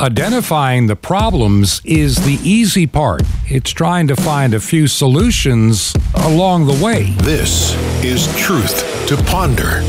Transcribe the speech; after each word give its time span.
Identifying 0.00 0.86
the 0.86 0.94
problems 0.94 1.82
is 1.84 2.24
the 2.24 2.38
easy 2.48 2.86
part. 2.86 3.22
It's 3.46 3.72
trying 3.72 4.06
to 4.06 4.14
find 4.14 4.54
a 4.54 4.60
few 4.60 4.86
solutions 4.86 5.92
along 6.14 6.66
the 6.66 6.84
way. 6.84 7.10
This 7.22 7.74
is 8.04 8.32
Truth 8.36 9.08
to 9.08 9.16
Ponder 9.24 9.80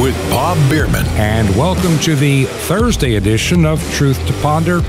with 0.00 0.14
Bob 0.30 0.58
Bierman. 0.70 1.04
And 1.16 1.48
welcome 1.56 1.98
to 2.00 2.14
the 2.14 2.44
Thursday 2.44 3.16
edition 3.16 3.66
of 3.66 3.82
Truth 3.94 4.24
to 4.28 4.32
Ponder. 4.34 4.80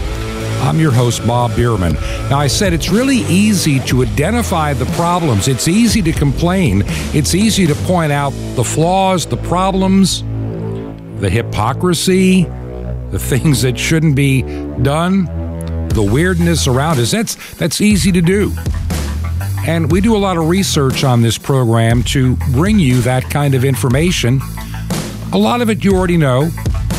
I'm 0.62 0.80
your 0.80 0.92
host, 0.92 1.26
Bob 1.26 1.56
Bierman. 1.56 1.94
Now, 2.30 2.38
I 2.38 2.46
said 2.46 2.72
it's 2.72 2.90
really 2.90 3.22
easy 3.28 3.80
to 3.88 4.04
identify 4.04 4.74
the 4.74 4.86
problems. 4.94 5.48
It's 5.48 5.68
easy 5.68 6.04
to 6.04 6.12
complain. 6.12 6.84
It's 7.16 7.34
easy 7.34 7.66
to 7.66 7.74
point 7.74 8.12
out 8.12 8.34
the 8.56 8.64
flaws, 8.64 9.26
the 9.26 9.38
problems, 9.38 10.22
the 11.22 11.30
hypocrisy, 11.32 12.48
the 13.12 13.20
things 13.20 13.62
that 13.64 13.78
shouldn't 13.78 14.16
be 14.16 14.42
done, 14.82 15.26
the 15.90 16.04
weirdness 16.04 16.68
around 16.68 17.00
us. 17.00 17.12
That's 17.12 17.36
that's 17.56 17.82
easy 17.82 18.12
to 18.12 18.22
do. 18.22 18.54
And 19.68 19.92
we 19.92 20.02
do 20.02 20.16
a 20.16 20.18
lot 20.18 20.38
of 20.38 20.48
research 20.48 21.04
on 21.04 21.22
this 21.22 21.38
program 21.38 22.04
to 22.04 22.36
bring 22.52 22.80
you 22.80 23.02
that 23.02 23.30
kind 23.30 23.54
of 23.56 23.66
information. 23.66 24.40
A 25.32 25.38
lot 25.38 25.62
of 25.62 25.70
it 25.70 25.84
you 25.84 25.94
already 25.94 26.18
know, 26.18 26.50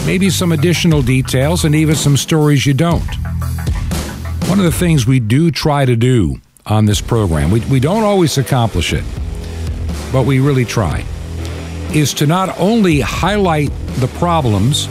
maybe 0.05 0.31
some 0.31 0.53
additional 0.53 1.03
details 1.03 1.65
and 1.65 1.75
even 1.75 1.97
some 1.97 2.17
stories 2.17 2.67
you 2.67 2.75
don't. 2.75 3.03
One 4.49 4.59
of 4.59 4.65
the 4.65 4.73
things 4.73 5.07
we 5.07 5.21
do 5.21 5.51
try 5.51 5.85
to 5.85 5.97
do 5.97 6.41
on 6.67 6.85
this 6.85 7.01
program, 7.01 7.51
we, 7.51 7.61
we 7.61 7.81
don't 7.81 8.05
always 8.05 8.37
accomplish 8.39 8.93
it, 8.93 9.05
but 10.13 10.27
we 10.27 10.39
really 10.39 10.65
try, 10.65 11.05
is 11.93 12.13
to 12.15 12.27
not 12.27 12.57
only 12.59 13.01
highlight 13.01 13.71
the 13.97 14.09
problems 14.19 14.87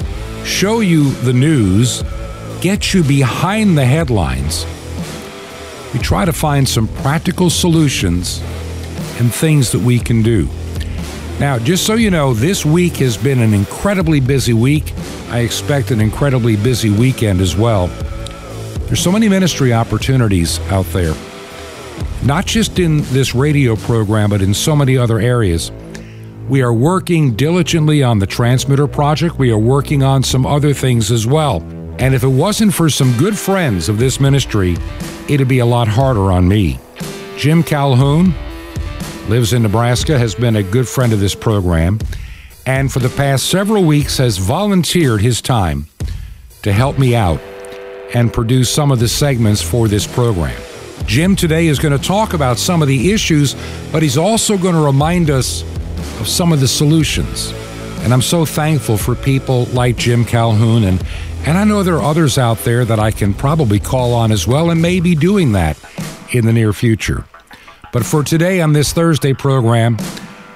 show 0.45 0.79
you 0.79 1.11
the 1.21 1.33
news, 1.33 2.03
get 2.61 2.93
you 2.93 3.03
behind 3.03 3.77
the 3.77 3.85
headlines. 3.85 4.65
We 5.93 5.99
try 5.99 6.25
to 6.25 6.33
find 6.33 6.67
some 6.67 6.87
practical 6.87 7.49
solutions 7.49 8.39
and 9.19 9.33
things 9.33 9.71
that 9.71 9.79
we 9.79 9.99
can 9.99 10.21
do. 10.21 10.47
Now, 11.39 11.57
just 11.57 11.85
so 11.85 11.93
you 11.93 12.11
know, 12.11 12.33
this 12.33 12.65
week 12.65 12.97
has 12.97 13.15
been 13.15 13.39
an 13.39 13.53
incredibly 13.53 14.19
busy 14.19 14.53
week. 14.53 14.93
I 15.29 15.39
expect 15.39 15.89
an 15.91 16.01
incredibly 16.01 16.55
busy 16.57 16.89
weekend 16.89 17.39
as 17.39 17.55
well. 17.55 17.87
There's 18.87 19.01
so 19.01 19.11
many 19.11 19.29
ministry 19.29 19.71
opportunities 19.71 20.59
out 20.71 20.85
there, 20.87 21.15
not 22.23 22.45
just 22.45 22.79
in 22.79 23.03
this 23.13 23.33
radio 23.33 23.75
program, 23.75 24.31
but 24.31 24.41
in 24.41 24.53
so 24.53 24.75
many 24.75 24.97
other 24.97 25.19
areas. 25.19 25.71
We 26.49 26.63
are 26.63 26.73
working 26.73 27.35
diligently 27.35 28.01
on 28.01 28.17
the 28.17 28.25
transmitter 28.25 28.87
project. 28.87 29.37
We 29.37 29.51
are 29.51 29.57
working 29.59 30.01
on 30.01 30.23
some 30.23 30.47
other 30.47 30.73
things 30.73 31.11
as 31.11 31.27
well. 31.27 31.61
And 31.99 32.15
if 32.15 32.23
it 32.23 32.29
wasn't 32.29 32.73
for 32.73 32.89
some 32.89 33.15
good 33.17 33.37
friends 33.37 33.87
of 33.87 33.99
this 33.99 34.19
ministry, 34.19 34.75
it'd 35.27 35.47
be 35.47 35.59
a 35.59 35.65
lot 35.67 35.87
harder 35.87 36.31
on 36.31 36.47
me. 36.47 36.79
Jim 37.37 37.61
Calhoun 37.61 38.33
lives 39.27 39.53
in 39.53 39.61
Nebraska, 39.61 40.17
has 40.17 40.33
been 40.33 40.55
a 40.55 40.63
good 40.63 40.87
friend 40.87 41.13
of 41.13 41.19
this 41.19 41.35
program, 41.35 41.99
and 42.65 42.91
for 42.91 42.97
the 42.97 43.09
past 43.09 43.47
several 43.47 43.83
weeks 43.83 44.17
has 44.17 44.39
volunteered 44.39 45.21
his 45.21 45.43
time 45.43 45.85
to 46.63 46.73
help 46.73 46.97
me 46.97 47.15
out 47.15 47.39
and 48.15 48.33
produce 48.33 48.71
some 48.71 48.91
of 48.91 48.97
the 48.97 49.07
segments 49.07 49.61
for 49.61 49.87
this 49.87 50.07
program. 50.07 50.59
Jim 51.05 51.35
today 51.35 51.67
is 51.67 51.77
going 51.77 51.95
to 51.95 52.03
talk 52.03 52.33
about 52.33 52.57
some 52.57 52.81
of 52.81 52.87
the 52.87 53.11
issues, 53.11 53.55
but 53.91 54.01
he's 54.01 54.17
also 54.17 54.57
going 54.57 54.73
to 54.73 54.81
remind 54.81 55.29
us 55.29 55.63
of 56.19 56.27
some 56.27 56.51
of 56.51 56.59
the 56.59 56.67
solutions. 56.67 57.53
And 58.03 58.13
I'm 58.13 58.21
so 58.21 58.45
thankful 58.45 58.97
for 58.97 59.15
people 59.15 59.65
like 59.65 59.97
Jim 59.97 60.25
Calhoun 60.25 60.83
and 60.83 61.03
and 61.45 61.57
I 61.57 61.63
know 61.63 61.83
there 61.83 61.95
are 61.95 62.03
others 62.03 62.37
out 62.37 62.59
there 62.59 62.83
that 62.83 62.99
I 62.99 63.11
can 63.11 63.33
probably 63.33 63.79
call 63.79 64.13
on 64.13 64.31
as 64.31 64.45
well 64.45 64.69
and 64.69 64.81
may 64.81 64.99
be 64.99 65.15
doing 65.15 65.53
that 65.53 65.79
in 66.31 66.45
the 66.45 66.51
near 66.51 66.73
future. 66.73 67.25
But 67.93 68.05
for 68.05 68.23
today 68.23 68.61
on 68.61 68.73
this 68.73 68.91
Thursday 68.91 69.33
program, 69.33 69.97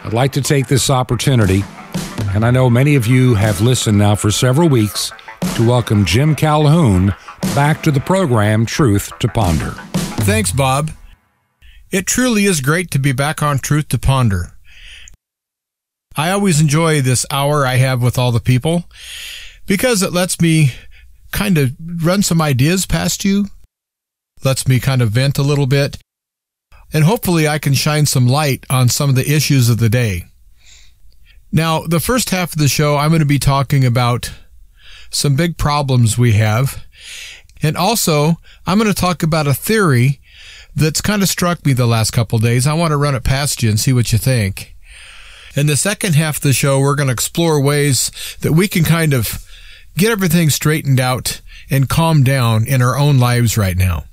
I'd 0.04 0.14
like 0.14 0.34
to 0.34 0.42
take 0.42 0.68
this 0.68 0.90
opportunity, 0.90 1.64
and 2.36 2.46
I 2.46 2.52
know 2.52 2.70
many 2.70 2.96
of 2.96 3.08
you 3.08 3.36
have 3.36 3.62
listened 3.62 3.98
now 3.98 4.16
for 4.16 4.30
several 4.30 4.68
weeks, 4.68 5.12
to 5.56 5.68
welcome 5.68 6.04
Jim 6.04 6.36
Calhoun 6.36 7.14
back 7.56 7.82
to 7.84 7.92
the 7.92 8.00
program 8.00 8.66
Truth 8.66 9.18
to 9.20 9.28
Ponder. 9.28 9.72
Thanks, 10.26 10.52
Bob. 10.52 10.92
It 11.92 12.08
truly 12.08 12.46
is 12.46 12.60
great 12.60 12.92
to 12.92 13.00
be 13.00 13.12
back 13.12 13.44
on 13.44 13.60
Truth 13.60 13.90
to 13.90 14.00
Ponder. 14.00 14.53
I 16.16 16.30
always 16.32 16.62
enjoy 16.62 17.02
this 17.02 17.26
hour 17.32 17.66
I 17.66 17.76
have 17.76 18.02
with 18.02 18.18
all 18.18 18.32
the 18.32 18.40
people 18.40 18.86
because 19.66 20.04
it 20.04 20.14
lets 20.14 20.40
me 20.40 20.74
kind 21.32 21.58
of 21.58 21.72
run 22.04 22.22
some 22.22 22.42
ideas 22.42 22.86
past 22.86 23.26
you, 23.26 23.48
lets 24.44 24.68
me 24.68 24.80
kind 24.80 25.02
of 25.02 25.12
vent 25.12 25.38
a 25.38 25.44
little 25.44 25.66
bit, 25.66 25.98
and 26.94 27.04
hopefully 27.04 27.48
I 27.48 27.58
can 27.58 27.74
shine 27.74 28.06
some 28.06 28.28
light 28.28 28.66
on 28.70 28.90
some 28.90 29.10
of 29.10 29.16
the 29.16 29.32
issues 29.32 29.70
of 29.70 29.80
the 29.80 29.90
day. 29.90 30.26
Now, 31.52 31.82
the 31.82 32.00
first 32.00 32.30
half 32.30 32.54
of 32.54 32.60
the 32.60 32.68
show, 32.68 32.98
I'm 32.98 33.10
going 33.10 33.20
to 33.20 33.26
be 33.26 33.40
talking 33.40 33.86
about 33.86 34.32
some 35.12 35.36
big 35.36 35.58
problems 35.58 36.18
we 36.18 36.34
have. 36.34 36.84
And 37.62 37.78
also, 37.78 38.38
I'm 38.66 38.78
going 38.78 38.92
to 38.92 39.00
talk 39.00 39.24
about 39.24 39.48
a 39.48 39.54
theory 39.54 40.20
that's 40.76 41.02
kind 41.02 41.22
of 41.22 41.30
struck 41.30 41.66
me 41.66 41.74
the 41.74 41.86
last 41.86 42.12
couple 42.12 42.40
days. 42.40 42.66
I 42.66 42.74
want 42.74 42.92
to 42.92 42.98
run 42.98 43.16
it 43.16 43.24
past 43.24 43.62
you 43.62 43.70
and 43.70 43.80
see 43.80 43.94
what 43.94 44.12
you 44.12 44.18
think. 44.18 44.73
In 45.56 45.68
the 45.68 45.78
second 45.78 46.16
half 46.16 46.38
of 46.38 46.42
the 46.42 46.54
show, 46.54 46.80
we're 46.80 46.96
going 46.96 47.08
to 47.08 47.14
explore 47.14 47.62
ways 47.62 48.12
that 48.42 48.54
we 48.54 48.68
can 48.68 48.84
kind 48.84 49.14
of 49.14 49.46
get 49.96 50.12
everything 50.12 50.50
straightened 50.50 51.00
out 51.00 51.42
and 51.70 51.88
calm 51.88 52.24
down 52.24 52.66
in 52.66 52.82
our 52.82 52.98
own 52.98 53.20
lives 53.20 53.56
right 53.58 53.78
now. 53.78 54.06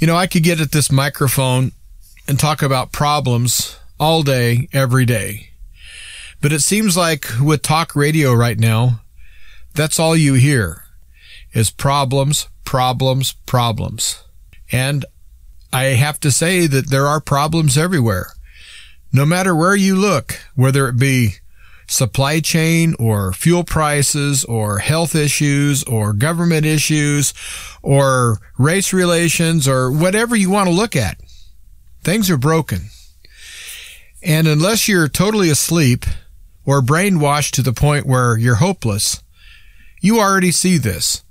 You 0.00 0.06
know, 0.06 0.16
I 0.16 0.26
could 0.26 0.42
get 0.42 0.60
at 0.60 0.72
this 0.72 0.90
microphone 0.90 1.72
and 2.26 2.38
talk 2.38 2.62
about 2.62 2.90
problems 2.90 3.78
all 4.00 4.22
day, 4.22 4.68
every 4.72 5.04
day. 5.04 5.50
But 6.40 6.52
it 6.52 6.60
seems 6.60 6.96
like 6.96 7.26
with 7.40 7.62
talk 7.62 7.94
radio 7.94 8.32
right 8.32 8.58
now, 8.58 9.00
that's 9.74 9.98
all 9.98 10.16
you 10.16 10.34
hear 10.34 10.84
is 11.52 11.70
problems, 11.70 12.48
problems, 12.64 13.32
problems. 13.46 14.22
And 14.72 15.04
I 15.72 15.84
have 15.84 16.18
to 16.20 16.30
say 16.30 16.66
that 16.66 16.90
there 16.90 17.06
are 17.06 17.20
problems 17.20 17.76
everywhere 17.76 18.33
no 19.14 19.24
matter 19.24 19.54
where 19.54 19.76
you 19.76 19.94
look, 19.94 20.40
whether 20.56 20.88
it 20.88 20.98
be 20.98 21.36
supply 21.86 22.40
chain 22.40 22.96
or 22.98 23.32
fuel 23.32 23.62
prices 23.62 24.44
or 24.44 24.78
health 24.78 25.14
issues 25.14 25.84
or 25.84 26.12
government 26.12 26.66
issues 26.66 27.32
or 27.80 28.40
race 28.58 28.92
relations 28.92 29.68
or 29.68 29.92
whatever 29.92 30.34
you 30.34 30.50
want 30.50 30.68
to 30.68 30.74
look 30.74 30.96
at, 30.96 31.16
things 32.02 32.28
are 32.28 32.36
broken. 32.36 32.90
And 34.20 34.48
unless 34.48 34.88
you're 34.88 35.08
totally 35.08 35.48
asleep 35.48 36.06
or 36.66 36.80
brainwashed 36.80 37.52
to 37.52 37.62
the 37.62 37.72
point 37.72 38.06
where 38.06 38.36
you're 38.36 38.56
hopeless, 38.56 39.22
you 40.00 40.18
already 40.18 40.50
see 40.50 40.76
this. 40.76 41.22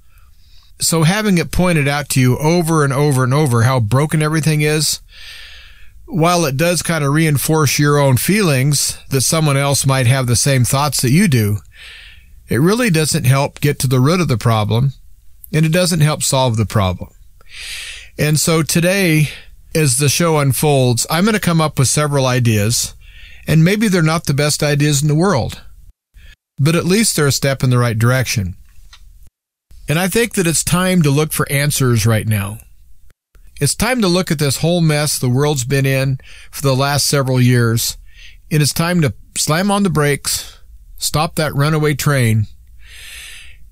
So 0.79 1.03
having 1.03 1.37
it 1.37 1.51
pointed 1.51 1.89
out 1.89 2.07
to 2.09 2.21
you 2.21 2.37
over 2.37 2.85
and 2.85 2.93
over 2.93 3.25
and 3.25 3.33
over 3.33 3.63
how 3.63 3.81
broken 3.81 4.21
everything 4.21 4.61
is, 4.61 5.01
while 6.05 6.45
it 6.45 6.57
does 6.57 6.81
kind 6.81 7.03
of 7.03 7.13
reinforce 7.13 7.79
your 7.79 7.97
own 7.97 8.17
feelings 8.17 8.99
that 9.09 9.21
someone 9.21 9.57
else 9.57 9.85
might 9.85 10.07
have 10.07 10.27
the 10.27 10.35
same 10.35 10.63
thoughts 10.63 11.01
that 11.01 11.11
you 11.11 11.27
do, 11.27 11.57
it 12.47 12.57
really 12.57 12.89
doesn't 12.89 13.25
help 13.25 13.59
get 13.61 13.79
to 13.79 13.87
the 13.87 13.99
root 13.99 14.21
of 14.21 14.27
the 14.27 14.37
problem 14.37 14.93
and 15.51 15.65
it 15.65 15.71
doesn't 15.71 16.01
help 16.01 16.23
solve 16.23 16.57
the 16.57 16.65
problem. 16.65 17.11
And 18.17 18.39
so 18.39 18.63
today, 18.63 19.29
as 19.73 19.97
the 19.97 20.09
show 20.09 20.37
unfolds, 20.37 21.07
I'm 21.09 21.23
going 21.23 21.33
to 21.33 21.39
come 21.39 21.61
up 21.61 21.79
with 21.79 21.87
several 21.87 22.25
ideas 22.25 22.93
and 23.47 23.63
maybe 23.63 23.87
they're 23.87 24.01
not 24.01 24.25
the 24.25 24.33
best 24.33 24.61
ideas 24.61 25.01
in 25.01 25.07
the 25.07 25.15
world, 25.15 25.61
but 26.59 26.75
at 26.75 26.85
least 26.85 27.15
they're 27.15 27.27
a 27.27 27.31
step 27.31 27.63
in 27.63 27.69
the 27.69 27.77
right 27.77 27.97
direction. 27.97 28.55
And 29.89 29.99
I 29.99 30.07
think 30.07 30.35
that 30.35 30.47
it's 30.47 30.63
time 30.63 31.01
to 31.01 31.09
look 31.09 31.33
for 31.33 31.51
answers 31.51 32.05
right 32.05 32.27
now. 32.27 32.59
It's 33.63 33.75
time 33.75 34.01
to 34.01 34.09
look 34.09 34.29
at 34.29 34.39
this 34.39 34.57
whole 34.57 34.81
mess 34.81 35.17
the 35.17 35.29
world's 35.29 35.63
been 35.63 35.85
in 35.85 36.19
for 36.51 36.61
the 36.63 36.75
last 36.75 37.07
several 37.07 37.39
years, 37.39 37.97
and 38.51 38.61
it's 38.61 38.73
time 38.73 38.99
to 38.99 39.13
slam 39.37 39.71
on 39.71 39.83
the 39.83 39.89
brakes, 39.89 40.59
stop 40.97 41.35
that 41.35 41.55
runaway 41.55 41.93
train, 41.93 42.47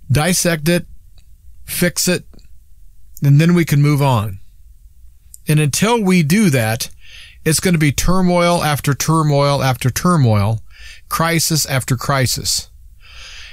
dissect 0.10 0.70
it, 0.70 0.86
fix 1.66 2.08
it, 2.08 2.24
and 3.22 3.42
then 3.42 3.54
we 3.54 3.66
can 3.66 3.82
move 3.82 4.02
on. 4.02 4.40
And 5.46 5.60
until 5.60 6.02
we 6.02 6.24
do 6.24 6.50
that, 6.52 6.90
it's 7.44 7.60
going 7.60 7.74
to 7.74 7.78
be 7.78 7.92
turmoil 7.92 8.64
after 8.64 8.94
turmoil 8.94 9.62
after 9.62 9.90
turmoil, 9.90 10.62
crisis 11.10 11.66
after 11.66 11.98
crisis. 11.98 12.70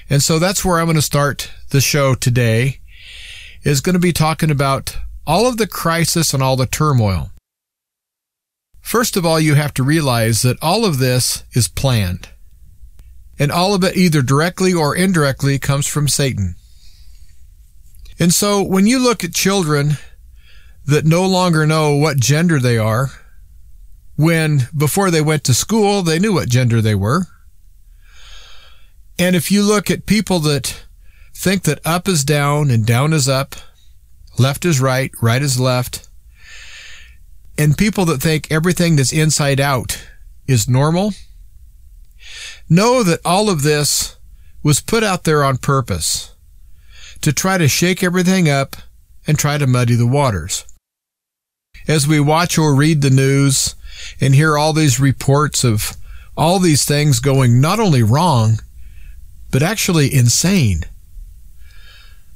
And 0.09 0.23
so 0.23 0.39
that's 0.39 0.65
where 0.65 0.79
I'm 0.79 0.87
going 0.87 0.95
to 0.95 1.03
start 1.03 1.51
the 1.71 1.81
show 1.81 2.15
today 2.15 2.79
is 3.65 3.81
going 3.81 3.95
to 3.95 3.99
be 3.99 4.13
talking 4.13 4.53
about 4.53 4.97
all 5.29 5.47
of 5.47 5.59
the 5.59 5.67
crisis 5.67 6.33
and 6.33 6.43
all 6.43 6.57
the 6.57 6.67
turmoil. 6.67 7.31
First 8.81 9.15
of 9.15 9.27
all, 9.27 9.39
you 9.39 9.55
have 9.55 9.75
to 9.75 9.83
realize 9.83 10.41
that 10.41 10.57
all 10.63 10.87
of 10.87 10.99
this 10.99 11.45
is 11.53 11.69
planned. 11.69 12.31
And 13.39 13.53
all 13.53 13.75
of 13.75 13.85
it 13.85 13.95
either 13.95 14.23
directly 14.23 14.73
or 14.73 14.97
indirectly 14.97 15.59
comes 15.59 15.87
from 15.87 16.09
Satan. 16.09 16.55
And 18.19 18.33
so 18.33 18.63
when 18.63 18.87
you 18.87 18.99
look 18.99 19.23
at 19.23 19.35
children 19.35 19.99
that 20.87 21.05
no 21.05 21.27
longer 21.27 21.67
know 21.67 21.95
what 21.95 22.17
gender 22.17 22.59
they 22.59 22.79
are, 22.79 23.11
when 24.17 24.63
before 24.77 25.11
they 25.11 25.21
went 25.21 25.45
to 25.45 25.55
school, 25.55 26.03
they 26.03 26.19
knew 26.19 26.33
what 26.33 26.49
gender 26.49 26.81
they 26.81 26.95
were. 26.95 27.27
And 29.19 29.37
if 29.37 29.53
you 29.53 29.63
look 29.63 29.91
at 29.91 30.07
people 30.07 30.41
that 30.41 30.87
think 31.35 31.65
that 31.65 31.81
up 31.85 32.09
is 32.09 32.25
down 32.25 32.71
and 32.71 32.87
down 32.87 33.13
is 33.13 33.29
up, 33.29 33.55
left 34.39 34.65
is 34.65 34.81
right, 34.81 35.11
right 35.21 35.43
is 35.43 35.59
left, 35.59 36.09
and 37.57 37.77
people 37.77 38.05
that 38.07 38.23
think 38.23 38.51
everything 38.51 38.97
that's 38.97 39.13
inside 39.13 39.61
out 39.61 40.07
is 40.47 40.69
normal, 40.69 41.13
know 42.69 43.03
that 43.03 43.21
all 43.25 43.51
of 43.51 43.63
this 43.63 44.17
was 44.63 44.81
put 44.81 45.03
out 45.03 45.25
there 45.25 45.43
on 45.43 45.57
purpose 45.57 46.35
to 47.21 47.33
try 47.33 47.59
to 47.59 47.69
shake 47.69 48.03
everything 48.03 48.49
up 48.49 48.77
and 49.27 49.39
try 49.39 49.59
to 49.59 49.67
muddy 49.67 49.95
the 49.95 50.07
waters. 50.07 50.65
As 51.87 52.07
we 52.07 52.21
watch 52.21 52.59
or 52.59 52.75
read 52.75 53.03
the 53.03 53.11
news 53.11 53.75
and 54.21 54.35
hear 54.35 54.57
all 54.57 54.73
these 54.73 55.01
reports 55.01 55.65
of 55.65 55.97
all 56.37 56.59
these 56.59 56.85
things 56.85 57.19
going 57.19 57.61
not 57.61 57.81
only 57.81 58.03
wrong, 58.03 58.61
but 59.51 59.63
actually 59.63 60.15
insane. 60.15 60.83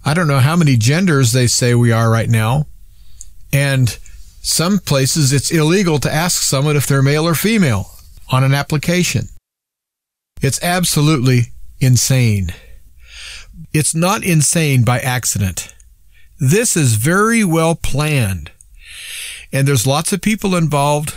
I 0.04 0.14
don't 0.14 0.26
know 0.28 0.40
how 0.40 0.56
many 0.56 0.76
genders 0.76 1.32
they 1.32 1.46
say 1.46 1.74
we 1.74 1.92
are 1.92 2.10
right 2.10 2.28
now. 2.28 2.66
And 3.52 3.96
some 4.42 4.78
places 4.78 5.32
it's 5.32 5.50
illegal 5.50 5.98
to 6.00 6.12
ask 6.12 6.42
someone 6.42 6.76
if 6.76 6.86
they're 6.86 7.02
male 7.02 7.26
or 7.26 7.34
female 7.34 7.90
on 8.30 8.42
an 8.42 8.54
application. 8.54 9.28
It's 10.40 10.62
absolutely 10.62 11.52
insane. 11.80 12.52
It's 13.72 13.94
not 13.94 14.24
insane 14.24 14.82
by 14.82 14.98
accident. 14.98 15.74
This 16.40 16.76
is 16.76 16.96
very 16.96 17.44
well 17.44 17.76
planned. 17.76 18.50
And 19.52 19.68
there's 19.68 19.86
lots 19.86 20.12
of 20.12 20.20
people 20.20 20.56
involved. 20.56 21.14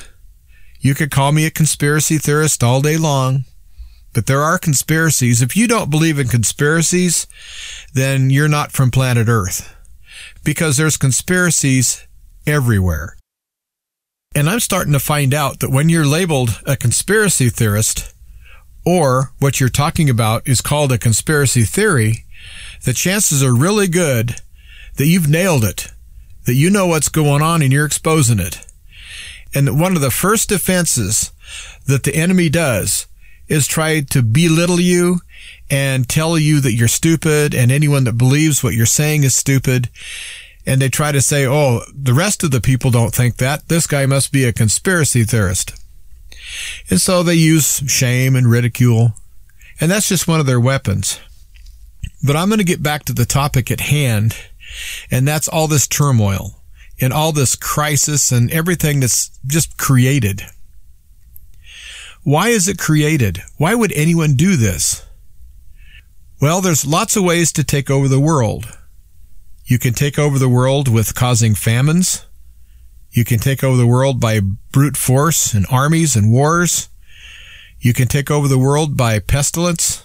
You 0.79 0.93
could 0.93 1.09
call 1.09 1.31
me 1.31 1.45
a 1.45 1.51
conspiracy 1.51 2.19
theorist 2.19 2.63
all 2.63 2.81
day 2.81 2.97
long, 2.97 3.45
but 4.15 4.27
there 4.27 4.41
are 4.41 4.57
conspiracies. 4.57 5.41
If 5.41 5.57
you 5.57 5.67
don't 5.67 5.91
believe 5.91 6.17
in 6.17 6.29
conspiracies, 6.29 7.27
then 7.93 8.29
you're 8.29 8.47
not 8.47 8.71
from 8.71 8.89
planet 8.89 9.27
Earth 9.27 9.75
because 10.43 10.77
there's 10.77 10.95
conspiracies 10.95 12.07
everywhere. 12.47 13.17
And 14.33 14.49
I'm 14.49 14.61
starting 14.61 14.93
to 14.93 14.99
find 14.99 15.33
out 15.33 15.59
that 15.59 15.69
when 15.69 15.89
you're 15.89 16.05
labeled 16.05 16.61
a 16.65 16.77
conspiracy 16.77 17.49
theorist, 17.49 18.13
or 18.85 19.33
what 19.39 19.59
you're 19.59 19.67
talking 19.67 20.09
about 20.09 20.47
is 20.47 20.61
called 20.61 20.93
a 20.93 20.97
conspiracy 20.97 21.63
theory, 21.63 22.23
the 22.85 22.93
chances 22.93 23.43
are 23.43 23.53
really 23.53 23.87
good 23.87 24.35
that 24.95 25.07
you've 25.07 25.27
nailed 25.29 25.65
it, 25.65 25.87
that 26.45 26.53
you 26.53 26.69
know 26.69 26.87
what's 26.87 27.09
going 27.09 27.41
on 27.41 27.61
and 27.61 27.73
you're 27.73 27.85
exposing 27.85 28.39
it. 28.39 28.65
And 29.53 29.77
one 29.77 29.95
of 29.97 30.01
the 30.01 30.11
first 30.11 30.47
defenses 30.47 31.33
that 31.85 32.03
the 32.03 32.15
enemy 32.15 32.47
does 32.47 33.07
is 33.47 33.67
try 33.67 34.01
to 34.01 34.21
belittle 34.21 34.79
you 34.79 35.21
and 35.69 36.07
tell 36.07 36.37
you 36.37 36.59
that 36.61 36.73
you're 36.73 36.87
stupid 36.87 37.53
and 37.53 37.71
anyone 37.71 38.03
that 38.03 38.17
believes 38.17 38.63
what 38.63 38.73
you're 38.73 38.85
saying 38.85 39.23
is 39.23 39.35
stupid. 39.35 39.89
And 40.65 40.81
they 40.81 40.89
try 40.89 41.11
to 41.11 41.21
say, 41.21 41.45
oh, 41.45 41.81
the 41.93 42.13
rest 42.13 42.43
of 42.43 42.51
the 42.51 42.61
people 42.61 42.89
don't 42.89 43.13
think 43.13 43.37
that. 43.37 43.67
This 43.67 43.85
guy 43.85 44.05
must 44.05 44.31
be 44.31 44.45
a 44.45 44.53
conspiracy 44.53 45.23
theorist. 45.23 45.73
And 46.89 46.99
so 46.99 47.23
they 47.23 47.35
use 47.35 47.83
shame 47.87 48.35
and 48.35 48.49
ridicule. 48.49 49.13
And 49.79 49.91
that's 49.91 50.09
just 50.09 50.27
one 50.27 50.39
of 50.39 50.45
their 50.45 50.59
weapons. 50.59 51.19
But 52.25 52.35
I'm 52.35 52.49
going 52.49 52.59
to 52.59 52.65
get 52.65 52.81
back 52.81 53.05
to 53.05 53.13
the 53.13 53.25
topic 53.25 53.69
at 53.69 53.81
hand. 53.81 54.35
And 55.11 55.27
that's 55.27 55.47
all 55.47 55.67
this 55.67 55.87
turmoil 55.87 56.61
and 56.99 57.13
all 57.13 57.31
this 57.31 57.55
crisis 57.55 58.31
and 58.31 58.51
everything 58.51 59.01
that's 59.01 59.29
just 59.45 59.77
created. 59.77 60.41
Why 62.25 62.47
is 62.47 62.67
it 62.67 62.79
created? 62.79 63.43
Why 63.57 63.75
would 63.75 63.91
anyone 63.91 64.33
do 64.33 64.55
this? 64.55 65.05
Well, 66.41 66.59
there's 66.59 66.83
lots 66.83 67.15
of 67.15 67.23
ways 67.23 67.51
to 67.51 67.63
take 67.63 67.91
over 67.91 68.07
the 68.07 68.19
world. 68.19 68.65
You 69.65 69.77
can 69.77 69.93
take 69.93 70.17
over 70.17 70.39
the 70.39 70.49
world 70.49 70.87
with 70.87 71.13
causing 71.13 71.53
famines. 71.53 72.25
You 73.11 73.25
can 73.25 73.37
take 73.37 73.63
over 73.63 73.77
the 73.77 73.85
world 73.85 74.19
by 74.19 74.39
brute 74.39 74.97
force 74.97 75.53
and 75.53 75.67
armies 75.69 76.15
and 76.15 76.31
wars. 76.31 76.89
You 77.79 77.93
can 77.93 78.07
take 78.07 78.31
over 78.31 78.47
the 78.47 78.57
world 78.57 78.97
by 78.97 79.19
pestilence. 79.19 80.03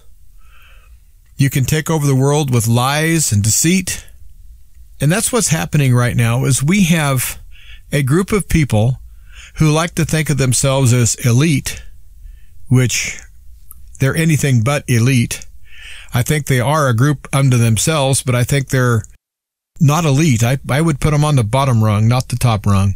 You 1.38 1.48
can 1.48 1.64
take 1.64 1.88
over 1.88 2.06
the 2.06 2.14
world 2.14 2.52
with 2.52 2.68
lies 2.68 3.32
and 3.32 3.42
deceit. 3.42 4.06
And 5.00 5.10
that's 5.10 5.32
what's 5.32 5.48
happening 5.48 5.94
right 5.94 6.16
now 6.16 6.44
is 6.44 6.62
we 6.62 6.84
have 6.84 7.40
a 7.90 8.02
group 8.02 8.30
of 8.30 8.46
people 8.46 9.00
who 9.54 9.70
like 9.70 9.94
to 9.94 10.04
think 10.04 10.28
of 10.28 10.36
themselves 10.36 10.92
as 10.92 11.14
elite, 11.24 11.82
which 12.70 13.20
they're 13.98 14.16
anything 14.16 14.62
but 14.62 14.84
elite. 14.88 15.44
I 16.14 16.22
think 16.22 16.46
they 16.46 16.60
are 16.60 16.88
a 16.88 16.96
group 16.96 17.28
unto 17.32 17.58
themselves, 17.58 18.22
but 18.22 18.34
I 18.34 18.44
think 18.44 18.68
they're 18.68 19.04
not 19.78 20.06
elite. 20.06 20.42
I, 20.42 20.58
I 20.70 20.80
would 20.80 21.00
put 21.00 21.10
them 21.10 21.24
on 21.24 21.36
the 21.36 21.44
bottom 21.44 21.84
rung, 21.84 22.08
not 22.08 22.28
the 22.28 22.36
top 22.36 22.64
rung 22.64 22.94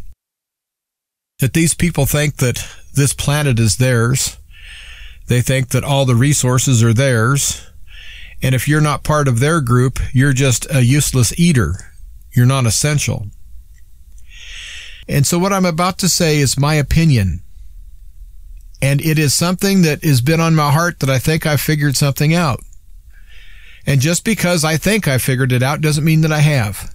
that 1.41 1.53
these 1.53 1.75
people 1.75 2.07
think 2.07 2.37
that 2.37 2.67
this 2.95 3.13
planet 3.13 3.59
is 3.59 3.77
theirs. 3.77 4.39
They 5.27 5.41
think 5.41 5.69
that 5.71 5.85
all 5.85 6.05
the 6.05 6.15
resources 6.15 6.83
are 6.83 6.95
theirs. 6.95 7.67
And 8.43 8.55
if 8.55 8.69
you're 8.69 8.81
not 8.81 9.05
part 9.05 9.27
of 9.27 9.41
their 9.41 9.61
group, 9.61 9.99
you're 10.13 10.33
just 10.33 10.67
a 10.73 10.83
useless 10.83 11.39
eater. 11.39 11.93
You're 12.35 12.47
not 12.47 12.67
essential. 12.67 13.29
And 15.09 15.27
so 15.27 15.39
what 15.39 15.53
I'm 15.53 15.67
about 15.67 15.99
to 15.99 16.09
say 16.09 16.39
is 16.39 16.59
my 16.59 16.75
opinion. 16.77 17.43
And 18.83 19.01
it 19.01 19.19
is 19.19 19.35
something 19.35 19.83
that 19.83 20.05
has 20.05 20.21
been 20.21 20.41
on 20.41 20.55
my 20.55 20.71
heart 20.71 21.01
that 21.01 21.11
I 21.11 21.19
think 21.19 21.47
I 21.47 21.57
figured 21.57 21.97
something 21.97 22.35
out. 22.35 22.61
And 23.87 24.01
just 24.01 24.25
because 24.25 24.65
I 24.65 24.77
think 24.77 25.07
I 25.07 25.19
figured 25.19 25.53
it 25.53 25.63
out 25.63 25.81
doesn't 25.81 26.05
mean 26.05 26.23
that 26.23 26.33
I 26.33 26.41
have. 26.41 26.95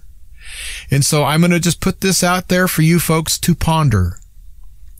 And 0.90 1.04
so 1.04 1.24
I'm 1.24 1.40
going 1.40 1.52
to 1.52 1.60
just 1.60 1.80
put 1.80 2.00
this 2.00 2.24
out 2.24 2.48
there 2.48 2.68
for 2.68 2.82
you 2.82 2.98
folks 2.98 3.38
to 3.38 3.54
ponder. 3.54 4.16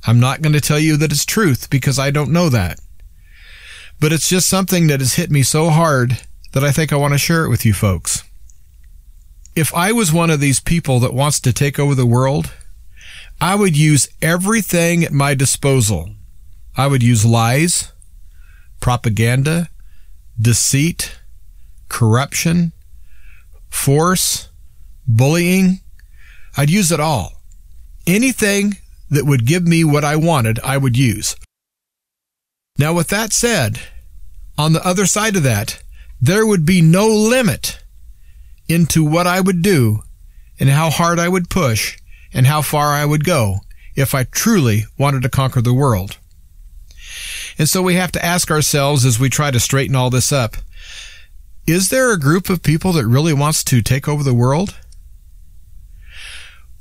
I'm 0.06 0.20
not 0.20 0.42
going 0.42 0.52
to 0.52 0.60
tell 0.60 0.78
you 0.78 0.96
that 0.96 1.12
it's 1.12 1.24
truth 1.24 1.68
because 1.68 1.98
I 1.98 2.10
don't 2.10 2.32
know 2.32 2.48
that. 2.48 2.80
But 3.98 4.12
it's 4.12 4.28
just 4.28 4.48
something 4.48 4.86
that 4.86 5.00
has 5.00 5.14
hit 5.14 5.30
me 5.30 5.42
so 5.42 5.68
hard 5.70 6.20
that 6.52 6.64
I 6.64 6.72
think 6.72 6.92
I 6.92 6.96
want 6.96 7.12
to 7.12 7.18
share 7.18 7.44
it 7.44 7.50
with 7.50 7.66
you 7.66 7.74
folks. 7.74 8.24
If 9.54 9.74
I 9.74 9.92
was 9.92 10.12
one 10.12 10.30
of 10.30 10.40
these 10.40 10.60
people 10.60 11.00
that 11.00 11.12
wants 11.12 11.40
to 11.40 11.52
take 11.52 11.78
over 11.78 11.94
the 11.94 12.06
world, 12.06 12.52
I 13.40 13.56
would 13.56 13.76
use 13.76 14.08
everything 14.22 15.04
at 15.04 15.12
my 15.12 15.34
disposal. 15.34 16.10
I 16.76 16.86
would 16.86 17.02
use 17.02 17.24
lies, 17.24 17.92
propaganda, 18.80 19.68
deceit, 20.40 21.18
corruption, 21.88 22.72
force, 23.68 24.48
bullying. 25.06 25.80
I'd 26.56 26.70
use 26.70 26.90
it 26.90 27.00
all. 27.00 27.42
Anything 28.06 28.76
that 29.10 29.26
would 29.26 29.46
give 29.46 29.66
me 29.66 29.84
what 29.84 30.04
I 30.04 30.16
wanted, 30.16 30.58
I 30.60 30.78
would 30.78 30.96
use. 30.96 31.36
Now, 32.78 32.94
with 32.94 33.08
that 33.08 33.32
said, 33.32 33.80
on 34.56 34.72
the 34.72 34.86
other 34.86 35.06
side 35.06 35.36
of 35.36 35.42
that, 35.42 35.82
there 36.20 36.46
would 36.46 36.64
be 36.64 36.80
no 36.80 37.08
limit 37.08 37.82
into 38.68 39.04
what 39.04 39.26
I 39.26 39.40
would 39.40 39.62
do 39.62 40.02
and 40.58 40.68
how 40.68 40.90
hard 40.90 41.18
I 41.18 41.28
would 41.28 41.50
push 41.50 41.98
and 42.32 42.46
how 42.46 42.62
far 42.62 42.88
I 42.88 43.04
would 43.04 43.24
go 43.24 43.60
if 43.96 44.14
I 44.14 44.24
truly 44.24 44.84
wanted 44.98 45.22
to 45.22 45.28
conquer 45.28 45.60
the 45.60 45.74
world. 45.74 46.18
And 47.60 47.68
so 47.68 47.82
we 47.82 47.96
have 47.96 48.10
to 48.12 48.24
ask 48.24 48.50
ourselves 48.50 49.04
as 49.04 49.20
we 49.20 49.28
try 49.28 49.50
to 49.50 49.60
straighten 49.60 49.94
all 49.94 50.08
this 50.08 50.32
up, 50.32 50.56
is 51.66 51.90
there 51.90 52.10
a 52.10 52.18
group 52.18 52.48
of 52.48 52.62
people 52.62 52.90
that 52.92 53.06
really 53.06 53.34
wants 53.34 53.62
to 53.64 53.82
take 53.82 54.08
over 54.08 54.22
the 54.22 54.32
world? 54.32 54.78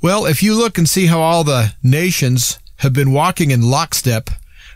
Well, 0.00 0.24
if 0.24 0.42
you 0.42 0.54
look 0.54 0.78
and 0.78 0.88
see 0.88 1.04
how 1.04 1.20
all 1.20 1.44
the 1.44 1.74
nations 1.82 2.58
have 2.76 2.94
been 2.94 3.12
walking 3.12 3.50
in 3.50 3.60
lockstep 3.60 4.30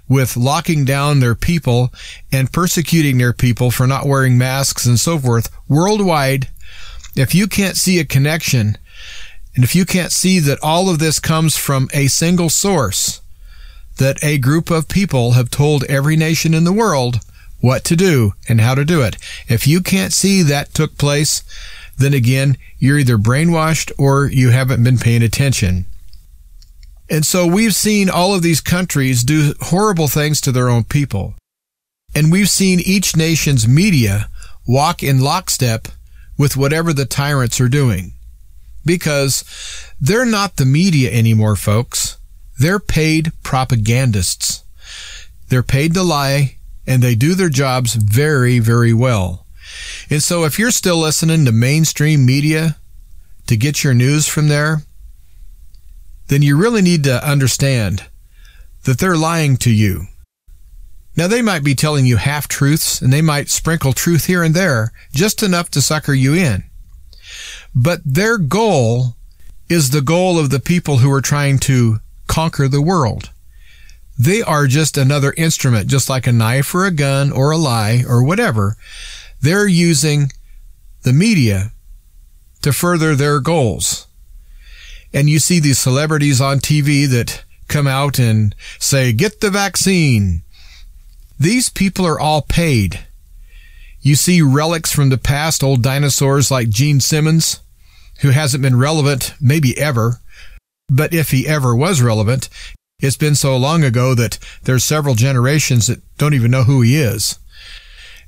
with 0.06 0.36
locking 0.36 0.84
down 0.84 1.20
their 1.20 1.34
people 1.34 1.90
and 2.30 2.52
persecuting 2.52 3.16
their 3.16 3.32
people 3.32 3.70
for 3.70 3.86
not 3.86 4.04
wearing 4.04 4.36
masks 4.36 4.84
and 4.84 5.00
so 5.00 5.18
forth 5.18 5.50
worldwide, 5.70 6.48
if 7.16 7.34
you 7.34 7.46
can't 7.46 7.78
see 7.78 7.98
a 7.98 8.04
connection 8.04 8.76
and 9.54 9.64
if 9.64 9.74
you 9.74 9.86
can't 9.86 10.12
see 10.12 10.38
that 10.38 10.58
all 10.62 10.90
of 10.90 10.98
this 10.98 11.18
comes 11.18 11.56
from 11.56 11.88
a 11.94 12.08
single 12.08 12.50
source, 12.50 13.22
that 13.98 14.22
a 14.22 14.38
group 14.38 14.70
of 14.70 14.88
people 14.88 15.32
have 15.32 15.50
told 15.50 15.84
every 15.84 16.16
nation 16.16 16.54
in 16.54 16.64
the 16.64 16.72
world 16.72 17.20
what 17.60 17.84
to 17.84 17.96
do 17.96 18.34
and 18.48 18.60
how 18.60 18.74
to 18.74 18.84
do 18.84 19.02
it. 19.02 19.16
If 19.48 19.66
you 19.66 19.80
can't 19.80 20.12
see 20.12 20.42
that 20.42 20.74
took 20.74 20.98
place, 20.98 21.42
then 21.96 22.12
again, 22.12 22.56
you're 22.78 22.98
either 22.98 23.16
brainwashed 23.16 23.92
or 23.98 24.26
you 24.26 24.50
haven't 24.50 24.84
been 24.84 24.98
paying 24.98 25.22
attention. 25.22 25.86
And 27.08 27.24
so 27.24 27.46
we've 27.46 27.74
seen 27.74 28.10
all 28.10 28.34
of 28.34 28.42
these 28.42 28.60
countries 28.60 29.22
do 29.22 29.54
horrible 29.60 30.08
things 30.08 30.40
to 30.42 30.52
their 30.52 30.68
own 30.68 30.84
people. 30.84 31.34
And 32.14 32.32
we've 32.32 32.50
seen 32.50 32.80
each 32.80 33.16
nation's 33.16 33.68
media 33.68 34.28
walk 34.66 35.02
in 35.02 35.20
lockstep 35.20 35.88
with 36.38 36.56
whatever 36.56 36.92
the 36.92 37.04
tyrants 37.04 37.60
are 37.60 37.68
doing. 37.68 38.12
Because 38.84 39.44
they're 40.00 40.26
not 40.26 40.56
the 40.56 40.66
media 40.66 41.10
anymore, 41.10 41.56
folks. 41.56 42.18
They're 42.58 42.78
paid 42.78 43.32
propagandists. 43.42 44.64
They're 45.48 45.62
paid 45.62 45.94
to 45.94 46.02
lie 46.02 46.56
and 46.86 47.02
they 47.02 47.14
do 47.14 47.34
their 47.34 47.48
jobs 47.48 47.94
very, 47.94 48.58
very 48.58 48.92
well. 48.92 49.46
And 50.10 50.22
so 50.22 50.44
if 50.44 50.58
you're 50.58 50.70
still 50.70 50.98
listening 50.98 51.44
to 51.44 51.52
mainstream 51.52 52.26
media 52.26 52.76
to 53.46 53.56
get 53.56 53.82
your 53.82 53.94
news 53.94 54.28
from 54.28 54.48
there, 54.48 54.82
then 56.28 56.42
you 56.42 56.56
really 56.56 56.82
need 56.82 57.04
to 57.04 57.26
understand 57.26 58.04
that 58.84 58.98
they're 58.98 59.16
lying 59.16 59.56
to 59.58 59.70
you. 59.70 60.06
Now, 61.16 61.28
they 61.28 61.42
might 61.42 61.62
be 61.62 61.76
telling 61.76 62.06
you 62.06 62.16
half 62.16 62.48
truths 62.48 63.00
and 63.00 63.12
they 63.12 63.22
might 63.22 63.48
sprinkle 63.48 63.92
truth 63.92 64.24
here 64.24 64.42
and 64.42 64.54
there, 64.54 64.92
just 65.12 65.42
enough 65.42 65.70
to 65.70 65.82
sucker 65.82 66.12
you 66.12 66.34
in. 66.34 66.64
But 67.74 68.00
their 68.04 68.36
goal 68.36 69.14
is 69.68 69.90
the 69.90 70.02
goal 70.02 70.38
of 70.38 70.50
the 70.50 70.60
people 70.60 70.98
who 70.98 71.12
are 71.12 71.20
trying 71.20 71.58
to 71.60 72.00
conquer 72.26 72.68
the 72.68 72.82
world. 72.82 73.30
They 74.18 74.42
are 74.42 74.66
just 74.66 74.96
another 74.96 75.34
instrument, 75.36 75.88
just 75.88 76.08
like 76.08 76.26
a 76.26 76.32
knife 76.32 76.74
or 76.74 76.86
a 76.86 76.92
gun 76.92 77.32
or 77.32 77.50
a 77.50 77.56
lie 77.56 78.04
or 78.08 78.22
whatever. 78.22 78.76
They're 79.40 79.66
using 79.66 80.30
the 81.02 81.12
media 81.12 81.72
to 82.62 82.72
further 82.72 83.14
their 83.14 83.40
goals. 83.40 84.06
And 85.12 85.28
you 85.28 85.38
see 85.38 85.60
these 85.60 85.78
celebrities 85.78 86.40
on 86.40 86.58
TV 86.58 87.08
that 87.08 87.44
come 87.68 87.86
out 87.86 88.18
and 88.18 88.54
say, 88.78 89.12
get 89.12 89.40
the 89.40 89.50
vaccine. 89.50 90.42
These 91.38 91.68
people 91.68 92.06
are 92.06 92.18
all 92.18 92.42
paid. 92.42 93.06
You 94.00 94.16
see 94.16 94.42
relics 94.42 94.92
from 94.92 95.08
the 95.08 95.18
past, 95.18 95.64
old 95.64 95.82
dinosaurs 95.82 96.50
like 96.50 96.68
Gene 96.68 97.00
Simmons, 97.00 97.60
who 98.20 98.30
hasn't 98.30 98.62
been 98.62 98.78
relevant 98.78 99.34
maybe 99.40 99.78
ever, 99.78 100.20
but 100.88 101.14
if 101.14 101.30
he 101.30 101.46
ever 101.46 101.74
was 101.74 102.02
relevant, 102.02 102.48
it's 103.00 103.16
been 103.16 103.34
so 103.34 103.56
long 103.56 103.84
ago 103.84 104.14
that 104.14 104.38
there's 104.62 104.84
several 104.84 105.14
generations 105.14 105.86
that 105.86 106.02
don't 106.16 106.34
even 106.34 106.50
know 106.50 106.64
who 106.64 106.80
he 106.82 106.96
is. 106.96 107.38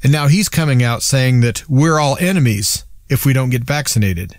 And 0.02 0.12
now 0.12 0.28
he's 0.28 0.48
coming 0.48 0.82
out 0.82 1.02
saying 1.02 1.40
that 1.40 1.68
we're 1.68 1.98
all 1.98 2.16
enemies 2.20 2.84
if 3.08 3.24
we 3.24 3.32
don't 3.32 3.50
get 3.50 3.64
vaccinated. 3.64 4.36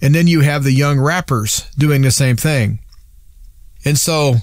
And 0.00 0.14
then 0.14 0.26
you 0.26 0.40
have 0.40 0.64
the 0.64 0.72
young 0.72 1.00
rappers 1.00 1.68
doing 1.76 2.02
the 2.02 2.10
same 2.10 2.36
thing. 2.36 2.78
And 3.84 3.98
so 3.98 4.36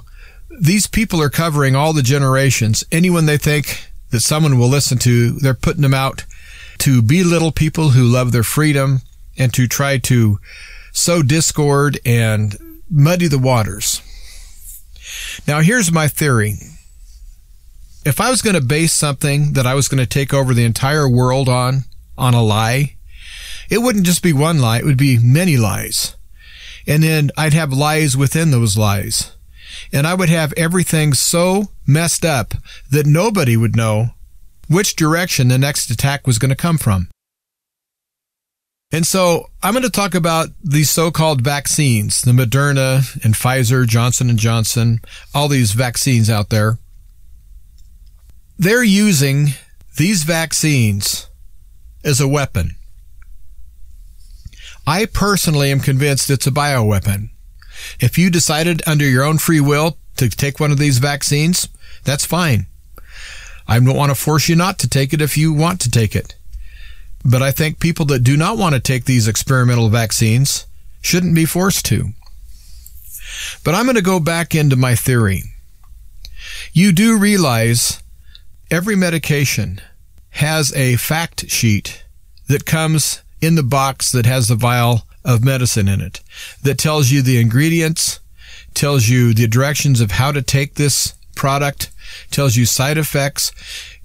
these 0.59 0.87
people 0.87 1.21
are 1.21 1.29
covering 1.29 1.75
all 1.75 1.93
the 1.93 2.01
generations. 2.01 2.83
Anyone 2.91 3.25
they 3.25 3.37
think 3.37 3.89
that 4.11 4.21
someone 4.21 4.59
will 4.59 4.67
listen 4.67 4.97
to, 4.99 5.31
they're 5.31 5.53
putting 5.53 5.81
them 5.81 5.93
out 5.93 6.25
to 6.79 7.01
belittle 7.01 7.51
people 7.51 7.89
who 7.89 8.03
love 8.03 8.31
their 8.31 8.43
freedom 8.43 9.01
and 9.37 9.53
to 9.53 9.67
try 9.67 9.97
to 9.97 10.39
sow 10.95 11.21
discord 11.21 11.99
and 12.05 12.57
muddy 12.89 13.27
the 13.27 13.37
waters. 13.37 14.01
Now, 15.47 15.59
here's 15.59 15.91
my 15.91 16.07
theory. 16.07 16.55
If 18.05 18.21
I 18.21 18.29
was 18.29 18.41
going 18.41 18.55
to 18.55 18.61
base 18.61 18.93
something 18.93 19.53
that 19.53 19.67
I 19.67 19.73
was 19.73 19.87
going 19.87 19.99
to 19.99 20.05
take 20.05 20.33
over 20.33 20.53
the 20.53 20.63
entire 20.63 21.09
world 21.09 21.49
on, 21.49 21.83
on 22.17 22.33
a 22.33 22.41
lie, 22.41 22.95
it 23.69 23.79
wouldn't 23.79 24.05
just 24.05 24.23
be 24.23 24.33
one 24.33 24.59
lie, 24.59 24.79
it 24.79 24.85
would 24.85 24.97
be 24.97 25.19
many 25.19 25.57
lies. 25.57 26.15
And 26.87 27.03
then 27.03 27.31
I'd 27.35 27.53
have 27.53 27.73
lies 27.73 28.15
within 28.15 28.51
those 28.51 28.77
lies. 28.77 29.35
And 29.91 30.07
I 30.07 30.13
would 30.13 30.29
have 30.29 30.53
everything 30.55 31.13
so 31.13 31.71
messed 31.85 32.23
up 32.23 32.53
that 32.89 33.05
nobody 33.05 33.57
would 33.57 33.75
know 33.75 34.11
which 34.67 34.95
direction 34.95 35.47
the 35.47 35.57
next 35.57 35.89
attack 35.89 36.25
was 36.25 36.39
going 36.39 36.49
to 36.49 36.55
come 36.55 36.77
from. 36.77 37.09
And 38.91 39.05
so 39.05 39.49
I'm 39.61 39.73
going 39.73 39.83
to 39.83 39.89
talk 39.89 40.15
about 40.15 40.49
these 40.63 40.89
so-called 40.89 41.41
vaccines, 41.41 42.21
the 42.21 42.31
Moderna 42.31 43.23
and 43.23 43.33
Pfizer, 43.33 43.85
Johnson 43.87 44.29
and 44.29 44.39
Johnson, 44.39 44.99
all 45.33 45.47
these 45.47 45.73
vaccines 45.73 46.29
out 46.29 46.49
there. 46.49 46.77
They're 48.57 48.83
using 48.83 49.49
these 49.97 50.23
vaccines 50.23 51.27
as 52.03 52.21
a 52.21 52.27
weapon. 52.27 52.75
I 54.87 55.05
personally 55.07 55.71
am 55.71 55.79
convinced 55.79 56.29
it's 56.29 56.47
a 56.47 56.51
bioweapon. 56.51 57.31
If 57.99 58.17
you 58.17 58.29
decided 58.29 58.81
under 58.87 59.05
your 59.05 59.23
own 59.23 59.39
free 59.39 59.59
will 59.59 59.97
to 60.17 60.29
take 60.29 60.59
one 60.59 60.71
of 60.71 60.77
these 60.77 60.99
vaccines, 60.99 61.67
that's 62.03 62.25
fine. 62.25 62.67
I 63.67 63.79
don't 63.79 63.95
want 63.95 64.11
to 64.11 64.15
force 64.15 64.47
you 64.47 64.55
not 64.55 64.77
to 64.79 64.87
take 64.87 65.11
it 65.11 65.21
if 65.21 65.37
you 65.37 65.51
want 65.51 65.81
to 65.81 65.91
take 65.91 66.15
it. 66.15 66.35
But 67.25 67.41
I 67.41 67.51
think 67.51 67.79
people 67.79 68.05
that 68.05 68.23
do 68.23 68.37
not 68.37 68.57
want 68.57 68.75
to 68.75 68.79
take 68.79 69.05
these 69.05 69.27
experimental 69.27 69.89
vaccines 69.89 70.67
shouldn't 71.01 71.33
be 71.33 71.45
forced 71.45 71.83
to. 71.85 72.09
But 73.63 73.73
I'm 73.73 73.85
going 73.85 73.95
to 73.95 74.01
go 74.03 74.19
back 74.19 74.53
into 74.53 74.75
my 74.75 74.95
theory. 74.95 75.43
You 76.71 76.91
do 76.91 77.17
realize 77.17 78.01
every 78.69 78.95
medication 78.95 79.81
has 80.31 80.71
a 80.75 80.97
fact 80.97 81.49
sheet 81.49 82.03
that 82.47 82.65
comes 82.65 83.23
in 83.41 83.55
the 83.55 83.63
box 83.63 84.11
that 84.11 84.27
has 84.27 84.47
the 84.47 84.55
vial 84.55 85.07
of 85.23 85.43
medicine 85.43 85.87
in 85.87 86.01
it 86.01 86.21
that 86.61 86.77
tells 86.77 87.09
you 87.09 87.23
the 87.23 87.39
ingredients, 87.39 88.19
tells 88.75 89.07
you 89.07 89.33
the 89.33 89.47
directions 89.47 89.99
of 89.99 90.11
how 90.11 90.31
to 90.31 90.43
take 90.43 90.75
this 90.75 91.15
product, 91.35 91.89
tells 92.29 92.55
you 92.55 92.65
side 92.65 92.97
effects, 92.97 93.51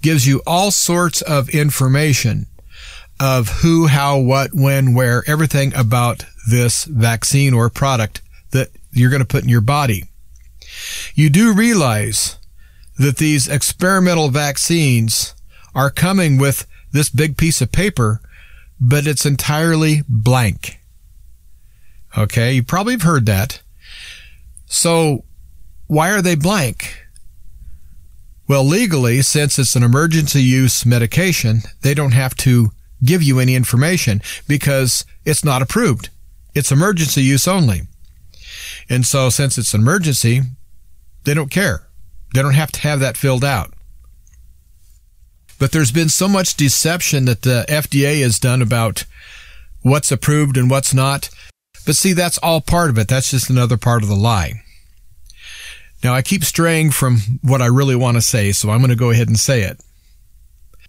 gives 0.01 0.25
you 0.25 0.41
all 0.47 0.71
sorts 0.71 1.21
of 1.21 1.49
information 1.49 2.47
of 3.21 3.49
who, 3.61 3.85
how, 3.85 4.17
what, 4.17 4.49
when, 4.51 4.95
where, 4.95 5.23
everything 5.27 5.71
about 5.75 6.25
this 6.49 6.85
vaccine 6.85 7.53
or 7.53 7.69
product 7.69 8.19
that 8.49 8.69
you're 8.91 9.11
going 9.11 9.21
to 9.21 9.27
put 9.27 9.43
in 9.43 9.49
your 9.49 9.61
body. 9.61 10.05
You 11.13 11.29
do 11.29 11.53
realize 11.53 12.39
that 12.97 13.17
these 13.17 13.47
experimental 13.47 14.29
vaccines 14.29 15.35
are 15.75 15.91
coming 15.91 16.39
with 16.39 16.65
this 16.91 17.09
big 17.09 17.37
piece 17.37 17.61
of 17.61 17.71
paper, 17.71 18.21
but 18.79 19.05
it's 19.05 19.25
entirely 19.25 20.01
blank. 20.09 20.79
Okay, 22.17 22.53
you 22.53 22.63
probably 22.63 22.93
have 22.93 23.03
heard 23.03 23.27
that. 23.27 23.61
So, 24.65 25.25
why 25.85 26.09
are 26.09 26.23
they 26.23 26.35
blank? 26.35 27.05
Well, 28.47 28.63
legally, 28.63 29.21
since 29.21 29.59
it's 29.59 29.75
an 29.75 29.83
emergency 29.83 30.41
use 30.41 30.87
medication, 30.87 31.61
they 31.81 31.93
don't 31.93 32.13
have 32.13 32.35
to 32.37 32.71
give 33.03 33.23
you 33.23 33.39
any 33.39 33.55
information 33.55 34.21
because 34.47 35.05
it's 35.25 35.43
not 35.43 35.61
approved. 35.61 36.09
It's 36.53 36.71
emergency 36.71 37.23
use 37.23 37.47
only. 37.47 37.81
And 38.89 39.05
so 39.05 39.29
since 39.29 39.57
it's 39.57 39.73
an 39.73 39.81
emergency, 39.81 40.41
they 41.23 41.33
don't 41.33 41.51
care. 41.51 41.87
They 42.33 42.41
don't 42.41 42.53
have 42.53 42.71
to 42.73 42.81
have 42.81 42.99
that 42.99 43.17
filled 43.17 43.43
out. 43.43 43.73
But 45.59 45.71
there's 45.71 45.91
been 45.91 46.09
so 46.09 46.27
much 46.27 46.55
deception 46.55 47.25
that 47.25 47.43
the 47.43 47.65
FDA 47.67 48.21
has 48.21 48.39
done 48.39 48.61
about 48.61 49.05
what's 49.81 50.11
approved 50.11 50.57
and 50.57 50.69
what's 50.69 50.93
not. 50.93 51.29
But 51.85 51.95
see, 51.95 52.13
that's 52.13 52.37
all 52.39 52.61
part 52.61 52.89
of 52.89 52.97
it. 52.97 53.07
That's 53.07 53.31
just 53.31 53.49
another 53.49 53.77
part 53.77 54.03
of 54.03 54.09
the 54.09 54.15
lie. 54.15 54.63
Now 56.03 56.13
I 56.13 56.21
keep 56.21 56.43
straying 56.43 56.91
from 56.91 57.19
what 57.41 57.61
I 57.61 57.67
really 57.67 57.95
want 57.95 58.17
to 58.17 58.21
say, 58.21 58.51
so 58.51 58.71
I'm 58.71 58.79
going 58.79 58.89
to 58.89 58.95
go 58.95 59.11
ahead 59.11 59.27
and 59.27 59.37
say 59.37 59.61
it. 59.61 59.79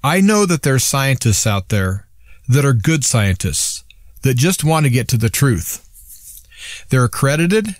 I 0.02 0.20
know 0.20 0.46
that 0.46 0.62
there's 0.62 0.84
scientists 0.84 1.46
out 1.46 1.68
there 1.68 2.08
that 2.48 2.64
are 2.64 2.72
good 2.72 3.04
scientists 3.04 3.84
that 4.22 4.36
just 4.36 4.64
want 4.64 4.84
to 4.84 4.90
get 4.90 5.08
to 5.08 5.16
the 5.16 5.30
truth. 5.30 5.88
They're 6.88 7.04
accredited, 7.04 7.76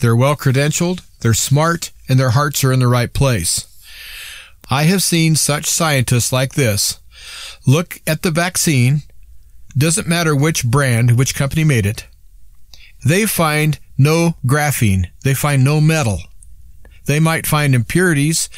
they're 0.00 0.16
well 0.16 0.36
credentialed, 0.36 1.00
they're 1.20 1.34
smart, 1.34 1.90
and 2.08 2.18
their 2.18 2.30
hearts 2.30 2.62
are 2.64 2.72
in 2.72 2.80
the 2.80 2.88
right 2.88 3.12
place. 3.12 3.66
I 4.70 4.84
have 4.84 5.02
seen 5.02 5.36
such 5.36 5.66
scientists 5.66 6.32
like 6.32 6.54
this 6.54 6.98
look 7.66 8.00
at 8.06 8.22
the 8.22 8.30
vaccine, 8.30 9.02
doesn't 9.76 10.08
matter 10.08 10.36
which 10.36 10.66
brand, 10.66 11.16
which 11.16 11.34
company 11.34 11.64
made 11.64 11.86
it. 11.86 12.06
They 13.04 13.26
find 13.26 13.78
no 13.98 14.36
graphene. 14.46 15.06
They 15.24 15.34
find 15.34 15.64
no 15.64 15.80
metal. 15.80 16.20
They 17.06 17.20
might 17.20 17.46
find 17.46 17.74
impurities 17.74 18.48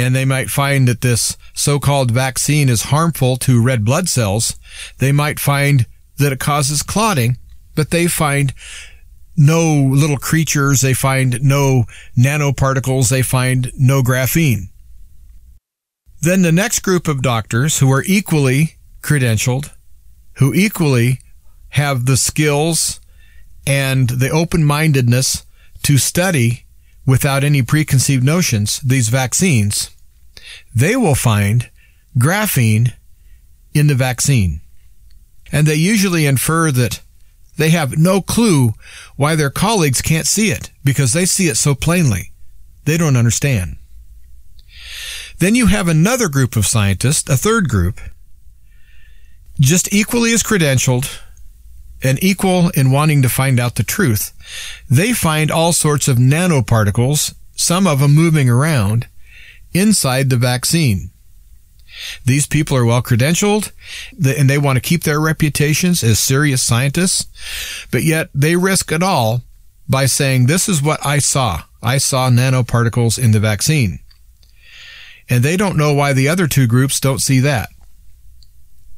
and 0.00 0.16
they 0.16 0.24
might 0.24 0.48
find 0.50 0.88
that 0.88 1.00
this 1.00 1.36
so-called 1.54 2.10
vaccine 2.10 2.68
is 2.68 2.84
harmful 2.84 3.36
to 3.38 3.62
red 3.62 3.84
blood 3.84 4.08
cells. 4.08 4.56
They 4.98 5.12
might 5.12 5.38
find 5.38 5.86
that 6.18 6.32
it 6.32 6.40
causes 6.40 6.82
clotting, 6.82 7.36
but 7.74 7.90
they 7.90 8.06
find 8.06 8.52
no 9.36 9.72
little 9.74 10.18
creatures. 10.18 10.80
They 10.80 10.94
find 10.94 11.42
no 11.42 11.84
nanoparticles. 12.16 13.08
They 13.08 13.22
find 13.22 13.72
no 13.78 14.02
graphene. 14.02 14.68
Then 16.20 16.42
the 16.42 16.52
next 16.52 16.80
group 16.80 17.08
of 17.08 17.22
doctors 17.22 17.78
who 17.78 17.90
are 17.90 18.04
equally 18.06 18.76
credentialed, 19.02 19.70
who 20.34 20.52
equally 20.52 21.20
have 21.70 22.04
the 22.04 22.16
skills 22.16 23.00
and 23.66 24.08
the 24.08 24.30
open-mindedness 24.30 25.46
to 25.84 25.96
study 25.96 26.66
without 27.10 27.42
any 27.42 27.60
preconceived 27.60 28.22
notions, 28.22 28.78
these 28.82 29.08
vaccines, 29.08 29.90
they 30.72 30.94
will 30.94 31.16
find 31.16 31.68
graphene 32.16 32.92
in 33.74 33.88
the 33.88 33.96
vaccine. 33.96 34.60
And 35.50 35.66
they 35.66 35.74
usually 35.74 36.24
infer 36.24 36.70
that 36.70 37.00
they 37.56 37.70
have 37.70 37.98
no 37.98 38.20
clue 38.20 38.74
why 39.16 39.34
their 39.34 39.50
colleagues 39.50 40.00
can't 40.00 40.26
see 40.26 40.52
it 40.52 40.70
because 40.84 41.12
they 41.12 41.24
see 41.24 41.48
it 41.48 41.56
so 41.56 41.74
plainly. 41.74 42.30
They 42.84 42.96
don't 42.96 43.16
understand. 43.16 43.78
Then 45.38 45.56
you 45.56 45.66
have 45.66 45.88
another 45.88 46.28
group 46.28 46.54
of 46.54 46.64
scientists, 46.64 47.28
a 47.28 47.36
third 47.36 47.68
group, 47.68 47.98
just 49.58 49.92
equally 49.92 50.32
as 50.32 50.44
credentialed 50.44 51.18
and 52.02 52.22
equal 52.22 52.70
in 52.70 52.90
wanting 52.90 53.22
to 53.22 53.28
find 53.28 53.60
out 53.60 53.74
the 53.74 53.82
truth. 53.82 54.32
They 54.88 55.12
find 55.12 55.50
all 55.50 55.72
sorts 55.72 56.08
of 56.08 56.16
nanoparticles, 56.16 57.34
some 57.54 57.86
of 57.86 58.00
them 58.00 58.14
moving 58.14 58.48
around, 58.48 59.06
inside 59.72 60.30
the 60.30 60.36
vaccine. 60.36 61.10
These 62.24 62.46
people 62.46 62.76
are 62.76 62.84
well 62.84 63.02
credentialed 63.02 63.72
and 64.24 64.48
they 64.48 64.58
want 64.58 64.76
to 64.76 64.88
keep 64.88 65.04
their 65.04 65.20
reputations 65.20 66.02
as 66.02 66.18
serious 66.18 66.62
scientists, 66.62 67.26
but 67.90 68.02
yet 68.02 68.30
they 68.34 68.56
risk 68.56 68.90
it 68.92 69.02
all 69.02 69.42
by 69.88 70.06
saying, 70.06 70.46
This 70.46 70.68
is 70.68 70.82
what 70.82 71.04
I 71.04 71.18
saw. 71.18 71.64
I 71.82 71.98
saw 71.98 72.30
nanoparticles 72.30 73.22
in 73.22 73.32
the 73.32 73.40
vaccine. 73.40 74.00
And 75.28 75.44
they 75.44 75.56
don't 75.56 75.76
know 75.76 75.92
why 75.92 76.12
the 76.12 76.28
other 76.28 76.46
two 76.46 76.66
groups 76.66 77.00
don't 77.00 77.20
see 77.20 77.40
that. 77.40 77.68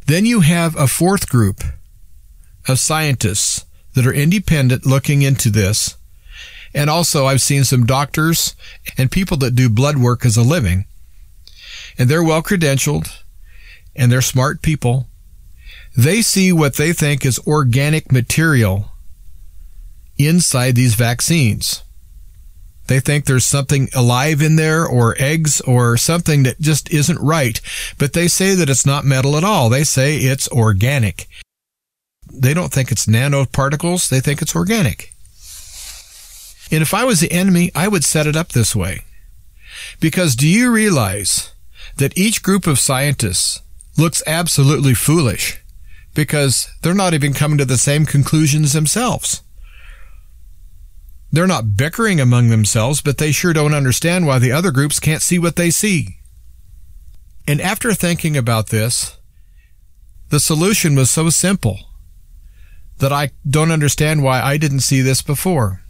Then 0.07 0.25
you 0.27 0.41
have 0.41 0.77
a 0.77 0.87
fourth 0.87 1.29
group 1.29 1.63
of 2.69 2.79
scientists 2.79 3.65
that 3.95 4.07
are 4.07 4.13
independent 4.13 4.87
looking 4.87 5.23
into 5.23 5.51
this. 5.51 5.97
And 6.75 6.89
also, 6.89 7.27
I've 7.27 7.43
seen 7.43 7.65
some 7.65 7.85
doctors 7.85 8.57
and 8.97 9.11
people 9.11 9.37
that 9.39 9.55
do 9.55 9.69
blood 9.69 9.99
work 9.99 10.25
as 10.25 10.37
a 10.37 10.43
living 10.43 10.87
and 11.99 12.09
they're 12.09 12.25
well 12.25 12.43
credentialed 12.43 13.23
and 13.95 14.11
they're 14.11 14.23
smart 14.23 14.63
people. 14.63 15.09
They 15.97 16.23
see 16.23 16.53
what 16.53 16.77
they 16.77 16.93
think 16.93 17.27
is 17.27 17.39
organic 17.47 18.11
material 18.11 18.93
inside 20.17 20.75
these 20.75 20.95
vaccines. 20.95 21.83
They 22.87 23.01
think 23.01 23.25
there's 23.25 23.47
something 23.47 23.89
alive 23.95 24.43
in 24.43 24.57
there 24.57 24.87
or 24.87 25.15
eggs 25.19 25.61
or 25.63 25.97
something 25.97 26.43
that 26.43 26.61
just 26.61 26.91
isn't 26.91 27.21
right, 27.21 27.61
but 27.99 28.13
they 28.13 28.29
say 28.29 28.55
that 28.55 28.69
it's 28.69 28.87
not 28.87 29.05
metal 29.05 29.37
at 29.37 29.45
all. 29.45 29.69
They 29.69 29.85
say 29.85 30.17
it's 30.17 30.49
organic. 30.49 31.29
They 32.33 32.55
don't 32.55 32.73
think 32.73 32.91
it's 32.91 33.07
nanoparticles, 33.07 34.09
they 34.09 34.21
think 34.21 34.43
it's 34.43 34.57
organic. 34.57 35.13
And 36.71 36.81
if 36.81 36.95
I 36.95 37.05
was 37.05 37.21
the 37.21 37.33
enemy, 37.33 37.71
I 37.75 37.89
would 37.89 38.05
set 38.05 38.27
it 38.27 38.37
up 38.37 38.49
this 38.49 38.75
way. 38.75 39.03
Because 40.01 40.35
do 40.35 40.49
you 40.49 40.73
realize 40.73 41.53
that 41.97 42.17
each 42.17 42.43
group 42.43 42.67
of 42.67 42.79
scientists 42.79 43.61
looks 43.97 44.23
absolutely 44.27 44.95
foolish 44.95 45.61
because 46.15 46.69
they're 46.83 46.95
not 46.95 47.15
even 47.15 47.33
coming 47.33 47.59
to 47.59 47.65
the 47.65 47.79
same 47.79 48.05
conclusions 48.07 48.73
themselves. 48.73 49.43
They're 51.31 51.47
not 51.47 51.77
bickering 51.77 52.21
among 52.21 52.49
themselves, 52.49 53.01
but 53.01 53.19
they 53.19 53.33
sure 53.33 53.55
don't 53.55 53.75
understand 53.75 54.27
why 54.27 54.39
the 54.39 54.53
other 54.53 54.71
groups 54.71 55.01
can't 55.01 55.23
see 55.23 55.39
what 55.39 55.57
they 55.57 55.71
see. 55.71 56.17
And 57.49 57.61
after 57.61 57.95
thinking 57.95 58.37
about 58.37 58.69
this, 58.69 59.17
the 60.29 60.41
solution 60.41 60.95
was 60.95 61.11
so 61.11 61.31
simple 61.31 61.81
that 63.03 63.13
I 63.13 63.31
don't 63.49 63.73
understand 63.73 64.23
why 64.23 64.41
I 64.41 64.57
didn't 64.57 64.81
see 64.81 65.01
this 65.01 65.23
before. 65.23 65.83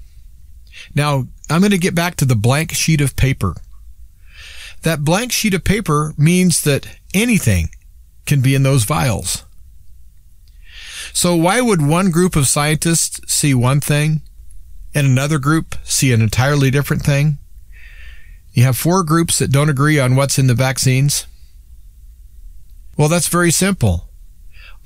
Now, 0.95 1.27
I'm 1.51 1.61
going 1.61 1.71
to 1.71 1.79
get 1.79 1.95
back 1.95 2.17
to 2.17 2.25
the 2.25 2.35
blank 2.35 2.73
sheet 2.73 3.03
of 3.03 3.17
paper. 3.17 3.55
That 4.81 5.05
blank 5.05 5.31
sheet 5.31 5.53
of 5.53 5.63
paper 5.63 6.15
means 6.17 6.63
that 6.63 6.87
anything 7.13 7.69
can 8.25 8.41
be 8.41 8.55
in 8.55 8.63
those 8.63 8.85
vials. 8.85 9.45
So 11.13 11.37
why 11.37 11.61
would 11.61 11.83
one 11.83 12.11
group 12.11 12.35
of 12.35 12.49
scientists 12.49 13.21
see 13.31 13.53
one 13.53 13.83
thing 13.83 14.23
and 14.95 15.07
another 15.07 15.39
group 15.39 15.75
see 15.85 16.15
an 16.15 16.23
entirely 16.23 16.71
different 16.71 17.03
thing? 17.03 17.37
You 18.55 18.63
have 18.65 18.79
four 18.79 19.05
groups 19.05 19.39
that 19.39 19.53
don't 19.53 19.69
agree 19.69 20.01
on 20.01 20.17
what's 20.17 20.39
in 20.39 20.47
the 20.47 20.55
vaccines. 20.55 21.27
Well, 22.97 23.09
that's 23.11 23.29
very 23.29 23.51
simple. 23.51 24.09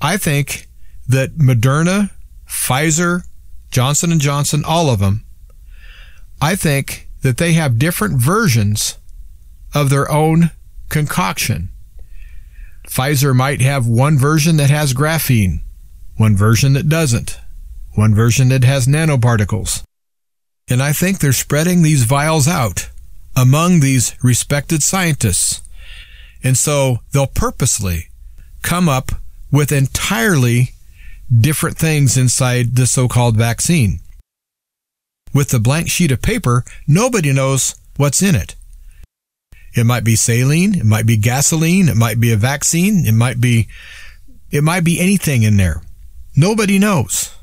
I 0.01 0.17
think 0.17 0.67
that 1.07 1.37
Moderna, 1.37 2.11
Pfizer, 2.47 3.23
Johnson 3.71 4.17
& 4.19 4.19
Johnson, 4.19 4.63
all 4.65 4.89
of 4.89 4.99
them, 4.99 5.25
I 6.41 6.55
think 6.55 7.09
that 7.21 7.37
they 7.37 7.53
have 7.53 7.79
different 7.79 8.21
versions 8.21 8.97
of 9.73 9.89
their 9.89 10.09
own 10.11 10.51
concoction. 10.89 11.69
Pfizer 12.87 13.35
might 13.35 13.61
have 13.61 13.85
one 13.85 14.17
version 14.17 14.57
that 14.57 14.69
has 14.69 14.93
graphene, 14.93 15.61
one 16.15 16.37
version 16.37 16.73
that 16.73 16.87
doesn't, 16.87 17.39
one 17.95 18.15
version 18.15 18.49
that 18.49 18.63
has 18.63 18.87
nanoparticles. 18.87 19.83
And 20.69 20.81
I 20.81 20.93
think 20.93 21.19
they're 21.19 21.33
spreading 21.33 21.81
these 21.81 22.03
vials 22.03 22.47
out 22.47 22.89
among 23.35 23.79
these 23.79 24.15
respected 24.23 24.83
scientists. 24.83 25.61
And 26.43 26.57
so 26.57 26.99
they'll 27.11 27.27
purposely 27.27 28.09
come 28.61 28.87
up 28.87 29.11
with 29.51 29.71
entirely 29.71 30.71
different 31.35 31.77
things 31.77 32.17
inside 32.17 32.75
the 32.75 32.87
so-called 32.87 33.35
vaccine. 33.35 33.99
With 35.33 35.49
the 35.49 35.59
blank 35.59 35.89
sheet 35.89 36.11
of 36.11 36.21
paper, 36.21 36.63
nobody 36.87 37.33
knows 37.33 37.75
what's 37.97 38.21
in 38.21 38.35
it. 38.35 38.55
It 39.75 39.85
might 39.85 40.03
be 40.03 40.15
saline. 40.15 40.75
It 40.75 40.85
might 40.85 41.05
be 41.05 41.17
gasoline. 41.17 41.89
It 41.89 41.97
might 41.97 42.19
be 42.19 42.31
a 42.31 42.37
vaccine. 42.37 43.05
It 43.05 43.13
might 43.13 43.39
be, 43.39 43.67
it 44.49 44.63
might 44.63 44.83
be 44.83 44.99
anything 44.99 45.43
in 45.43 45.57
there. 45.57 45.83
Nobody 46.35 46.79
knows. 46.79 47.35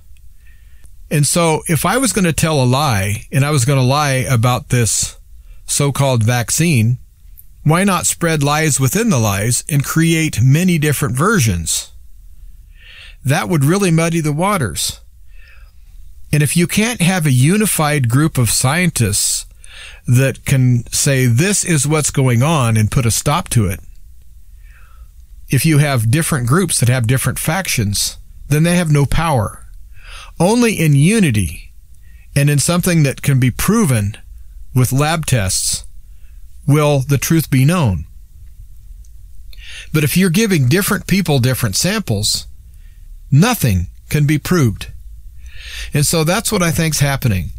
And 1.10 1.26
so 1.26 1.62
if 1.68 1.84
I 1.84 1.98
was 1.98 2.12
going 2.12 2.24
to 2.24 2.32
tell 2.32 2.62
a 2.62 2.64
lie 2.64 3.26
and 3.30 3.44
I 3.44 3.50
was 3.50 3.64
going 3.64 3.78
to 3.78 3.84
lie 3.84 4.24
about 4.28 4.70
this 4.70 5.16
so-called 5.66 6.24
vaccine, 6.24 6.98
why 7.62 7.84
not 7.84 8.06
spread 8.06 8.42
lies 8.42 8.80
within 8.80 9.10
the 9.10 9.18
lies 9.18 9.62
and 9.68 9.84
create 9.84 10.42
many 10.42 10.78
different 10.78 11.16
versions? 11.16 11.92
That 13.24 13.48
would 13.48 13.64
really 13.64 13.90
muddy 13.90 14.20
the 14.20 14.32
waters. 14.32 15.00
And 16.32 16.42
if 16.42 16.56
you 16.56 16.66
can't 16.66 17.00
have 17.00 17.26
a 17.26 17.32
unified 17.32 18.08
group 18.08 18.38
of 18.38 18.50
scientists 18.50 19.46
that 20.06 20.44
can 20.44 20.86
say 20.92 21.26
this 21.26 21.64
is 21.64 21.86
what's 21.86 22.10
going 22.10 22.42
on 22.42 22.76
and 22.76 22.90
put 22.90 23.06
a 23.06 23.10
stop 23.10 23.48
to 23.50 23.66
it. 23.66 23.80
If 25.48 25.64
you 25.64 25.78
have 25.78 26.10
different 26.10 26.48
groups 26.48 26.80
that 26.80 26.88
have 26.88 27.06
different 27.06 27.38
factions, 27.38 28.18
then 28.48 28.62
they 28.62 28.76
have 28.76 28.90
no 28.90 29.06
power. 29.06 29.66
Only 30.40 30.74
in 30.74 30.94
unity 30.94 31.72
and 32.34 32.50
in 32.50 32.58
something 32.58 33.04
that 33.04 33.22
can 33.22 33.38
be 33.38 33.50
proven 33.50 34.16
with 34.74 34.92
lab 34.92 35.26
tests 35.26 35.84
will 36.66 37.00
the 37.00 37.18
truth 37.18 37.50
be 37.50 37.64
known. 37.64 38.06
But 39.92 40.04
if 40.04 40.16
you're 40.16 40.30
giving 40.30 40.68
different 40.68 41.06
people 41.06 41.38
different 41.38 41.76
samples, 41.76 42.46
nothing 43.34 43.88
can 44.08 44.26
be 44.26 44.38
proved. 44.38 44.92
And 45.92 46.06
so 46.06 46.24
that's 46.24 46.52
what 46.52 46.62
I 46.62 46.70
think's 46.70 47.00
happening. 47.00 47.50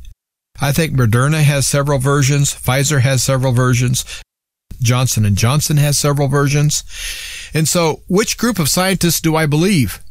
I 0.60 0.72
think 0.72 0.94
Moderna 0.94 1.44
has 1.44 1.68
several 1.68 2.00
versions. 2.00 2.54
Pfizer 2.54 3.02
has 3.02 3.24
several 3.24 3.52
versions. 3.52 4.06
Johnson 4.82 5.26
and 5.26 5.38
Johnson 5.38 5.78
has 5.78 5.98
several 5.98 6.28
versions. 6.28 6.84
And 7.54 7.68
so, 7.68 8.02
which 8.08 8.38
group 8.38 8.60
of 8.60 8.70
scientists 8.70 9.22
do 9.22 9.36
I 9.36 9.46
believe? 9.46 10.02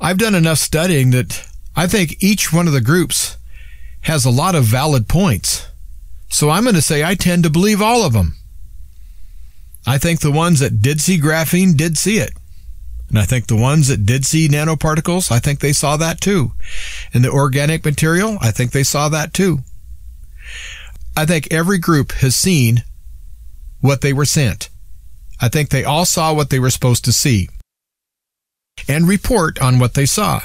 I've 0.00 0.18
done 0.18 0.34
enough 0.34 0.58
studying 0.58 1.10
that 1.10 1.48
I 1.74 1.86
think 1.86 2.22
each 2.22 2.52
one 2.52 2.66
of 2.66 2.72
the 2.72 2.80
groups 2.80 3.38
has 4.02 4.24
a 4.24 4.30
lot 4.30 4.54
of 4.54 4.64
valid 4.64 5.08
points. 5.08 5.66
So 6.28 6.50
I'm 6.50 6.64
going 6.64 6.74
to 6.74 6.82
say 6.82 7.02
I 7.02 7.14
tend 7.14 7.44
to 7.44 7.50
believe 7.50 7.80
all 7.80 8.02
of 8.04 8.12
them. 8.12 8.36
I 9.86 9.98
think 9.98 10.20
the 10.20 10.32
ones 10.32 10.60
that 10.60 10.82
did 10.82 11.00
see 11.00 11.18
graphene 11.18 11.76
did 11.76 11.96
see 11.96 12.18
it. 12.18 12.32
And 13.08 13.18
I 13.18 13.24
think 13.24 13.46
the 13.46 13.56
ones 13.56 13.88
that 13.88 14.04
did 14.04 14.24
see 14.24 14.48
nanoparticles, 14.48 15.30
I 15.30 15.38
think 15.38 15.60
they 15.60 15.72
saw 15.72 15.96
that 15.96 16.20
too. 16.20 16.52
And 17.14 17.24
the 17.24 17.30
organic 17.30 17.84
material, 17.84 18.38
I 18.40 18.50
think 18.50 18.72
they 18.72 18.82
saw 18.82 19.08
that 19.08 19.32
too. 19.32 19.60
I 21.16 21.24
think 21.24 21.48
every 21.50 21.78
group 21.78 22.12
has 22.12 22.34
seen 22.34 22.84
what 23.80 24.00
they 24.00 24.12
were 24.12 24.24
sent. 24.24 24.68
I 25.40 25.48
think 25.48 25.68
they 25.68 25.84
all 25.84 26.04
saw 26.04 26.34
what 26.34 26.50
they 26.50 26.58
were 26.58 26.70
supposed 26.70 27.04
to 27.04 27.12
see 27.12 27.48
and 28.88 29.08
report 29.08 29.60
on 29.60 29.78
what 29.78 29.94
they 29.94 30.06
saw. 30.06 30.40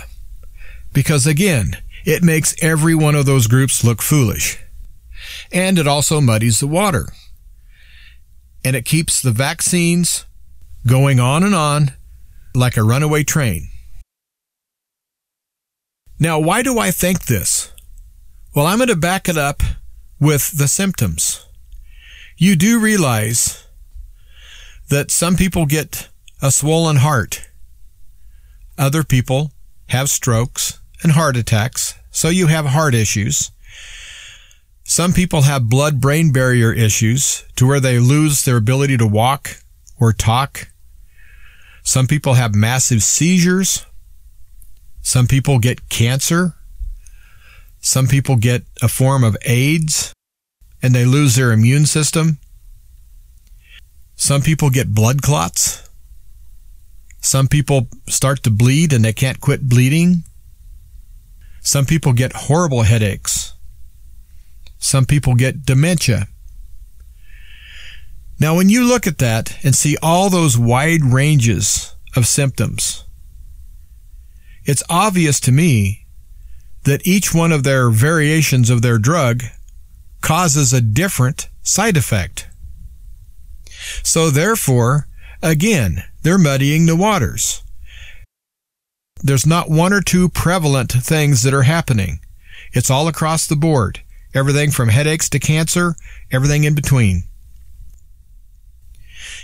Because 0.94 1.26
again, 1.26 1.78
it 2.06 2.24
makes 2.24 2.56
every 2.62 2.96
one 2.96 3.16
of 3.16 3.26
those 3.26 3.48
groups 3.48 3.84
look 3.84 4.02
foolish. 4.02 4.60
And 5.52 5.80
it 5.80 5.88
also 5.88 6.22
muddies 6.22 6.60
the 6.60 6.68
water. 6.68 7.08
And 8.64 8.76
it 8.76 8.86
keeps 8.86 9.22
the 9.22 9.32
vaccines 9.32 10.26
going 10.86 11.20
on 11.20 11.44
and 11.44 11.56
on 11.56 11.92
like 12.56 12.78
a 12.78 12.84
runaway 12.84 13.24
train. 13.24 13.70
Now, 16.20 16.40
why 16.40 16.62
do 16.62 16.78
I 16.80 16.92
think 16.92 17.26
this? 17.26 17.72
Well, 18.56 18.68
I'm 18.68 18.78
going 18.78 18.90
to 18.90 18.96
back 18.96 19.28
it 19.30 19.38
up 19.38 19.64
with 20.20 20.58
the 20.58 20.68
symptoms. 20.68 21.46
You 22.38 22.56
do 22.56 22.80
realize 22.80 23.66
that 24.90 25.12
some 25.12 25.36
people 25.36 25.66
get 25.66 26.10
a 26.42 26.52
swollen 26.52 26.98
heart 26.98 27.48
Other 28.78 29.04
people 29.04 29.52
have 29.90 30.10
strokes 30.10 30.80
and 31.04 31.12
heart 31.12 31.38
attacks, 31.38 31.94
so 32.10 32.30
you 32.30 32.48
have 32.48 32.66
heart 32.66 32.96
issues. 32.96 33.52
Some 34.84 35.14
people 35.14 35.44
have 35.44 35.70
blood 35.70 36.02
brain 36.02 36.32
barrier 36.32 36.74
issues 36.74 37.46
to 37.58 37.68
where 37.68 37.80
they 37.80 38.00
lose 38.00 38.44
their 38.44 38.58
ability 38.58 38.98
to 38.98 39.08
walk 39.08 39.58
or 40.00 40.14
talk. 40.14 40.71
Some 41.84 42.08
people 42.08 42.36
have 42.36 42.56
massive 42.56 43.04
seizures. 43.04 43.86
Some 45.02 45.28
people 45.28 45.60
get 45.60 45.90
cancer. 45.90 46.56
Some 47.80 48.08
people 48.08 48.36
get 48.36 48.64
a 48.82 48.88
form 48.88 49.24
of 49.24 49.36
AIDS 49.44 50.14
and 50.82 50.94
they 50.94 51.06
lose 51.06 51.36
their 51.36 51.52
immune 51.52 51.86
system. 51.86 52.38
Some 54.16 54.42
people 54.42 54.70
get 54.70 54.94
blood 54.94 55.22
clots. 55.22 55.90
Some 57.22 57.48
people 57.48 57.88
start 58.08 58.44
to 58.44 58.50
bleed 58.52 58.94
and 58.94 59.04
they 59.04 59.14
can't 59.14 59.42
quit 59.42 59.68
bleeding. 59.68 60.24
Some 61.62 61.86
people 61.86 62.14
get 62.14 62.34
horrible 62.34 62.84
headaches. 62.84 63.54
Some 64.80 65.06
people 65.06 65.36
get 65.36 65.66
dementia. 65.66 66.28
Now, 68.42 68.56
when 68.56 68.70
you 68.70 68.86
look 68.86 69.06
at 69.06 69.20
that 69.20 69.64
and 69.64 69.76
see 69.76 69.98
all 70.02 70.32
those 70.32 70.58
wide 70.58 71.04
ranges 71.04 71.96
of 72.16 72.26
symptoms, 72.26 73.04
it's 74.66 74.82
obvious 74.90 75.40
to 75.42 75.52
me 75.52 76.08
that 76.86 77.06
each 77.06 77.36
one 77.36 77.52
of 77.52 77.62
their 77.62 77.92
variations 77.92 78.72
of 78.72 78.82
their 78.82 78.98
drug 78.98 79.44
causes 80.22 80.74
a 80.74 80.82
different 80.82 81.50
side 81.62 81.96
effect. 81.96 82.48
So 84.02 84.32
therefore, 84.32 85.08
again, 85.44 86.04
they're 86.24 86.40
muddying 86.40 86.88
the 86.88 86.96
waters. 86.96 87.62
There's 89.22 89.46
not 89.46 89.70
one 89.70 89.94
or 89.94 90.02
two 90.02 90.30
prevalent 90.30 90.92
things 90.92 91.44
that 91.44 91.54
are 91.54 91.62
happening. 91.62 92.22
It's 92.74 92.90
all 92.90 93.08
across 93.08 93.46
the 93.46 93.56
board. 93.56 94.02
Everything 94.34 94.72
from 94.72 94.90
headaches 94.90 95.30
to 95.30 95.38
cancer, 95.38 95.96
everything 96.32 96.64
in 96.64 96.74
between. 96.74 97.26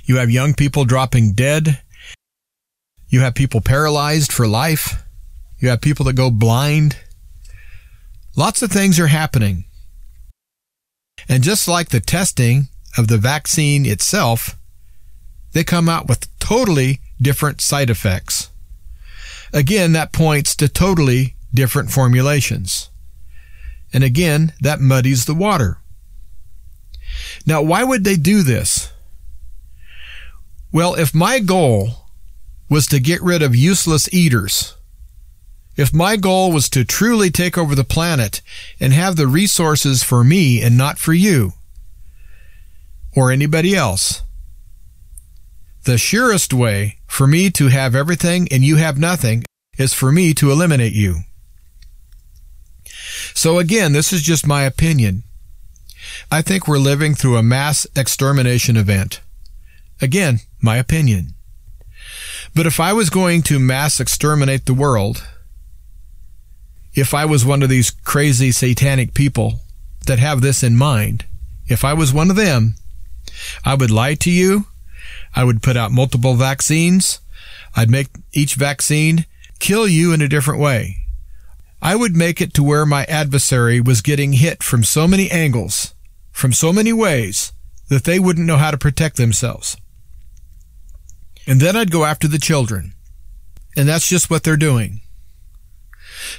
You 0.08 0.16
have 0.18 0.32
young 0.32 0.54
people 0.54 0.86
dropping 0.86 1.34
dead. 1.34 1.82
You 3.10 3.20
have 3.20 3.36
people 3.36 3.60
paralyzed 3.60 4.32
for 4.32 4.48
life. 4.48 5.04
You 5.60 5.68
have 5.68 5.82
people 5.82 6.06
that 6.06 6.14
go 6.14 6.32
blind. 6.32 6.98
Lots 8.38 8.62
of 8.62 8.72
things 8.72 9.02
are 9.02 9.08
happening. 9.08 9.66
And 11.28 11.44
just 11.44 11.68
like 11.68 11.90
the 11.90 12.00
testing 12.00 12.70
of 12.98 13.10
the 13.10 13.18
vaccine 13.18 13.86
itself, 13.86 14.58
they 15.52 15.66
come 15.66 15.90
out 15.90 16.08
with 16.08 16.30
totally 16.40 17.02
different 17.22 17.60
side 17.60 17.90
effects. 17.90 18.50
Again, 19.52 19.92
that 19.92 20.14
points 20.14 20.56
to 20.56 20.70
totally 20.70 21.36
different 21.54 21.92
formulations. 21.92 22.90
And 23.92 24.06
again, 24.06 24.54
that 24.62 24.80
muddies 24.80 25.26
the 25.26 25.36
water. 25.36 25.80
Now, 27.46 27.62
why 27.62 27.84
would 27.84 28.06
they 28.06 28.16
do 28.16 28.42
this? 28.42 28.94
Well, 30.78 30.94
if 30.94 31.12
my 31.16 31.40
goal 31.40 32.06
was 32.70 32.86
to 32.86 33.00
get 33.00 33.24
rid 33.24 33.42
of 33.42 33.56
useless 33.56 34.14
eaters, 34.14 34.76
if 35.76 35.92
my 35.92 36.18
goal 36.18 36.52
was 36.52 36.70
to 36.70 36.86
truly 36.86 37.32
take 37.32 37.58
over 37.58 37.74
the 37.74 37.84
planet 37.84 38.44
and 38.80 38.94
have 38.94 39.16
the 39.16 39.26
resources 39.26 40.04
for 40.04 40.24
me 40.24 40.62
and 40.62 40.78
not 40.78 41.00
for 41.00 41.16
you 41.16 41.54
or 43.16 43.32
anybody 43.32 43.76
else, 43.76 44.22
the 45.86 45.98
surest 45.98 46.54
way 46.54 47.00
for 47.08 47.26
me 47.26 47.50
to 47.50 47.70
have 47.70 47.96
everything 47.96 48.48
and 48.52 48.64
you 48.64 48.76
have 48.76 49.00
nothing 49.00 49.46
is 49.80 49.96
for 49.96 50.12
me 50.12 50.32
to 50.36 50.52
eliminate 50.52 50.94
you. 50.94 51.22
So 53.34 53.58
again, 53.58 53.94
this 53.94 54.14
is 54.14 54.22
just 54.22 54.46
my 54.46 54.62
opinion. 54.62 55.24
I 56.32 56.44
think 56.44 56.68
we're 56.68 56.78
living 56.78 57.16
through 57.16 57.38
a 57.38 57.42
mass 57.42 57.88
extermination 57.96 58.78
event. 58.78 59.22
Again, 60.00 60.42
my 60.62 60.78
opinion. 60.78 61.34
But 62.56 62.66
if 62.66 62.80
I 62.80 62.94
was 62.94 63.10
going 63.10 63.42
to 63.44 63.60
mass 63.60 64.00
exterminate 64.00 64.66
the 64.66 64.74
world, 64.74 65.28
if 66.94 67.14
I 67.14 67.26
was 67.26 67.46
one 67.46 67.62
of 67.62 67.70
these 67.70 67.92
crazy 67.92 68.52
satanic 68.52 69.14
people 69.14 69.60
that 70.06 70.20
have 70.20 70.42
this 70.42 70.64
in 70.64 70.76
mind, 70.76 71.26
if 71.68 71.84
I 71.84 71.94
was 71.94 72.14
one 72.14 72.30
of 72.30 72.36
them, 72.36 72.76
I 73.64 73.76
would 73.76 73.92
lie 73.92 74.16
to 74.16 74.32
you 74.32 74.66
I 75.38 75.44
would 75.44 75.62
put 75.62 75.78
out 75.78 75.92
multiple 75.92 76.34
vaccines. 76.34 77.20
I'd 77.76 77.92
make 77.92 78.08
each 78.34 78.56
vaccine 78.56 79.26
kill 79.60 79.88
you 79.88 80.12
in 80.12 80.22
a 80.22 80.28
different 80.28 80.60
way. 80.60 80.98
I 81.80 81.96
would 81.96 82.16
make 82.16 82.42
it 82.42 82.56
to 82.56 82.64
where 82.64 82.88
my 82.88 83.06
adversary 83.06 83.80
was 83.80 84.02
getting 84.02 84.34
hit 84.34 84.64
from 84.64 84.84
so 84.84 85.08
many 85.08 85.30
angles, 85.30 85.94
from 86.32 86.54
so 86.54 86.74
many 86.74 86.92
ways, 86.92 87.54
that 87.88 88.04
they 88.04 88.18
wouldn't 88.18 88.48
know 88.48 88.58
how 88.58 88.72
to 88.72 88.78
protect 88.78 89.18
themselves. 89.18 89.78
And 91.48 91.62
then 91.62 91.76
I'd 91.76 91.92
go 91.92 92.04
after 92.04 92.28
the 92.28 92.38
children. 92.38 92.94
And 93.76 93.88
that's 93.88 94.10
just 94.10 94.30
what 94.30 94.44
they're 94.44 94.58
doing. 94.58 95.02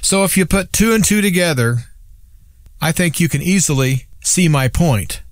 So 0.01 0.23
if 0.23 0.37
you 0.37 0.45
put 0.45 0.71
two 0.71 0.93
and 0.93 1.03
two 1.03 1.21
together, 1.21 1.79
I 2.81 2.91
think 2.91 3.19
you 3.19 3.27
can 3.27 3.41
easily 3.41 4.07
see 4.23 4.47
my 4.47 4.67
point 4.67 5.23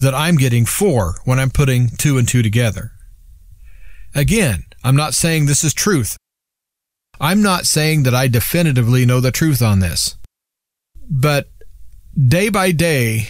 that 0.00 0.14
I'm 0.14 0.36
getting 0.36 0.66
four 0.66 1.16
when 1.24 1.40
I'm 1.40 1.50
putting 1.50 1.88
two 1.88 2.18
and 2.18 2.28
two 2.28 2.42
together. 2.42 2.92
Again, 4.14 4.64
I'm 4.84 4.96
not 4.96 5.14
saying 5.14 5.46
this 5.46 5.64
is 5.64 5.72
truth. 5.72 6.16
I'm 7.20 7.42
not 7.42 7.64
saying 7.64 8.02
that 8.02 8.14
I 8.14 8.28
definitively 8.28 9.06
know 9.06 9.20
the 9.20 9.32
truth 9.32 9.62
on 9.62 9.80
this. 9.80 10.16
But 11.08 11.48
day 12.16 12.48
by 12.50 12.72
day, 12.72 13.28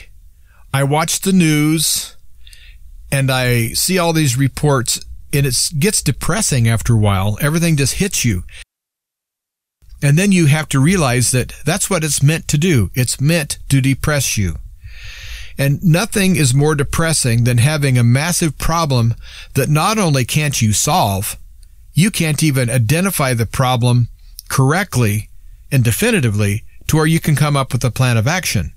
I 0.73 0.85
watch 0.85 1.21
the 1.21 1.33
news 1.33 2.17
and 3.13 3.31
I 3.31 3.69
see 3.69 3.99
all 3.99 4.13
these 4.13 4.37
reports 4.37 5.01
and 5.37 5.47
it 5.47 5.57
gets 5.79 6.03
depressing 6.03 6.69
after 6.69 6.95
a 6.95 6.99
while. 6.99 7.39
Everything 7.41 7.77
just 7.77 7.95
hits 7.95 8.25
you. 8.25 8.45
And 10.03 10.19
then 10.19 10.33
you 10.33 10.47
have 10.47 10.69
to 10.71 10.81
realize 10.81 11.31
that 11.31 11.53
that's 11.65 11.89
what 11.89 12.05
it's 12.05 12.23
meant 12.23 12.49
to 12.49 12.59
do. 12.59 12.91
It's 12.95 13.21
meant 13.21 13.59
to 13.71 13.81
depress 13.81 14.37
you. 14.37 14.57
And 15.59 15.83
nothing 15.83 16.37
is 16.37 16.53
more 16.53 16.75
depressing 16.75 17.45
than 17.45 17.59
having 17.59 17.97
a 17.97 18.05
massive 18.05 18.59
problem 18.59 19.15
that 19.55 19.71
not 19.71 19.97
only 19.97 20.25
can't 20.25 20.61
you 20.61 20.73
solve, 20.73 21.39
you 21.95 22.11
can't 22.11 22.43
even 22.43 22.69
identify 22.69 23.33
the 23.33 23.47
problem 23.47 24.09
correctly 24.51 25.31
and 25.73 25.83
definitively 25.83 26.65
to 26.89 26.97
where 26.97 27.07
you 27.07 27.21
can 27.21 27.35
come 27.35 27.57
up 27.57 27.73
with 27.73 27.83
a 27.85 27.91
plan 27.91 28.19
of 28.19 28.27
action. 28.27 28.73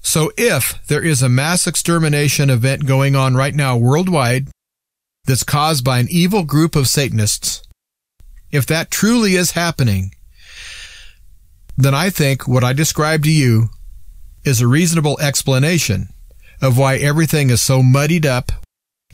So 0.00 0.32
if 0.38 0.84
there 0.86 1.04
is 1.04 1.22
a 1.22 1.28
mass 1.28 1.66
extermination 1.66 2.48
event 2.48 2.86
going 2.86 3.14
on 3.14 3.34
right 3.34 3.54
now 3.54 3.76
worldwide 3.76 4.48
that's 5.28 5.44
caused 5.44 5.84
by 5.84 5.98
an 5.98 6.08
evil 6.10 6.42
group 6.42 6.74
of 6.74 6.88
Satanists, 6.88 7.62
if 8.50 8.64
that 8.64 8.90
truly 8.90 9.34
is 9.34 9.50
happening, 9.50 10.14
then 11.76 11.94
I 11.94 12.08
think 12.08 12.48
what 12.48 12.64
I 12.64 12.72
described 12.72 13.24
to 13.24 13.30
you 13.30 13.68
is 14.42 14.62
a 14.62 14.66
reasonable 14.66 15.20
explanation 15.20 16.08
of 16.62 16.78
why 16.78 16.96
everything 16.96 17.50
is 17.50 17.60
so 17.60 17.82
muddied 17.82 18.24
up 18.24 18.52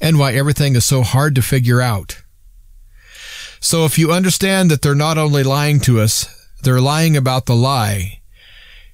and 0.01 0.17
why 0.17 0.35
everything 0.35 0.77
is 0.77 0.85
so 0.85 1.03
hard 1.03 1.35
to 1.35 1.43
figure 1.43 1.81
out. 1.81 2.23
So 3.59 3.85
if 3.85 3.99
you 3.99 4.13
understand 4.13 4.71
that 4.71 4.83
they're 4.83 4.95
not 4.95 5.19
only 5.19 5.43
lying 5.43 5.81
to 5.81 6.01
us, 6.01 6.49
they're 6.63 6.81
lying 6.81 7.17
about 7.17 7.47
the 7.47 7.57
lie, 7.57 8.21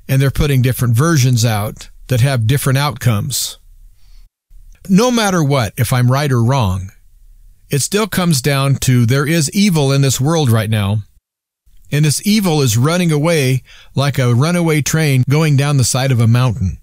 and 0.08 0.22
they're 0.22 0.30
putting 0.30 0.62
different 0.62 0.94
versions 0.94 1.44
out 1.44 1.90
that 2.08 2.22
have 2.22 2.46
different 2.46 2.78
outcomes. 2.78 3.58
No 4.88 5.10
matter 5.10 5.44
what, 5.44 5.74
if 5.76 5.92
I'm 5.92 6.10
right 6.10 6.32
or 6.32 6.42
wrong, 6.42 6.92
it 7.70 7.80
still 7.80 8.06
comes 8.06 8.42
down 8.42 8.76
to 8.76 9.06
there 9.06 9.26
is 9.26 9.50
evil 9.52 9.92
in 9.92 10.02
this 10.02 10.20
world 10.20 10.50
right 10.50 10.70
now, 10.70 11.02
and 11.90 12.04
this 12.04 12.24
evil 12.26 12.62
is 12.62 12.76
running 12.76 13.12
away 13.12 13.62
like 13.94 14.18
a 14.18 14.34
runaway 14.34 14.82
train 14.82 15.24
going 15.28 15.56
down 15.56 15.76
the 15.76 15.84
side 15.84 16.12
of 16.12 16.20
a 16.20 16.26
mountain. 16.26 16.78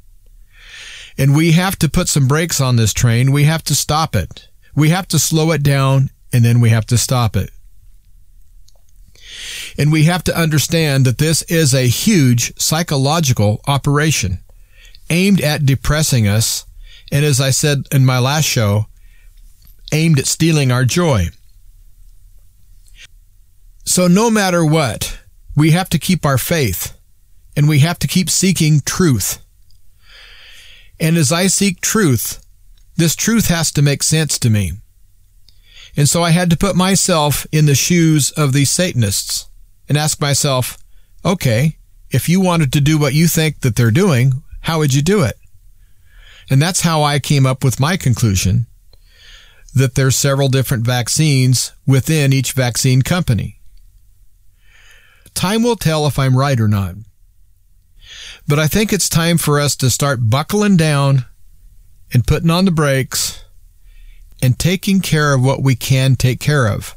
And 1.17 1.35
we 1.35 1.53
have 1.53 1.77
to 1.79 1.89
put 1.89 2.07
some 2.07 2.27
brakes 2.27 2.61
on 2.61 2.75
this 2.75 2.93
train. 2.93 3.31
We 3.31 3.45
have 3.45 3.63
to 3.65 3.75
stop 3.75 4.15
it. 4.15 4.47
We 4.75 4.89
have 4.89 5.07
to 5.09 5.19
slow 5.19 5.51
it 5.51 5.63
down 5.63 6.11
and 6.31 6.45
then 6.45 6.59
we 6.59 6.69
have 6.69 6.85
to 6.87 6.97
stop 6.97 7.35
it. 7.35 7.49
And 9.77 9.91
we 9.91 10.03
have 10.03 10.23
to 10.25 10.37
understand 10.37 11.05
that 11.05 11.17
this 11.17 11.41
is 11.43 11.73
a 11.73 11.87
huge 11.87 12.57
psychological 12.59 13.61
operation 13.67 14.39
aimed 15.09 15.41
at 15.41 15.65
depressing 15.65 16.27
us. 16.27 16.65
And 17.11 17.25
as 17.25 17.39
I 17.39 17.51
said 17.51 17.87
in 17.91 18.05
my 18.05 18.19
last 18.19 18.45
show, 18.45 18.87
aimed 19.91 20.19
at 20.19 20.27
stealing 20.27 20.71
our 20.71 20.85
joy. 20.85 21.27
So 23.85 24.07
no 24.07 24.29
matter 24.29 24.65
what, 24.65 25.19
we 25.55 25.71
have 25.71 25.89
to 25.89 25.99
keep 25.99 26.25
our 26.25 26.37
faith 26.37 26.97
and 27.55 27.67
we 27.67 27.79
have 27.79 27.97
to 27.99 28.07
keep 28.07 28.29
seeking 28.29 28.81
truth. 28.81 29.39
And 30.99 31.17
as 31.17 31.31
I 31.31 31.47
seek 31.47 31.81
truth, 31.81 32.43
this 32.95 33.15
truth 33.15 33.47
has 33.47 33.71
to 33.73 33.81
make 33.81 34.03
sense 34.03 34.37
to 34.39 34.49
me. 34.49 34.73
And 35.95 36.07
so 36.07 36.21
I 36.21 36.31
had 36.31 36.49
to 36.51 36.57
put 36.57 36.75
myself 36.75 37.47
in 37.51 37.65
the 37.65 37.75
shoes 37.75 38.31
of 38.31 38.53
these 38.53 38.69
Satanists 38.69 39.49
and 39.89 39.97
ask 39.97 40.21
myself, 40.21 40.77
okay, 41.25 41.77
if 42.11 42.29
you 42.29 42.39
wanted 42.39 42.71
to 42.73 42.81
do 42.81 42.97
what 42.97 43.13
you 43.13 43.27
think 43.27 43.61
that 43.61 43.75
they're 43.75 43.91
doing, 43.91 44.43
how 44.61 44.79
would 44.79 44.93
you 44.93 45.01
do 45.01 45.23
it? 45.23 45.37
And 46.49 46.61
that's 46.61 46.81
how 46.81 47.03
I 47.03 47.19
came 47.19 47.45
up 47.45 47.63
with 47.63 47.79
my 47.79 47.97
conclusion 47.97 48.67
that 49.73 49.95
there's 49.95 50.15
several 50.15 50.49
different 50.49 50.85
vaccines 50.85 51.71
within 51.85 52.33
each 52.33 52.53
vaccine 52.53 53.01
company. 53.01 53.59
Time 55.33 55.63
will 55.63 55.75
tell 55.75 56.07
if 56.07 56.17
I'm 56.17 56.37
right 56.37 56.59
or 56.59 56.67
not. 56.67 56.95
But 58.47 58.59
I 58.59 58.67
think 58.67 58.91
it's 58.91 59.09
time 59.09 59.37
for 59.37 59.59
us 59.59 59.75
to 59.77 59.89
start 59.89 60.29
buckling 60.29 60.77
down 60.77 61.25
and 62.13 62.25
putting 62.25 62.49
on 62.49 62.65
the 62.65 62.71
brakes 62.71 63.43
and 64.41 64.57
taking 64.57 65.01
care 65.01 65.33
of 65.33 65.43
what 65.43 65.61
we 65.61 65.75
can 65.75 66.15
take 66.15 66.39
care 66.39 66.67
of. 66.67 66.95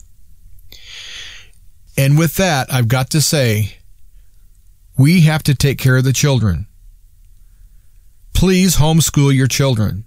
And 1.96 2.16
with 2.16 2.36
that, 2.36 2.72
I've 2.72 2.88
got 2.88 3.10
to 3.10 3.20
say, 3.20 3.78
we 4.96 5.22
have 5.22 5.42
to 5.44 5.54
take 5.54 5.78
care 5.78 5.96
of 5.96 6.04
the 6.04 6.12
children. 6.12 6.66
Please 8.32 8.76
homeschool 8.76 9.34
your 9.34 9.48
children. 9.48 10.04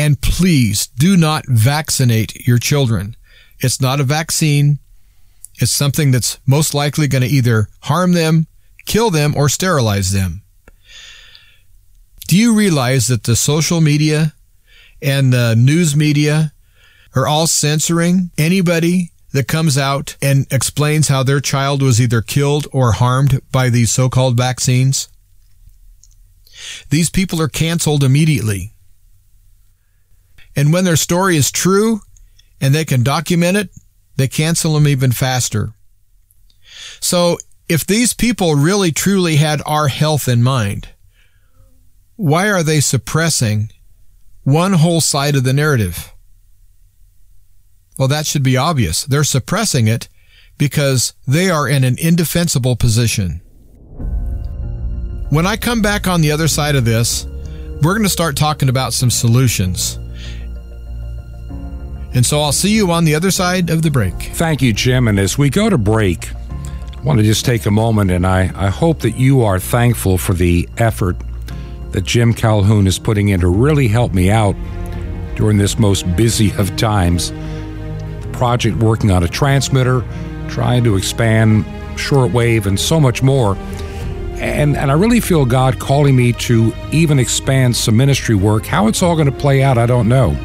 And 0.00 0.18
please 0.22 0.86
do 0.86 1.14
not 1.14 1.44
vaccinate 1.46 2.46
your 2.46 2.56
children. 2.56 3.16
It's 3.58 3.82
not 3.82 4.00
a 4.00 4.02
vaccine. 4.02 4.78
It's 5.56 5.72
something 5.72 6.10
that's 6.10 6.40
most 6.46 6.72
likely 6.72 7.06
going 7.06 7.20
to 7.20 7.28
either 7.28 7.68
harm 7.82 8.12
them, 8.12 8.46
kill 8.86 9.10
them, 9.10 9.34
or 9.36 9.50
sterilize 9.50 10.12
them. 10.12 10.40
Do 12.28 12.38
you 12.38 12.54
realize 12.54 13.08
that 13.08 13.24
the 13.24 13.36
social 13.36 13.82
media 13.82 14.32
and 15.02 15.34
the 15.34 15.54
news 15.54 15.94
media 15.94 16.54
are 17.14 17.26
all 17.26 17.46
censoring 17.46 18.30
anybody 18.38 19.12
that 19.34 19.48
comes 19.48 19.76
out 19.76 20.16
and 20.22 20.46
explains 20.50 21.08
how 21.08 21.22
their 21.22 21.40
child 21.40 21.82
was 21.82 22.00
either 22.00 22.22
killed 22.22 22.66
or 22.72 22.92
harmed 22.92 23.42
by 23.52 23.68
these 23.68 23.92
so-called 23.92 24.34
vaccines? 24.34 25.10
These 26.88 27.10
people 27.10 27.38
are 27.42 27.48
canceled 27.48 28.02
immediately. 28.02 28.72
And 30.60 30.74
when 30.74 30.84
their 30.84 30.96
story 30.96 31.38
is 31.38 31.50
true 31.50 32.02
and 32.60 32.74
they 32.74 32.84
can 32.84 33.02
document 33.02 33.56
it, 33.56 33.70
they 34.16 34.28
cancel 34.28 34.74
them 34.74 34.86
even 34.86 35.10
faster. 35.10 35.72
So 37.00 37.38
if 37.66 37.86
these 37.86 38.12
people 38.12 38.56
really 38.56 38.92
truly 38.92 39.36
had 39.36 39.62
our 39.64 39.88
health 39.88 40.28
in 40.28 40.42
mind, 40.42 40.90
why 42.16 42.50
are 42.50 42.62
they 42.62 42.80
suppressing 42.80 43.70
one 44.42 44.74
whole 44.74 45.00
side 45.00 45.34
of 45.34 45.44
the 45.44 45.54
narrative? 45.54 46.12
Well, 47.98 48.08
that 48.08 48.26
should 48.26 48.42
be 48.42 48.58
obvious. 48.58 49.04
They're 49.04 49.24
suppressing 49.24 49.88
it 49.88 50.10
because 50.58 51.14
they 51.26 51.48
are 51.48 51.66
in 51.66 51.84
an 51.84 51.96
indefensible 51.98 52.76
position. 52.76 53.40
When 55.30 55.46
I 55.46 55.56
come 55.56 55.80
back 55.80 56.06
on 56.06 56.20
the 56.20 56.32
other 56.32 56.48
side 56.48 56.76
of 56.76 56.84
this, 56.84 57.24
we're 57.80 57.94
going 57.94 58.02
to 58.02 58.10
start 58.10 58.36
talking 58.36 58.68
about 58.68 58.92
some 58.92 59.10
solutions. 59.10 59.98
And 62.14 62.26
so 62.26 62.40
I'll 62.40 62.52
see 62.52 62.74
you 62.74 62.90
on 62.90 63.04
the 63.04 63.14
other 63.14 63.30
side 63.30 63.70
of 63.70 63.82
the 63.82 63.90
break. 63.90 64.14
Thank 64.14 64.62
you, 64.62 64.72
Jim. 64.72 65.06
And 65.06 65.18
as 65.18 65.38
we 65.38 65.48
go 65.48 65.70
to 65.70 65.78
break, 65.78 66.32
I 66.34 67.02
want 67.02 67.18
to 67.18 67.24
just 67.24 67.44
take 67.44 67.66
a 67.66 67.70
moment 67.70 68.10
and 68.10 68.26
I, 68.26 68.50
I 68.54 68.68
hope 68.68 69.00
that 69.00 69.12
you 69.12 69.42
are 69.42 69.58
thankful 69.58 70.18
for 70.18 70.34
the 70.34 70.68
effort 70.76 71.16
that 71.92 72.04
Jim 72.04 72.34
Calhoun 72.34 72.86
is 72.86 72.98
putting 72.98 73.28
in 73.28 73.40
to 73.40 73.48
really 73.48 73.88
help 73.88 74.12
me 74.12 74.30
out 74.30 74.54
during 75.36 75.58
this 75.58 75.78
most 75.78 76.04
busy 76.16 76.52
of 76.58 76.76
times. 76.76 77.30
The 77.30 78.28
project 78.32 78.76
working 78.78 79.10
on 79.10 79.22
a 79.22 79.28
transmitter, 79.28 80.04
trying 80.48 80.84
to 80.84 80.96
expand 80.96 81.64
shortwave, 81.96 82.66
and 82.66 82.78
so 82.78 83.00
much 83.00 83.22
more. 83.22 83.56
And, 84.36 84.76
and 84.76 84.90
I 84.90 84.94
really 84.94 85.20
feel 85.20 85.44
God 85.44 85.78
calling 85.78 86.16
me 86.16 86.32
to 86.34 86.72
even 86.92 87.18
expand 87.18 87.76
some 87.76 87.96
ministry 87.96 88.34
work. 88.34 88.66
How 88.66 88.86
it's 88.86 89.02
all 89.02 89.14
going 89.14 89.30
to 89.30 89.32
play 89.32 89.62
out, 89.62 89.78
I 89.78 89.86
don't 89.86 90.08
know. 90.08 90.36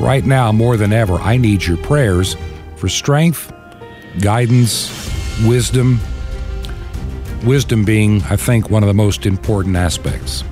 Right 0.00 0.24
now, 0.24 0.52
more 0.52 0.76
than 0.76 0.92
ever, 0.92 1.14
I 1.14 1.36
need 1.36 1.64
your 1.64 1.78
prayers 1.78 2.36
for 2.76 2.88
strength, 2.88 3.52
guidance, 4.20 4.90
wisdom, 5.46 6.00
wisdom 7.44 7.84
being, 7.84 8.22
I 8.24 8.36
think, 8.36 8.68
one 8.68 8.82
of 8.82 8.88
the 8.88 8.94
most 8.94 9.24
important 9.24 9.76
aspects. 9.76 10.44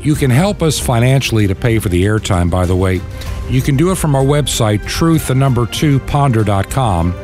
You 0.00 0.14
can 0.14 0.30
help 0.30 0.62
us 0.62 0.78
financially 0.78 1.46
to 1.46 1.54
pay 1.54 1.78
for 1.78 1.88
the 1.88 2.04
airtime, 2.04 2.50
by 2.50 2.64
the 2.64 2.76
way. 2.76 3.00
You 3.50 3.60
can 3.60 3.76
do 3.76 3.90
it 3.90 3.96
from 3.98 4.14
our 4.14 4.24
website, 4.24 4.86
truth, 4.86 5.28
the 5.28 5.34
number 5.34 5.66
two, 5.66 6.00
ponder.com. 6.00 7.14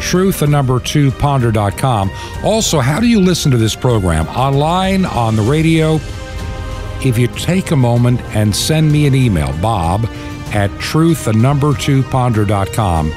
Truth, 0.00 0.40
the 0.40 0.46
number 0.46 0.78
two, 0.78 1.10
ponder.com. 1.12 2.10
Also, 2.44 2.80
how 2.80 3.00
do 3.00 3.06
you 3.06 3.20
listen 3.20 3.50
to 3.52 3.56
this 3.56 3.74
program? 3.74 4.26
Online, 4.28 5.04
on 5.06 5.36
the 5.36 5.42
radio? 5.42 5.98
If 7.04 7.18
you 7.18 7.28
take 7.28 7.70
a 7.70 7.76
moment 7.76 8.20
and 8.34 8.54
send 8.54 8.90
me 8.90 9.06
an 9.06 9.14
email, 9.14 9.52
bob 9.60 10.06
at 10.52 10.70
truth, 10.80 11.24
the 11.24 11.32
number 11.32 11.74
two, 11.74 12.02
ponder.com 12.04 13.12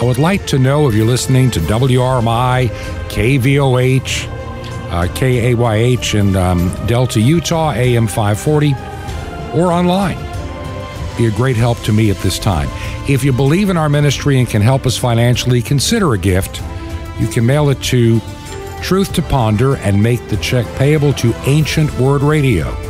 I 0.00 0.04
would 0.04 0.18
like 0.18 0.46
to 0.46 0.60
know 0.60 0.86
if 0.86 0.94
you're 0.94 1.04
listening 1.04 1.50
to 1.50 1.58
WRMI, 1.58 2.68
KVOH, 3.08 4.28
uh, 4.92 5.08
KAYH 5.12 6.14
in 6.14 6.36
um, 6.36 6.72
Delta, 6.86 7.20
Utah, 7.20 7.72
AM 7.72 8.06
540, 8.06 8.74
or 9.58 9.72
online. 9.72 10.16
Be 11.16 11.26
a 11.26 11.32
great 11.32 11.56
help 11.56 11.80
to 11.80 11.92
me 11.92 12.10
at 12.10 12.16
this 12.18 12.38
time. 12.38 12.68
If 13.08 13.24
you 13.24 13.32
believe 13.32 13.70
in 13.70 13.76
our 13.76 13.88
ministry 13.88 14.38
and 14.38 14.48
can 14.48 14.62
help 14.62 14.86
us 14.86 14.96
financially, 14.96 15.62
consider 15.62 16.14
a 16.14 16.18
gift. 16.18 16.62
You 17.18 17.26
can 17.26 17.44
mail 17.44 17.68
it 17.68 17.82
to 17.84 18.20
Truth 18.82 19.14
to 19.14 19.22
Ponder 19.22 19.78
and 19.78 20.00
make 20.00 20.28
the 20.28 20.36
check 20.36 20.64
payable 20.76 21.12
to 21.14 21.34
Ancient 21.46 21.92
Word 21.98 22.22
Radio. 22.22 22.87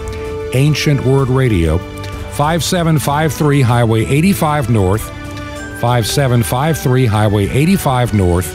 Ancient 0.54 1.04
Word 1.04 1.28
Radio, 1.28 1.78
5753 1.78 3.62
Highway 3.62 4.04
85 4.04 4.70
North. 4.70 5.18
5753 5.80 7.06
Highway 7.06 7.48
85 7.48 8.14
North, 8.14 8.52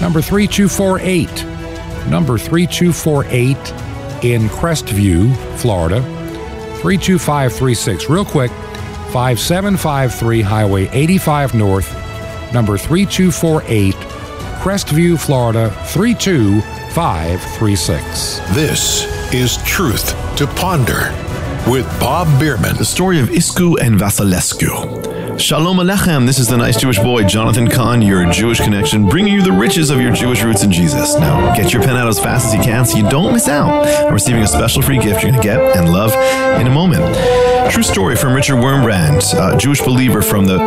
number 0.00 0.20
3248. 0.20 1.44
Number 2.08 2.38
3248 2.38 3.56
in 4.24 4.48
Crestview, 4.48 5.36
Florida, 5.58 6.00
32536. 6.80 8.10
Real 8.10 8.24
quick, 8.24 8.50
5753 9.12 10.42
Highway 10.42 10.88
85 10.88 11.54
North, 11.54 11.94
number 12.52 12.76
3248, 12.76 13.94
Crestview, 14.60 15.16
Florida, 15.18 15.70
32536. 15.86 18.40
This 18.54 19.04
is 19.32 19.56
Truth 19.62 20.19
to 20.36 20.46
Ponder 20.46 21.12
with 21.70 21.86
Bob 22.00 22.26
Bierman. 22.38 22.76
The 22.76 22.84
story 22.84 23.20
of 23.20 23.28
Iscu 23.28 23.80
and 23.80 23.96
Vasilescu. 23.98 25.38
Shalom 25.38 25.78
Alechem. 25.78 26.26
This 26.26 26.38
is 26.38 26.48
the 26.48 26.56
nice 26.56 26.78
Jewish 26.78 26.98
boy, 26.98 27.24
Jonathan 27.24 27.68
Cahn, 27.68 28.02
your 28.02 28.30
Jewish 28.30 28.60
connection, 28.60 29.08
bringing 29.08 29.32
you 29.32 29.42
the 29.42 29.52
riches 29.52 29.90
of 29.90 30.00
your 30.00 30.12
Jewish 30.12 30.42
roots 30.42 30.62
in 30.62 30.70
Jesus. 30.70 31.14
Now, 31.16 31.54
get 31.54 31.72
your 31.72 31.82
pen 31.82 31.96
out 31.96 32.08
as 32.08 32.18
fast 32.18 32.46
as 32.46 32.54
you 32.54 32.60
can 32.60 32.84
so 32.84 32.98
you 32.98 33.08
don't 33.08 33.32
miss 33.32 33.48
out 33.48 33.86
on 34.06 34.12
receiving 34.12 34.42
a 34.42 34.46
special 34.46 34.82
free 34.82 34.98
gift 34.98 35.22
you're 35.22 35.32
going 35.32 35.42
to 35.42 35.46
get 35.46 35.76
and 35.76 35.90
love 35.92 36.12
in 36.60 36.66
a 36.66 36.70
moment. 36.70 37.02
True 37.72 37.82
story 37.82 38.16
from 38.16 38.34
Richard 38.34 38.56
Wurmbrand, 38.56 39.22
a 39.34 39.56
Jewish 39.56 39.80
believer 39.80 40.22
from 40.22 40.46
the 40.46 40.58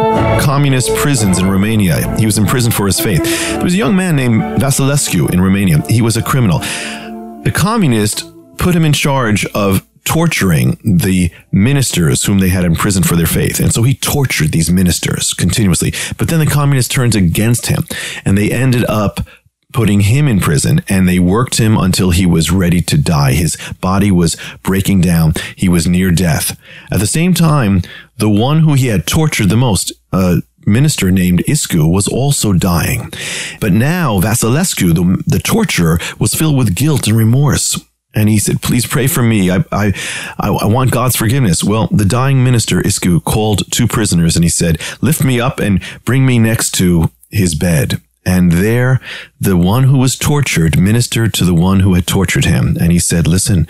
communist 0.42 0.96
prisons 0.96 1.38
in 1.38 1.50
Romania. 1.50 2.18
He 2.18 2.26
was 2.26 2.38
imprisoned 2.38 2.74
for 2.74 2.86
his 2.88 3.00
faith. 3.00 3.24
There 3.24 3.64
was 3.64 3.74
a 3.74 3.78
young 3.78 3.96
man 3.96 4.16
named 4.16 4.42
Vasilescu 4.62 5.32
in 5.32 5.42
Romania. 5.42 5.84
He 5.90 6.02
was 6.02 6.18
a 6.18 6.24
criminal. 6.24 6.60
The 6.60 7.52
communist 7.54 8.33
put 8.64 8.76
him 8.76 8.86
in 8.86 8.94
charge 8.94 9.46
of 9.48 9.86
torturing 10.06 10.78
the 10.84 11.30
ministers 11.52 12.24
whom 12.24 12.40
they 12.40 12.50
had 12.50 12.64
imprisoned 12.64 13.06
for 13.06 13.16
their 13.16 13.28
faith. 13.28 13.60
And 13.60 13.74
so 13.74 13.84
he 13.84 13.94
tortured 13.94 14.52
these 14.52 14.72
ministers 14.72 15.34
continuously. 15.34 15.94
But 16.18 16.30
then 16.30 16.40
the 16.40 16.46
communists 16.46 16.94
turned 16.94 17.16
against 17.16 17.68
him 17.68 17.86
and 18.24 18.38
they 18.38 18.52
ended 18.52 18.86
up 18.86 19.20
putting 19.74 20.02
him 20.02 20.28
in 20.28 20.40
prison 20.40 20.82
and 20.88 21.10
they 21.10 21.20
worked 21.20 21.58
him 21.58 21.78
until 21.78 22.12
he 22.12 22.26
was 22.26 22.52
ready 22.52 22.82
to 22.82 22.98
die. 22.98 23.34
His 23.34 23.58
body 23.82 24.12
was 24.12 24.38
breaking 24.62 25.02
down. 25.02 25.34
He 25.58 25.68
was 25.68 25.88
near 25.88 26.12
death. 26.12 26.58
At 26.90 27.00
the 27.00 27.08
same 27.08 27.34
time, 27.34 27.82
the 28.18 28.30
one 28.30 28.60
who 28.60 28.76
he 28.76 28.88
had 28.88 29.06
tortured 29.08 29.50
the 29.50 29.58
most, 29.58 29.92
a 30.14 30.42
minister 30.66 31.12
named 31.12 31.44
Iscu, 31.48 31.92
was 31.92 32.08
also 32.08 32.54
dying. 32.54 33.12
But 33.60 33.74
now 33.74 34.22
Vasilescu, 34.22 34.94
the, 34.94 35.24
the 35.26 35.40
torturer, 35.40 36.00
was 36.20 36.34
filled 36.34 36.58
with 36.58 36.76
guilt 36.76 37.08
and 37.08 37.18
remorse. 37.18 37.78
And 38.16 38.30
he 38.30 38.38
said, 38.38 38.62
please 38.62 38.86
pray 38.86 39.08
for 39.08 39.24
me. 39.24 39.50
I, 39.50 39.64
I, 39.72 39.94
I 40.40 40.68
want 40.68 40.92
God's 40.92 41.16
forgiveness. 41.16 41.64
Well, 41.64 41.88
the 41.88 42.06
dying 42.06 42.44
minister, 42.44 42.82
Iscu, 42.82 43.24
called 43.24 43.72
two 43.72 43.88
prisoners 43.88 44.36
and 44.36 44.44
he 44.46 44.50
said, 44.50 44.80
lift 45.02 45.24
me 45.24 45.40
up 45.40 45.60
and 45.60 45.82
bring 46.06 46.26
me 46.26 46.38
next 46.38 46.72
to 46.76 47.10
his 47.32 47.56
bed. 47.56 48.02
And 48.26 48.54
there, 48.54 49.02
the 49.42 49.58
one 49.58 49.84
who 49.84 49.98
was 49.98 50.16
tortured 50.16 50.80
ministered 50.80 51.34
to 51.34 51.44
the 51.44 51.54
one 51.54 51.82
who 51.82 51.94
had 51.94 52.08
tortured 52.08 52.46
him. 52.46 52.78
And 52.80 52.92
he 52.92 53.00
said, 53.00 53.28
listen, 53.28 53.68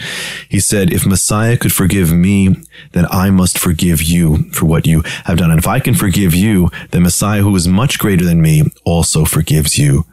he 0.47 0.59
said, 0.59 0.93
if 0.93 1.07
Messiah 1.07 1.57
could 1.57 1.73
forgive 1.73 2.13
me, 2.13 2.55
then 2.91 3.07
I 3.09 3.31
must 3.31 3.57
forgive 3.57 4.03
you 4.03 4.49
for 4.51 4.65
what 4.65 4.85
you 4.85 5.01
have 5.25 5.37
done. 5.37 5.49
And 5.49 5.59
if 5.59 5.67
I 5.67 5.79
can 5.79 5.95
forgive 5.95 6.35
you, 6.35 6.69
then 6.91 7.01
Messiah, 7.01 7.41
who 7.41 7.55
is 7.55 7.67
much 7.67 7.97
greater 7.97 8.25
than 8.25 8.41
me, 8.41 8.63
also 8.83 9.25
forgives 9.25 9.79
you. 9.79 10.05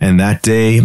And 0.00 0.18
that 0.18 0.42
day, 0.42 0.80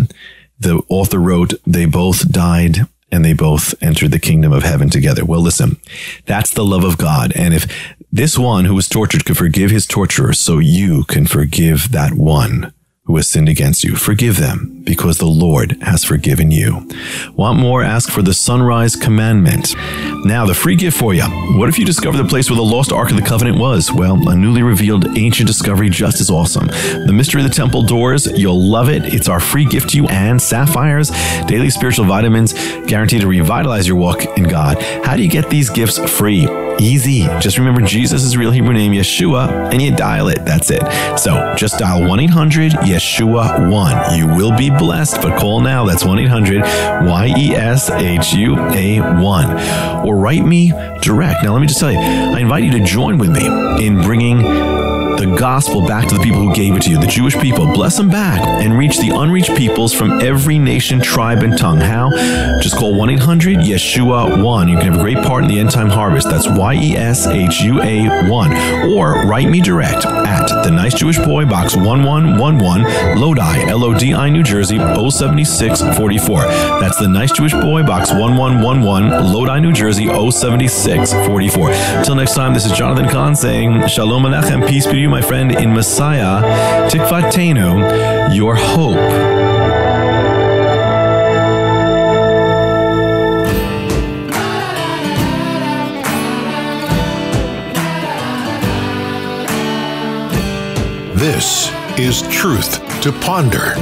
the 0.60 0.82
author 0.90 1.20
wrote, 1.20 1.54
they 1.66 1.86
both 1.86 2.32
died 2.32 2.88
and 3.12 3.24
they 3.24 3.34
both 3.34 3.76
entered 3.82 4.12
the 4.12 4.20
kingdom 4.20 4.52
of 4.52 4.64
heaven 4.64 4.90
together. 4.90 5.24
Well, 5.24 5.42
listen, 5.42 5.78
that's 6.26 6.52
the 6.52 6.66
love 6.66 6.84
of 6.84 6.98
God. 6.98 7.32
And 7.36 7.54
if 7.54 7.68
this 8.12 8.38
one 8.38 8.66
who 8.66 8.76
was 8.76 8.90
tortured 8.90 9.26
could 9.26 9.38
forgive 9.38 9.72
his 9.72 9.86
torturer, 9.86 10.34
so 10.34 10.60
you 10.60 11.04
can 11.04 11.26
forgive 11.28 11.92
that 11.92 12.14
one 12.14 12.74
who 13.06 13.18
has 13.18 13.28
sinned 13.28 13.50
against 13.50 13.84
you. 13.84 13.96
Forgive 13.96 14.38
them 14.38 14.82
because 14.86 15.18
the 15.18 15.26
Lord 15.26 15.78
has 15.82 16.06
forgiven 16.06 16.52
you. 16.52 16.88
Want 17.36 17.60
more? 17.60 17.84
Ask 17.84 18.10
for 18.10 18.22
the 18.22 18.34
sunrise 18.34 18.96
commandment. 18.96 19.76
Now, 20.26 20.46
the 20.46 20.54
free 20.54 20.78
gift 20.78 20.98
for 20.98 21.14
you. 21.14 21.24
What 21.58 21.68
if 21.68 21.78
you 21.78 21.86
discover 21.86 22.18
the 22.18 22.28
place 22.28 22.50
where 22.50 22.56
the 22.56 22.64
lost 22.64 22.94
Ark 22.94 23.12
of 23.12 23.18
the 23.18 23.22
Covenant 23.22 23.60
was? 23.60 23.92
Well, 23.92 24.30
a 24.30 24.36
newly 24.36 24.64
revealed 24.64 25.18
ancient 25.18 25.48
discovery 25.48 25.90
just 25.90 26.22
as 26.22 26.30
awesome. 26.30 26.68
The 26.68 27.14
mystery 27.14 27.42
of 27.42 27.50
the 27.50 27.54
temple 27.54 27.84
doors, 27.84 28.26
you'll 28.40 28.62
love 28.62 28.90
it. 28.90 29.14
It's 29.14 29.28
our 29.28 29.42
free 29.42 29.66
gift 29.66 29.90
to 29.90 29.98
you 29.98 30.08
and 30.08 30.42
sapphires, 30.42 31.10
daily 31.46 31.70
spiritual 31.70 32.06
vitamins, 32.06 32.54
guaranteed 32.88 33.22
to 33.22 33.28
revitalize 33.28 33.86
your 33.86 33.98
walk 33.98 34.26
in 34.38 34.44
God. 34.44 34.82
How 35.04 35.18
do 35.18 35.24
you 35.24 35.30
get 35.30 35.50
these 35.50 35.70
gifts 35.70 35.98
free? 36.10 36.48
Easy. 36.80 37.22
Just 37.40 37.58
remember 37.58 37.82
Jesus' 37.82 38.36
real 38.36 38.52
Hebrew 38.52 38.74
name, 38.74 38.94
Yeshua, 38.94 39.72
and 39.72 39.82
you 39.82 39.96
dial 39.96 40.28
it. 40.28 40.44
That's 40.44 40.72
it. 40.72 40.82
So 41.20 41.54
just 41.56 41.78
dial 41.78 42.08
1 42.08 42.20
800 42.20 42.74
Yeshua 42.94 43.72
1. 43.72 44.18
You 44.20 44.28
will 44.28 44.56
be 44.56 44.70
blessed, 44.70 45.20
but 45.20 45.40
call 45.40 45.62
now. 45.62 45.84
That's 45.84 46.06
1 46.06 46.20
800 46.20 46.62
Y 46.62 47.34
E 47.36 47.56
S 47.56 47.90
H 47.90 48.34
U 48.34 48.56
A 48.56 49.00
1. 49.00 50.06
Or 50.06 50.16
write 50.16 50.46
me 50.46 50.72
direct. 51.02 51.44
Now, 51.44 51.54
let 51.54 51.62
me 51.62 51.66
just 51.66 51.80
tell 51.80 51.92
you, 51.92 51.98
I 51.98 52.40
invite 52.40 52.64
you 52.64 52.72
to 52.74 52.82
join 52.82 53.18
with 53.18 53.32
me 53.32 53.48
in 53.84 54.00
bringing 54.04 54.42
the 55.18 55.36
gospel 55.38 55.86
back 55.86 56.08
to 56.08 56.16
the 56.16 56.24
people 56.24 56.40
who 56.42 56.54
gave 56.54 56.76
it 56.76 56.82
to 56.84 56.90
you, 56.90 57.00
the 57.00 57.08
Jewish 57.08 57.38
people. 57.40 57.66
Bless 57.74 57.98
them 57.98 58.10
back 58.10 58.42
and 58.42 58.78
reach 58.78 58.98
the 59.00 59.10
unreached 59.10 59.56
peoples 59.56 59.94
from 59.94 60.22
every 60.22 60.58
nation, 60.58 61.02
tribe, 61.02 61.44
and 61.44 61.58
tongue. 61.58 61.80
How? 61.80 62.10
Just 62.62 62.78
call 62.78 62.96
1 62.96 63.10
800 63.12 63.60
Yeshua 63.60 64.44
1. 64.44 64.68
You 64.68 64.78
can 64.78 64.92
have 64.92 64.96
a 64.96 65.04
great 65.04 65.18
part 65.18 65.44
in 65.44 65.50
the 65.50 65.60
end 65.60 65.72
time 65.72 65.90
harvest. 65.90 66.30
That's 66.30 66.48
Y 66.48 66.74
E 66.76 66.96
S 66.96 67.28
H 67.28 67.62
U 67.62 67.82
A 67.82 68.30
1. 68.30 68.92
Or 68.92 69.26
write 69.26 69.50
me 69.50 69.62
direct 69.62 70.06
at 70.06 70.48
the 70.64 70.72
Nice 70.72 70.94
Jewish 70.94 71.18
Boy, 71.20 71.46
Box 71.46 71.76
1111, 71.76 73.20
Lodi, 73.20 73.70
L 73.70 73.84
O 73.84 73.98
D 73.98 74.14
I, 74.14 74.30
New 74.30 74.44
Jersey, 74.44 74.78
07644. 74.78 76.42
That's 76.80 76.98
the 76.98 77.08
Nice 77.08 77.32
Jewish 77.32 77.54
Boy, 77.54 77.84
Box 77.84 78.12
1111, 78.12 79.34
Lodi, 79.34 79.60
New 79.60 79.74
Jersey, 79.74 80.06
07644. 80.06 82.04
Till 82.04 82.16
next 82.16 82.34
time, 82.34 82.54
this 82.54 82.66
is 82.66 82.72
Jonathan 82.72 83.10
Cahn 83.10 83.36
saying 83.36 83.88
Shalom 83.88 84.24
Alechem, 84.24 84.68
peace 84.68 84.88
be 84.88 85.03
you, 85.04 85.10
my 85.10 85.22
friend, 85.22 85.52
in 85.52 85.74
Messiah, 85.74 86.42
Tikvatenu, 86.90 88.34
your 88.34 88.56
hope. 88.56 88.96
This 101.20 101.70
is 102.00 102.22
Truth 102.34 102.80
to 103.02 103.12
Ponder 103.12 103.76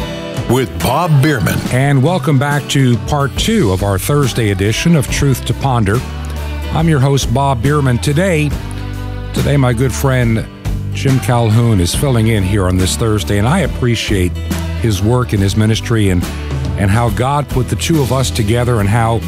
with 0.51 0.71
Bob 0.79 1.11
Bierman. 1.21 1.59
And 1.71 2.01
welcome 2.01 2.39
back 2.39 2.67
to 2.69 2.97
part 3.05 3.31
two 3.37 3.71
of 3.71 3.83
our 3.83 3.99
Thursday 3.99 4.49
edition 4.49 4.95
of 4.95 5.07
Truth 5.07 5.45
to 5.45 5.53
Ponder. 5.53 5.97
I'm 6.71 6.89
your 6.89 6.99
host, 6.99 7.31
Bob 7.31 7.61
Bierman. 7.61 7.99
Today, 7.99 8.49
today, 9.35 9.55
my 9.55 9.73
good 9.73 9.93
friend 9.93 10.47
Jim 10.93 11.19
Calhoun 11.19 11.79
is 11.79 11.95
filling 11.95 12.27
in 12.27 12.43
here 12.43 12.67
on 12.67 12.77
this 12.77 12.95
Thursday, 12.95 13.37
and 13.37 13.47
I 13.47 13.59
appreciate 13.59 14.31
his 14.81 15.01
work 15.01 15.33
and 15.33 15.41
his 15.41 15.55
ministry 15.55 16.09
and 16.09 16.23
and 16.77 16.89
how 16.89 17.09
God 17.11 17.47
put 17.49 17.69
the 17.69 17.75
two 17.75 18.01
of 18.01 18.11
us 18.11 18.31
together 18.31 18.79
and 18.79 18.89
how 18.89 19.19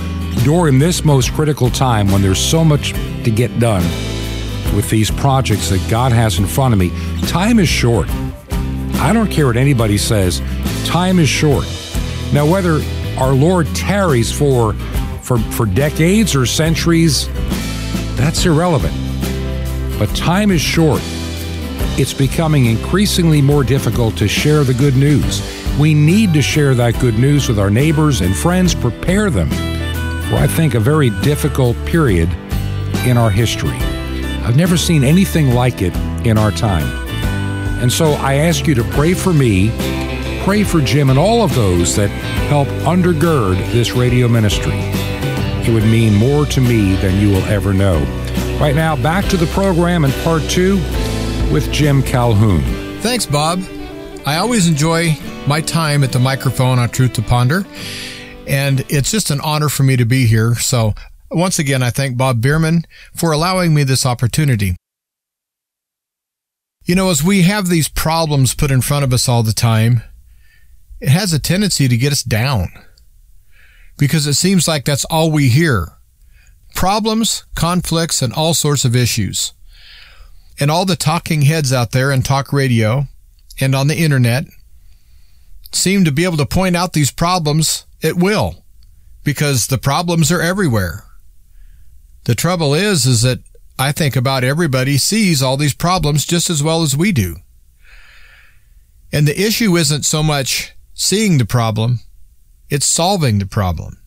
during 0.43 0.79
this 0.79 1.05
most 1.05 1.31
critical 1.33 1.69
time 1.69 2.11
when 2.11 2.21
there's 2.21 2.39
so 2.39 2.63
much 2.63 2.93
to 3.23 3.31
get 3.31 3.59
done 3.59 3.83
with 4.75 4.89
these 4.89 5.11
projects 5.11 5.69
that 5.69 5.85
God 5.89 6.11
has 6.11 6.39
in 6.39 6.47
front 6.47 6.73
of 6.73 6.79
me, 6.79 6.91
time 7.27 7.59
is 7.59 7.69
short. 7.69 8.09
I 8.95 9.11
don't 9.13 9.29
care 9.29 9.47
what 9.47 9.57
anybody 9.57 9.97
says, 9.97 10.41
time 10.85 11.19
is 11.19 11.29
short. 11.29 11.65
Now 12.33 12.45
whether 12.45 12.81
our 13.17 13.33
Lord 13.33 13.67
tarries 13.75 14.31
for 14.31 14.73
for 15.21 15.37
for 15.37 15.65
decades 15.65 16.35
or 16.35 16.45
centuries, 16.45 17.27
that's 18.15 18.45
irrelevant. 18.45 18.93
But 19.99 20.13
time 20.15 20.51
is 20.51 20.61
short 20.61 21.01
it's 21.95 22.13
becoming 22.13 22.65
increasingly 22.65 23.39
more 23.39 23.63
difficult 23.63 24.17
to 24.17 24.27
share 24.27 24.63
the 24.63 24.73
good 24.73 24.95
news. 24.95 25.41
We 25.77 25.93
need 25.93 26.33
to 26.33 26.41
share 26.41 26.73
that 26.73 26.99
good 26.99 27.19
news 27.19 27.47
with 27.47 27.59
our 27.59 27.69
neighbors 27.69 28.21
and 28.21 28.35
friends, 28.35 28.73
prepare 28.73 29.29
them 29.29 29.49
for, 29.49 30.37
I 30.37 30.47
think, 30.47 30.73
a 30.73 30.79
very 30.79 31.11
difficult 31.21 31.77
period 31.85 32.29
in 33.05 33.15
our 33.15 33.29
history. 33.29 33.77
I've 34.43 34.57
never 34.57 34.75
seen 34.75 35.03
anything 35.03 35.53
like 35.53 35.83
it 35.83 35.95
in 36.25 36.35
our 36.35 36.49
time. 36.49 36.87
And 37.79 37.91
so 37.91 38.13
I 38.13 38.35
ask 38.35 38.65
you 38.65 38.73
to 38.73 38.83
pray 38.85 39.13
for 39.13 39.31
me, 39.31 39.69
pray 40.43 40.63
for 40.63 40.81
Jim, 40.81 41.11
and 41.11 41.19
all 41.19 41.43
of 41.43 41.53
those 41.53 41.95
that 41.95 42.09
help 42.49 42.67
undergird 42.87 43.55
this 43.71 43.91
radio 43.91 44.27
ministry. 44.27 44.73
It 44.75 45.71
would 45.71 45.83
mean 45.83 46.15
more 46.15 46.47
to 46.47 46.59
me 46.59 46.95
than 46.95 47.21
you 47.21 47.29
will 47.29 47.45
ever 47.45 47.71
know. 47.71 47.99
Right 48.59 48.75
now, 48.75 48.95
back 48.95 49.25
to 49.25 49.37
the 49.37 49.47
program 49.47 50.05
in 50.05 50.11
part 50.23 50.41
two 50.49 50.81
with 51.53 51.71
Jim 51.71 52.01
Calhoun. 52.01 52.61
Thanks, 53.01 53.27
Bob. 53.27 53.63
I 54.25 54.37
always 54.37 54.67
enjoy 54.67 55.15
my 55.45 55.61
time 55.61 56.03
at 56.03 56.11
the 56.11 56.17
microphone 56.17 56.79
on 56.79 56.89
Truth 56.89 57.13
to 57.13 57.21
Ponder, 57.21 57.63
and 58.47 58.83
it's 58.89 59.11
just 59.11 59.29
an 59.29 59.39
honor 59.41 59.69
for 59.69 59.83
me 59.83 59.95
to 59.95 60.05
be 60.05 60.25
here. 60.25 60.55
So, 60.55 60.95
once 61.29 61.59
again, 61.59 61.83
I 61.83 61.91
thank 61.91 62.17
Bob 62.17 62.41
Bierman 62.41 62.85
for 63.15 63.31
allowing 63.31 63.71
me 63.71 63.83
this 63.83 64.03
opportunity. 64.03 64.75
You 66.85 66.95
know, 66.95 67.11
as 67.11 67.23
we 67.23 67.43
have 67.43 67.67
these 67.67 67.87
problems 67.87 68.55
put 68.55 68.71
in 68.71 68.81
front 68.81 69.05
of 69.05 69.13
us 69.13 69.29
all 69.29 69.43
the 69.43 69.53
time, 69.53 70.01
it 70.99 71.09
has 71.09 71.33
a 71.33 71.39
tendency 71.39 71.87
to 71.87 71.97
get 71.97 72.11
us 72.11 72.23
down 72.23 72.69
because 73.99 74.25
it 74.25 74.33
seems 74.33 74.67
like 74.67 74.85
that's 74.85 75.05
all 75.05 75.29
we 75.29 75.49
hear 75.49 75.89
problems, 76.73 77.45
conflicts, 77.55 78.23
and 78.23 78.33
all 78.33 78.55
sorts 78.55 78.85
of 78.85 78.95
issues 78.95 79.53
and 80.59 80.69
all 80.69 80.85
the 80.85 80.95
talking 80.95 81.43
heads 81.43 81.73
out 81.73 81.91
there 81.91 82.11
in 82.11 82.21
talk 82.21 82.53
radio 82.53 83.07
and 83.59 83.75
on 83.75 83.87
the 83.87 83.97
internet 83.97 84.45
seem 85.71 86.05
to 86.05 86.11
be 86.11 86.23
able 86.23 86.37
to 86.37 86.45
point 86.45 86.75
out 86.75 86.93
these 86.93 87.11
problems 87.11 87.85
at 88.03 88.15
will 88.15 88.63
because 89.23 89.67
the 89.67 89.77
problems 89.77 90.31
are 90.31 90.41
everywhere. 90.41 91.05
The 92.25 92.35
trouble 92.35 92.73
is, 92.73 93.05
is 93.05 93.21
that 93.23 93.39
I 93.77 93.91
think 93.91 94.15
about 94.15 94.43
everybody 94.43 94.97
sees 94.97 95.41
all 95.41 95.57
these 95.57 95.73
problems 95.73 96.25
just 96.25 96.49
as 96.49 96.61
well 96.61 96.83
as 96.83 96.95
we 96.95 97.11
do. 97.11 97.37
And 99.11 99.27
the 99.27 99.39
issue 99.39 99.75
isn't 99.75 100.05
so 100.05 100.23
much 100.23 100.73
seeing 100.93 101.37
the 101.37 101.45
problem, 101.45 101.99
it's 102.69 102.85
solving 102.85 103.39
the 103.39 103.45
problem. 103.45 103.99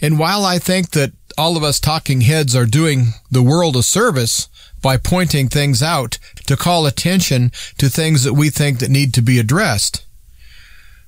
And 0.00 0.18
while 0.18 0.44
I 0.44 0.58
think 0.58 0.90
that 0.90 1.12
all 1.36 1.56
of 1.56 1.64
us 1.64 1.80
talking 1.80 2.22
heads 2.22 2.54
are 2.54 2.66
doing 2.66 3.08
the 3.30 3.42
world 3.42 3.76
a 3.76 3.82
service, 3.82 4.48
by 4.82 4.96
pointing 4.96 5.48
things 5.48 5.82
out 5.82 6.18
to 6.46 6.56
call 6.56 6.86
attention 6.86 7.50
to 7.78 7.88
things 7.88 8.24
that 8.24 8.34
we 8.34 8.50
think 8.50 8.78
that 8.78 8.90
need 8.90 9.12
to 9.14 9.22
be 9.22 9.38
addressed. 9.38 10.04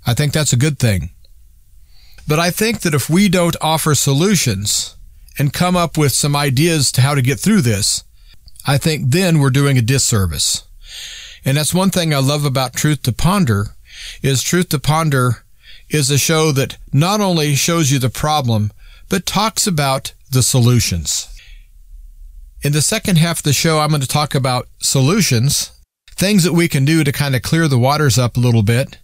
I 0.07 0.15
think 0.15 0.33
that's 0.33 0.53
a 0.53 0.59
good 0.59 0.79
thing. 0.79 1.11
But 2.27 2.39
I 2.39 2.51
think 2.51 2.81
that 2.81 2.95
if 2.95 3.11
we 3.11 3.29
don't 3.29 3.57
offer 3.61 3.95
solutions 3.95 4.97
and 5.39 5.53
come 5.53 5.77
up 5.77 5.97
with 5.97 6.13
some 6.13 6.37
ideas 6.37 6.93
to 6.93 7.01
how 7.01 7.15
to 7.15 7.23
get 7.23 7.41
through 7.41 7.63
this, 7.63 8.05
I 8.67 8.79
think 8.79 9.11
then 9.11 9.39
we're 9.39 9.51
doing 9.51 9.79
a 9.79 9.83
disservice. 9.83 10.65
And 11.45 11.57
that's 11.57 11.75
one 11.75 11.91
thing 11.91 12.13
I 12.13 12.19
love 12.19 12.45
about 12.45 12.75
Truth 12.75 13.03
to 13.05 13.13
Ponder 13.13 13.77
is 14.23 14.43
Truth 14.43 14.71
to 14.71 14.79
Ponder 14.79 15.45
is 15.89 16.11
a 16.11 16.19
show 16.19 16.53
that 16.53 16.77
not 16.93 17.21
only 17.21 17.55
shows 17.55 17.91
you 17.91 17.99
the 17.99 18.11
problem, 18.11 18.71
but 19.09 19.27
talks 19.27 19.67
about 19.67 20.13
the 20.31 20.43
solutions. 20.43 21.27
In 22.63 22.73
the 22.73 22.83
second 22.83 23.17
half 23.17 23.39
of 23.39 23.45
the 23.45 23.55
show, 23.55 23.79
I'm 23.79 23.89
going 23.89 24.03
to 24.03 24.07
talk 24.07 24.35
about 24.35 24.69
solutions, 24.81 25.71
things 26.15 26.45
that 26.45 26.53
we 26.53 26.69
can 26.69 26.85
do 26.85 27.03
to 27.03 27.11
kind 27.11 27.35
of 27.35 27.41
clear 27.41 27.67
the 27.69 27.79
waters 27.79 28.19
up 28.19 28.37
a 28.37 28.41
little 28.41 28.63
bit 28.63 28.99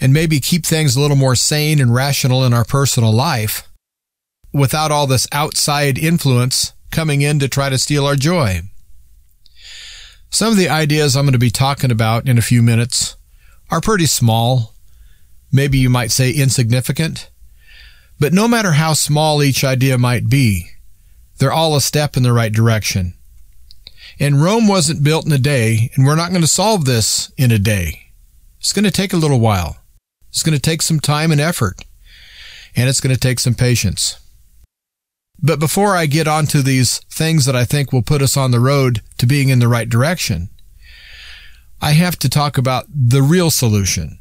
and 0.00 0.12
maybe 0.12 0.40
keep 0.40 0.66
things 0.66 0.96
a 0.96 1.00
little 1.00 1.16
more 1.16 1.36
sane 1.36 1.80
and 1.80 1.94
rational 1.94 2.44
in 2.44 2.52
our 2.52 2.64
personal 2.64 3.12
life 3.12 3.68
without 4.52 4.90
all 4.90 5.06
this 5.06 5.28
outside 5.30 5.98
influence 5.98 6.72
coming 6.90 7.22
in 7.22 7.38
to 7.38 7.48
try 7.48 7.68
to 7.68 7.78
steal 7.78 8.04
our 8.04 8.16
joy. 8.16 8.62
Some 10.30 10.50
of 10.50 10.58
the 10.58 10.68
ideas 10.68 11.14
I'm 11.14 11.24
going 11.24 11.32
to 11.32 11.38
be 11.38 11.50
talking 11.50 11.92
about 11.92 12.28
in 12.28 12.38
a 12.38 12.42
few 12.42 12.60
minutes 12.60 13.16
are 13.70 13.80
pretty 13.80 14.06
small. 14.06 14.74
Maybe 15.52 15.78
you 15.78 15.90
might 15.90 16.10
say 16.10 16.32
insignificant. 16.32 17.30
But 18.18 18.32
no 18.32 18.48
matter 18.48 18.72
how 18.72 18.94
small 18.94 19.44
each 19.44 19.62
idea 19.62 19.96
might 19.96 20.28
be, 20.28 20.70
they're 21.40 21.52
all 21.52 21.74
a 21.74 21.80
step 21.80 22.16
in 22.16 22.22
the 22.22 22.34
right 22.34 22.52
direction. 22.52 23.14
And 24.20 24.42
Rome 24.42 24.68
wasn't 24.68 25.02
built 25.02 25.24
in 25.24 25.32
a 25.32 25.38
day, 25.38 25.90
and 25.94 26.06
we're 26.06 26.14
not 26.14 26.30
going 26.30 26.42
to 26.42 26.46
solve 26.46 26.84
this 26.84 27.32
in 27.38 27.50
a 27.50 27.58
day. 27.58 28.12
It's 28.58 28.74
going 28.74 28.84
to 28.84 28.90
take 28.90 29.14
a 29.14 29.16
little 29.16 29.40
while. 29.40 29.78
It's 30.28 30.42
going 30.42 30.54
to 30.54 30.60
take 30.60 30.82
some 30.82 31.00
time 31.00 31.32
and 31.32 31.40
effort, 31.40 31.82
and 32.76 32.90
it's 32.90 33.00
going 33.00 33.14
to 33.14 33.20
take 33.20 33.40
some 33.40 33.54
patience. 33.54 34.20
But 35.42 35.58
before 35.58 35.96
I 35.96 36.04
get 36.04 36.28
onto 36.28 36.60
these 36.60 36.98
things 37.10 37.46
that 37.46 37.56
I 37.56 37.64
think 37.64 37.90
will 37.90 38.02
put 38.02 38.20
us 38.20 38.36
on 38.36 38.50
the 38.50 38.60
road 38.60 39.00
to 39.16 39.26
being 39.26 39.48
in 39.48 39.60
the 39.60 39.68
right 39.68 39.88
direction, 39.88 40.50
I 41.80 41.92
have 41.92 42.18
to 42.18 42.28
talk 42.28 42.58
about 42.58 42.84
the 42.94 43.22
real 43.22 43.50
solution. 43.50 44.18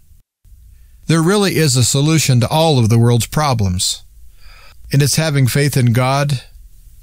There 1.08 1.22
really 1.22 1.58
is 1.58 1.76
a 1.76 1.84
solution 1.84 2.40
to 2.40 2.48
all 2.48 2.80
of 2.80 2.88
the 2.88 2.98
world's 2.98 3.28
problems, 3.28 4.04
and 4.94 5.02
it's 5.02 5.18
having 5.18 5.48
faith 5.48 5.76
in 5.76 5.92
God, 5.92 6.44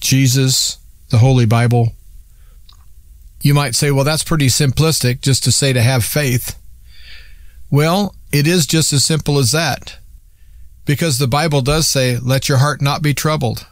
Jesus, 0.06 0.78
the 1.10 1.18
Holy 1.18 1.46
Bible. 1.46 1.92
You 3.40 3.54
might 3.54 3.74
say, 3.74 3.90
well, 3.90 4.04
that's 4.04 4.22
pretty 4.22 4.46
simplistic 4.46 5.20
just 5.20 5.42
to 5.44 5.52
say 5.52 5.72
to 5.72 5.82
have 5.82 6.04
faith. 6.04 6.56
Well, 7.72 8.14
it 8.32 8.46
is 8.46 8.66
just 8.66 8.92
as 8.92 9.04
simple 9.04 9.36
as 9.36 9.50
that. 9.50 9.98
Because 10.84 11.18
the 11.18 11.26
Bible 11.26 11.60
does 11.60 11.88
say, 11.88 12.18
let 12.18 12.48
your 12.48 12.58
heart 12.58 12.80
not 12.80 13.02
be 13.02 13.14
troubled. 13.14 13.66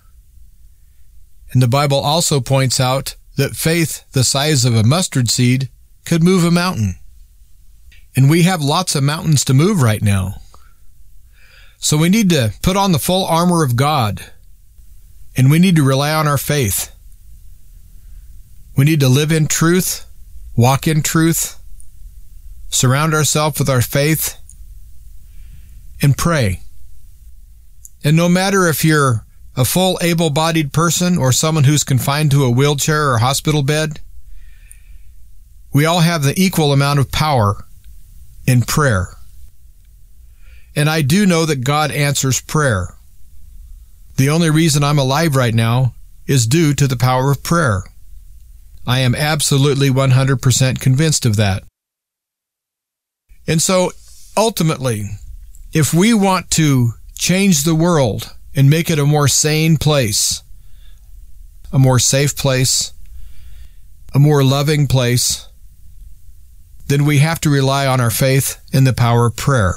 And 1.53 1.63
the 1.63 1.69
Bible 1.69 1.99
also 1.99 2.41
points 2.41 2.81
out 2.81 3.15
that 3.37 3.55
faith 3.55 4.05
the 4.11 4.25
size 4.25 4.65
of 4.65 4.75
a 4.75 4.83
mustard 4.83 5.31
seed 5.31 5.69
could 6.05 6.25
move 6.25 6.45
a 6.45 6.51
mountain. 6.51 6.97
And 8.17 8.29
we 8.29 8.43
have 8.43 8.61
lots 8.61 8.97
of 8.97 9.05
mountains 9.05 9.45
to 9.45 9.55
move 9.55 9.81
right 9.81 10.03
now. 10.03 10.41
So 11.79 11.97
we 11.97 12.09
need 12.09 12.31
to 12.31 12.55
put 12.61 12.77
on 12.77 12.91
the 12.91 12.99
full 12.99 13.25
armor 13.25 13.63
of 13.63 13.77
God. 13.77 14.33
And 15.37 15.51
we 15.51 15.59
need 15.59 15.77
to 15.77 15.83
rely 15.83 16.13
on 16.13 16.29
our 16.29 16.39
faith. 16.39 16.95
We 18.77 18.85
need 18.85 19.01
to 19.01 19.09
live 19.09 19.33
in 19.33 19.47
truth, 19.47 20.07
walk 20.57 20.87
in 20.87 21.03
truth, 21.03 21.59
surround 22.69 23.15
ourselves 23.15 23.59
with 23.59 23.69
our 23.69 23.83
faith, 23.83 24.37
and 26.03 26.17
pray. 26.17 26.61
And 28.03 28.17
no 28.17 28.29
matter 28.29 28.69
if 28.69 28.85
you're 28.85 29.25
a 29.57 29.65
full 29.65 29.99
able 30.03 30.31
bodied 30.31 30.73
person 30.73 31.17
or 31.17 31.33
someone 31.33 31.65
who's 31.65 31.85
confined 31.85 32.31
to 32.33 32.45
a 32.45 32.51
wheelchair 32.51 33.13
or 33.13 33.19
hospital 33.19 33.63
bed, 33.63 34.01
we 35.73 35.87
all 35.87 36.01
have 36.01 36.23
the 36.23 36.35
equal 36.37 36.73
amount 36.73 36.99
of 36.99 37.11
power 37.11 37.65
in 38.47 38.63
prayer. 38.63 39.17
And 40.77 40.91
I 40.91 41.03
do 41.03 41.25
know 41.27 41.47
that 41.47 41.65
God 41.65 41.91
answers 41.91 42.41
prayer. 42.41 42.94
The 44.17 44.29
only 44.29 44.51
reason 44.51 44.85
I'm 44.85 44.99
alive 44.99 45.35
right 45.35 45.55
now 45.55 45.95
is 46.27 46.47
due 46.47 46.75
to 46.75 46.87
the 46.87 46.97
power 46.97 47.31
of 47.31 47.43
prayer. 47.43 47.83
I 48.87 49.01
am 49.01 49.15
absolutely 49.15 49.91
100% 49.91 50.81
convinced 50.81 51.27
of 51.27 51.37
that. 51.37 51.65
And 53.47 53.61
so 53.61 53.93
ultimately, 54.37 55.07
if 55.73 55.93
we 55.93 56.15
want 56.15 56.51
to 56.53 56.93
change 57.17 57.65
the 57.65 57.75
world 57.75 58.33
and 58.55 58.71
make 58.71 58.91
it 58.91 58.99
a 58.99 59.05
more 59.05 59.29
sane 59.29 59.77
place, 59.77 60.43
a 61.73 61.79
more 61.79 61.99
safe 61.99 62.37
place, 62.37 62.93
a 64.15 64.19
more 64.19 64.45
loving 64.45 64.87
place, 64.87 65.49
then 66.87 67.05
we 67.05 67.19
have 67.19 67.41
to 67.41 67.51
rely 67.51 67.87
on 67.87 68.01
our 68.01 68.11
faith 68.11 68.61
in 68.73 68.85
the 68.85 68.93
power 68.93 69.27
of 69.27 69.37
prayer. 69.37 69.75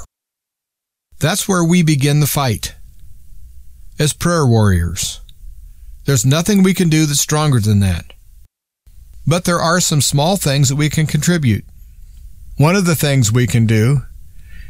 That's 1.18 1.48
where 1.48 1.64
we 1.64 1.82
begin 1.82 2.20
the 2.20 2.26
fight. 2.26 2.74
As 3.98 4.12
prayer 4.12 4.46
warriors. 4.46 5.20
There's 6.04 6.24
nothing 6.24 6.62
we 6.62 6.72
can 6.72 6.88
do 6.88 7.04
that's 7.04 7.20
stronger 7.20 7.58
than 7.58 7.80
that. 7.80 8.12
But 9.26 9.44
there 9.44 9.58
are 9.58 9.80
some 9.80 10.00
small 10.00 10.36
things 10.36 10.68
that 10.68 10.76
we 10.76 10.88
can 10.88 11.06
contribute. 11.06 11.64
One 12.56 12.76
of 12.76 12.86
the 12.86 12.94
things 12.94 13.32
we 13.32 13.46
can 13.46 13.66
do 13.66 14.02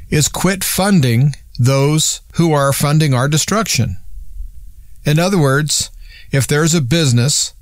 is 0.08 0.28
quit 0.28 0.64
funding 0.64 1.34
those 1.58 2.22
who 2.34 2.52
are 2.52 2.72
funding 2.72 3.12
our 3.12 3.28
destruction. 3.28 3.98
In 5.04 5.18
other 5.18 5.38
words, 5.38 5.90
if 6.30 6.46
there's 6.46 6.74
a 6.74 6.80
business 6.80 7.52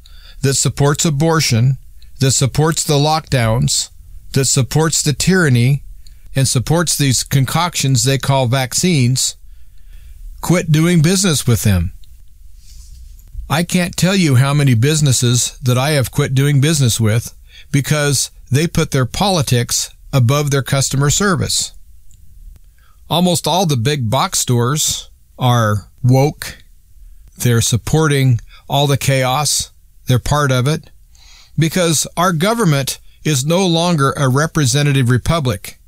that 0.43 0.55
supports 0.55 1.05
abortion, 1.05 1.79
that 2.21 2.33
supports 2.33 2.85
the 2.85 2.95
lockdowns, 2.95 3.91
that 4.35 4.45
supports 4.45 5.03
the 5.03 5.13
tyranny, 5.13 5.83
and 6.35 6.47
supports 6.47 6.97
these 6.97 7.25
concoctions 7.25 8.05
they 8.05 8.19
call 8.19 8.47
vaccines, 8.47 9.36
quit 10.41 10.71
doing 10.71 11.03
business 11.03 11.47
with 11.47 11.63
them. 11.63 11.93
I 13.49 13.63
can't 13.63 13.97
tell 13.97 14.17
you 14.17 14.37
how 14.37 14.53
many 14.53 14.75
businesses 14.75 15.57
that 15.59 15.79
I 15.79 15.91
have 15.91 16.11
quit 16.11 16.35
doing 16.35 16.61
business 16.61 16.99
with 16.99 17.33
because 17.71 18.31
they 18.51 18.67
put 18.67 18.91
their 18.91 19.07
politics 19.07 19.91
above 20.13 20.51
their 20.51 20.63
customer 20.63 21.11
service. 21.11 21.73
Almost 23.09 23.47
all 23.47 23.67
the 23.67 23.77
big 23.77 24.11
box 24.11 24.41
stores 24.41 25.11
are 25.39 25.89
woke. 26.03 26.65
They're 27.39 27.61
supporting 27.61 28.41
all 28.69 28.87
the 28.87 28.97
chaos. 28.97 29.71
They're 30.07 30.19
part 30.19 30.51
of 30.51 30.67
it 30.67 30.91
because 31.57 32.07
our 32.17 32.33
government 32.33 32.99
is 33.25 33.45
no 33.45 33.67
longer 33.67 34.13
a 34.17 34.29
representative 34.29 35.09
republic. 35.09 35.79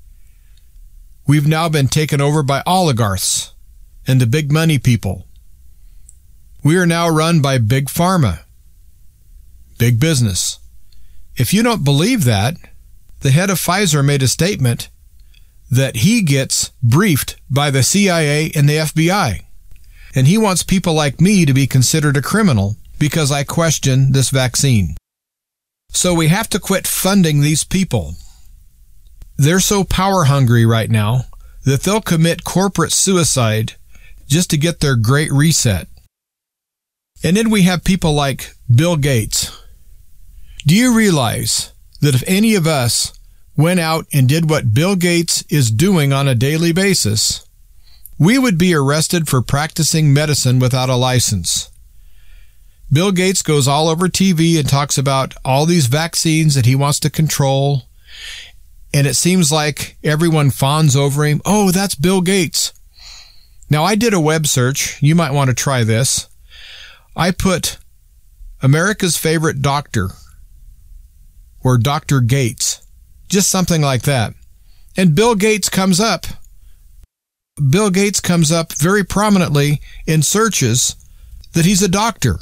We've 1.26 1.46
now 1.46 1.68
been 1.68 1.88
taken 1.88 2.20
over 2.20 2.42
by 2.42 2.62
oligarchs 2.66 3.52
and 4.08 4.20
the 4.20 4.26
big 4.26 4.50
money 4.50 4.78
people. 4.78 5.26
We 6.64 6.76
are 6.78 6.86
now 6.86 7.08
run 7.08 7.40
by 7.40 7.58
big 7.58 7.86
pharma, 7.86 8.40
big 9.78 10.00
business. 10.00 10.58
If 11.36 11.54
you 11.54 11.62
don't 11.62 11.84
believe 11.84 12.24
that, 12.24 12.56
the 13.20 13.30
head 13.30 13.50
of 13.50 13.58
Pfizer 13.58 14.04
made 14.04 14.22
a 14.22 14.28
statement 14.28 14.88
that 15.70 15.96
he 15.96 16.22
gets 16.22 16.72
briefed 16.82 17.36
by 17.50 17.70
the 17.70 17.82
CIA 17.82 18.50
and 18.56 18.68
the 18.68 18.76
FBI. 18.76 19.42
And 20.14 20.26
he 20.26 20.38
wants 20.38 20.62
people 20.62 20.94
like 20.94 21.20
me 21.20 21.44
to 21.44 21.52
be 21.52 21.66
considered 21.66 22.16
a 22.16 22.22
criminal 22.22 22.76
because 22.98 23.30
I 23.30 23.44
question 23.44 24.12
this 24.12 24.30
vaccine. 24.30 24.96
So 25.90 26.14
we 26.14 26.28
have 26.28 26.48
to 26.50 26.58
quit 26.58 26.86
funding 26.86 27.40
these 27.40 27.64
people. 27.64 28.14
They're 29.36 29.60
so 29.60 29.84
power 29.84 30.24
hungry 30.24 30.64
right 30.64 30.90
now 30.90 31.24
that 31.64 31.82
they'll 31.82 32.00
commit 32.00 32.44
corporate 32.44 32.92
suicide 32.92 33.74
just 34.28 34.50
to 34.50 34.56
get 34.56 34.80
their 34.80 34.96
great 34.96 35.32
reset. 35.32 35.88
And 37.24 37.36
then 37.36 37.50
we 37.50 37.62
have 37.62 37.82
people 37.82 38.12
like 38.12 38.54
Bill 38.72 38.96
Gates. 38.96 39.50
Do 40.66 40.76
you 40.76 40.94
realize 40.94 41.72
that 42.00 42.14
if 42.14 42.22
any 42.26 42.54
of 42.54 42.66
us 42.66 43.12
went 43.56 43.80
out 43.80 44.06
and 44.12 44.28
did 44.28 44.48
what 44.48 44.72
Bill 44.72 44.94
Gates 44.94 45.42
is 45.48 45.70
doing 45.70 46.12
on 46.12 46.28
a 46.28 46.34
daily 46.34 46.72
basis, 46.72 47.44
we 48.18 48.38
would 48.38 48.56
be 48.56 48.74
arrested 48.74 49.28
for 49.28 49.42
practicing 49.42 50.14
medicine 50.14 50.58
without 50.58 50.88
a 50.88 50.96
license. 50.96 51.70
Bill 52.90 53.12
Gates 53.12 53.42
goes 53.42 53.68
all 53.68 53.88
over 53.88 54.08
TV 54.08 54.58
and 54.58 54.68
talks 54.68 54.96
about 54.96 55.34
all 55.44 55.66
these 55.66 55.86
vaccines 55.86 56.54
that 56.54 56.66
he 56.66 56.74
wants 56.74 57.00
to 57.00 57.10
control. 57.10 57.84
And 58.94 59.06
it 59.06 59.14
seems 59.14 59.52
like 59.52 59.98
everyone 60.02 60.50
fawns 60.50 60.96
over 60.96 61.24
him. 61.24 61.42
Oh, 61.44 61.70
that's 61.70 61.94
Bill 61.94 62.20
Gates. 62.20 62.72
Now, 63.70 63.84
I 63.84 63.94
did 63.94 64.14
a 64.14 64.20
web 64.20 64.46
search. 64.46 65.02
You 65.02 65.14
might 65.14 65.32
want 65.32 65.48
to 65.48 65.54
try 65.54 65.84
this. 65.84 66.28
I 67.14 67.30
put 67.30 67.78
America's 68.62 69.16
favorite 69.16 69.60
doctor 69.60 70.10
or 71.62 71.78
Dr. 71.78 72.20
Gates, 72.20 72.86
just 73.28 73.50
something 73.50 73.82
like 73.82 74.02
that. 74.02 74.34
And 74.96 75.14
Bill 75.14 75.34
Gates 75.34 75.68
comes 75.68 76.00
up. 76.00 76.26
Bill 77.70 77.90
Gates 77.90 78.20
comes 78.20 78.50
up 78.52 78.72
very 78.72 79.04
prominently 79.04 79.80
in 80.06 80.22
searches 80.22 80.96
that 81.52 81.66
he's 81.66 81.82
a 81.82 81.88
doctor. 81.88 82.38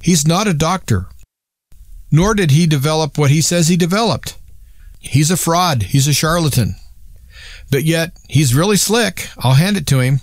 He's 0.00 0.26
not 0.26 0.46
a 0.46 0.54
doctor, 0.54 1.06
nor 2.10 2.34
did 2.34 2.50
he 2.50 2.66
develop 2.66 3.18
what 3.18 3.30
he 3.30 3.40
says 3.40 3.68
he 3.68 3.76
developed. 3.76 4.36
He's 4.98 5.30
a 5.30 5.36
fraud. 5.36 5.84
He's 5.84 6.08
a 6.08 6.12
charlatan. 6.14 6.76
But 7.70 7.84
yet, 7.84 8.12
he's 8.28 8.54
really 8.54 8.76
slick. 8.76 9.28
I'll 9.38 9.54
hand 9.54 9.76
it 9.76 9.86
to 9.88 10.00
him. 10.00 10.20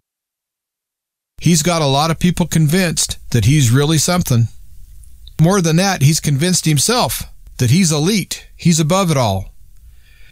He's 1.38 1.64
got 1.64 1.82
a 1.82 1.88
lot 1.88 2.12
of 2.12 2.20
people 2.20 2.48
convinced 2.48 3.20
that 3.32 3.46
he's 3.46 3.72
really 3.72 3.98
something. 3.98 4.48
More 5.40 5.62
than 5.62 5.76
that, 5.76 6.02
he's 6.02 6.20
convinced 6.20 6.66
himself 6.66 7.24
that 7.58 7.72
he's 7.72 7.92
elite. 7.92 8.48
He's 8.56 8.80
above 8.80 9.12
it 9.12 9.18
all. 9.18 9.54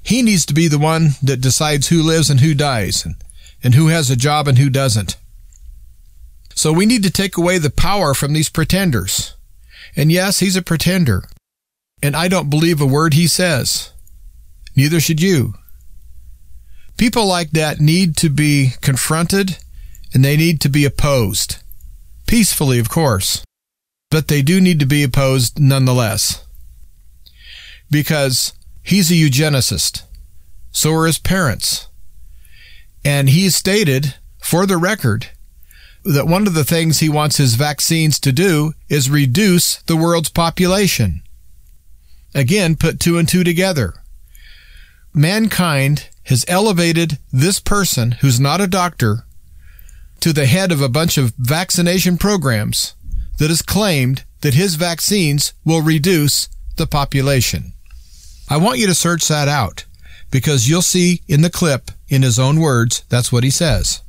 He 0.01 0.22
needs 0.22 0.45
to 0.47 0.53
be 0.53 0.68
the 0.68 0.80
one 0.80 1.11
that 1.22 1.41
decides 1.41 1.88
who 1.88 2.01
lives 2.01 2.30
and 2.30 2.39
who 2.39 2.53
dies, 2.53 3.05
and, 3.05 3.16
and 3.64 3.76
who 3.76 3.88
has 3.88 4.09
a 4.09 4.16
job 4.16 4.47
and 4.47 4.57
who 4.57 4.70
doesn't. 4.70 5.16
So 6.55 6.72
we 6.72 6.86
need 6.86 7.03
to 7.03 7.11
take 7.11 7.38
away 7.38 7.57
the 7.57 7.70
power 7.70 8.14
from 8.14 8.34
these 8.34 8.49
pretenders. 8.49 9.36
And 9.95 10.11
yes, 10.11 10.39
he's 10.39 10.55
a 10.55 10.61
pretender. 10.61 11.26
And 12.01 12.16
I 12.16 12.28
don't 12.28 12.49
believe 12.49 12.82
a 12.82 12.86
word 12.86 13.14
he 13.14 13.28
says. 13.28 13.91
Neither 14.76 14.99
should 14.99 15.22
you. 15.22 15.53
People 16.98 17.26
like 17.26 17.52
that 17.52 17.80
need 17.80 18.16
to 18.18 18.30
be 18.30 18.72
confronted 18.82 19.58
and 20.14 20.24
they 20.24 20.38
need 20.38 20.62
to 20.62 20.70
be 20.70 20.86
opposed. 20.86 21.58
Peacefully, 22.28 22.80
of 22.80 22.89
course. 22.89 23.44
But 24.10 24.28
they 24.28 24.41
do 24.41 24.62
need 24.62 24.80
to 24.80 24.86
be 24.86 25.04
opposed 25.04 25.60
nonetheless. 25.60 26.46
Because 27.89 28.54
he's 28.84 29.12
a 29.12 29.16
eugenicist. 29.16 30.04
So 30.72 30.94
are 30.94 31.08
his 31.08 31.20
parents. 31.20 31.88
And 33.04 33.30
he 33.30 33.50
stated, 33.50 34.16
for 34.39 34.66
the 34.66 34.78
record, 34.78 35.30
that 36.04 36.28
one 36.28 36.48
of 36.48 36.54
the 36.54 36.64
things 36.64 37.00
he 37.00 37.10
wants 37.10 37.38
his 37.38 37.56
vaccines 37.56 38.20
to 38.20 38.32
do 38.32 38.74
is 38.89 39.10
reduce 39.10 39.82
the 39.84 39.98
world's 39.98 40.30
population. 40.30 41.22
Again, 42.36 42.76
put 42.76 43.00
two 43.00 43.18
and 43.18 43.28
two 43.28 43.44
together. 43.44 43.94
Mankind 45.14 46.10
has 46.26 46.45
elevated 46.47 47.17
this 47.32 47.59
person 47.59 48.11
who's 48.21 48.39
not 48.39 48.61
a 48.61 48.67
doctor 48.67 49.26
to 50.21 50.32
the 50.32 50.45
head 50.45 50.71
of 50.71 50.82
a 50.82 50.89
bunch 50.89 51.17
of 51.17 51.34
vaccination 51.38 52.17
programs 52.17 52.95
that 53.39 53.49
has 53.49 53.61
claimed 53.61 54.24
that 54.41 54.53
his 54.53 54.76
vaccines 54.76 55.53
will 55.65 55.82
reduce 55.82 56.47
the 56.78 56.88
population. 56.88 57.74
I 58.49 58.57
want 58.57 58.80
you 58.80 58.88
to 58.88 58.95
search 58.95 59.28
that 59.28 59.47
out 59.47 59.86
because 60.32 60.69
you'll 60.69 60.82
see 60.82 61.21
in 61.28 61.41
the 61.41 61.49
clip, 61.49 61.91
in 62.07 62.21
his 62.21 62.39
own 62.39 62.59
words, 62.59 63.03
that's 63.09 63.32
what 63.32 63.43
he 63.43 63.49
says. 63.49 64.01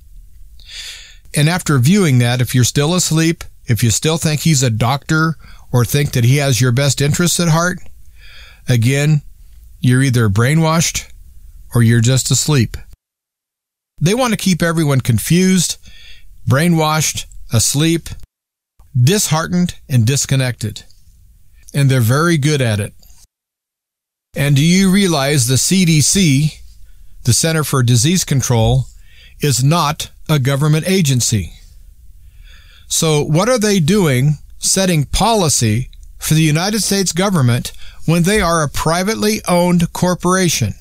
And 1.34 1.48
after 1.48 1.78
viewing 1.78 2.18
that, 2.18 2.40
if 2.40 2.54
you're 2.54 2.64
still 2.64 2.94
asleep, 2.94 3.44
if 3.66 3.82
you 3.82 3.90
still 3.90 4.18
think 4.18 4.40
he's 4.40 4.62
a 4.62 4.70
doctor 4.70 5.36
or 5.72 5.84
think 5.84 6.12
that 6.12 6.24
he 6.24 6.36
has 6.36 6.60
your 6.60 6.72
best 6.72 7.00
interests 7.00 7.40
at 7.40 7.48
heart, 7.48 7.78
again, 8.68 9.22
you're 9.80 10.02
either 10.02 10.28
brainwashed 10.28 11.10
or 11.74 11.82
you're 11.82 12.00
just 12.00 12.30
asleep. 12.30 12.76
They 14.00 14.14
want 14.14 14.32
to 14.32 14.38
keep 14.38 14.62
everyone 14.62 15.00
confused, 15.00 15.78
brainwashed, 16.48 17.26
asleep, 17.52 18.08
disheartened, 19.00 19.76
and 19.88 20.06
disconnected. 20.06 20.84
And 21.72 21.90
they're 21.90 22.00
very 22.00 22.36
good 22.36 22.60
at 22.60 22.80
it. 22.80 22.92
And 24.36 24.56
do 24.56 24.64
you 24.64 24.90
realize 24.90 25.46
the 25.46 25.54
CDC, 25.54 26.60
the 27.24 27.32
Center 27.32 27.64
for 27.64 27.82
Disease 27.82 28.24
Control, 28.24 28.86
is 29.40 29.62
not 29.62 30.10
a 30.28 30.38
government 30.38 30.88
agency? 30.88 31.52
So 32.88 33.22
what 33.22 33.48
are 33.48 33.58
they 33.58 33.80
doing 33.80 34.38
setting 34.58 35.04
policy 35.04 35.90
for 36.18 36.34
the 36.34 36.42
United 36.42 36.82
States 36.82 37.12
government 37.12 37.72
when 38.06 38.22
they 38.24 38.40
are 38.40 38.62
a 38.62 38.68
privately 38.68 39.40
owned 39.46 39.92
corporation? 39.92 40.74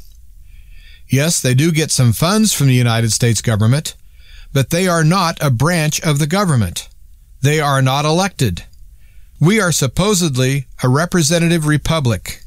Yes, 1.13 1.39
they 1.39 1.53
do 1.53 1.71
get 1.71 1.91
some 1.91 2.11
funds 2.11 2.53
from 2.53 2.65
the 2.65 2.73
United 2.73 3.11
States 3.11 3.39
government, 3.39 3.95
but 4.51 4.71
they 4.71 4.87
are 4.87 5.03
not 5.03 5.37
a 5.39 5.51
branch 5.51 6.01
of 6.01 6.17
the 6.17 6.25
government. 6.25 6.89
They 7.43 7.59
are 7.59 7.83
not 7.83 8.03
elected. 8.03 8.63
We 9.39 9.61
are 9.61 9.71
supposedly 9.71 10.65
a 10.81 10.89
representative 10.89 11.67
republic. 11.67 12.41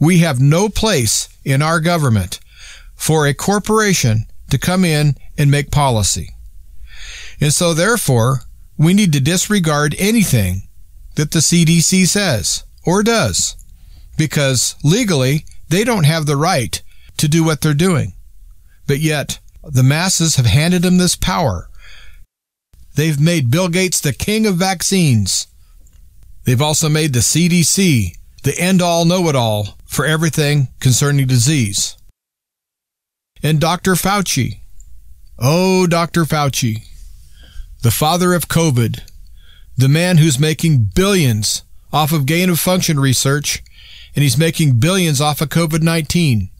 We 0.00 0.20
have 0.20 0.40
no 0.40 0.70
place 0.70 1.28
in 1.44 1.60
our 1.60 1.78
government 1.78 2.40
for 2.94 3.26
a 3.26 3.34
corporation 3.34 4.24
to 4.48 4.56
come 4.56 4.82
in 4.82 5.16
and 5.36 5.50
make 5.50 5.70
policy. 5.70 6.30
And 7.38 7.52
so 7.52 7.74
therefore, 7.74 8.44
we 8.78 8.94
need 8.94 9.12
to 9.12 9.20
disregard 9.20 9.94
anything 9.98 10.62
that 11.16 11.32
the 11.32 11.40
CDC 11.40 12.06
says 12.06 12.64
or 12.86 13.02
does 13.02 13.56
because 14.16 14.74
legally 14.82 15.44
they 15.68 15.84
don't 15.84 16.06
have 16.06 16.24
the 16.24 16.36
right 16.38 16.80
to 17.18 17.28
do 17.28 17.44
what 17.44 17.60
they're 17.60 17.74
doing. 17.74 18.14
But 18.86 19.00
yet, 19.00 19.38
the 19.62 19.82
masses 19.82 20.36
have 20.36 20.46
handed 20.46 20.82
them 20.82 20.98
this 20.98 21.16
power. 21.16 21.68
They've 22.94 23.20
made 23.20 23.50
Bill 23.50 23.68
Gates 23.68 24.00
the 24.00 24.12
king 24.12 24.46
of 24.46 24.56
vaccines. 24.56 25.46
They've 26.44 26.62
also 26.62 26.88
made 26.88 27.12
the 27.12 27.20
CDC 27.20 28.16
the 28.42 28.58
end 28.58 28.80
all 28.80 29.04
know 29.04 29.28
it 29.28 29.36
all 29.36 29.76
for 29.84 30.06
everything 30.06 30.68
concerning 30.80 31.26
disease. 31.26 31.96
And 33.42 33.60
Dr. 33.60 33.92
Fauci. 33.92 34.60
Oh, 35.38 35.86
Dr. 35.86 36.24
Fauci, 36.24 36.82
the 37.82 37.92
father 37.92 38.34
of 38.34 38.48
COVID, 38.48 39.02
the 39.76 39.88
man 39.88 40.18
who's 40.18 40.40
making 40.40 40.90
billions 40.94 41.62
off 41.92 42.12
of 42.12 42.26
gain 42.26 42.50
of 42.50 42.58
function 42.58 42.98
research, 42.98 43.62
and 44.16 44.24
he's 44.24 44.36
making 44.36 44.80
billions 44.80 45.20
off 45.20 45.40
of 45.40 45.48
COVID 45.48 45.82
19. 45.82 46.50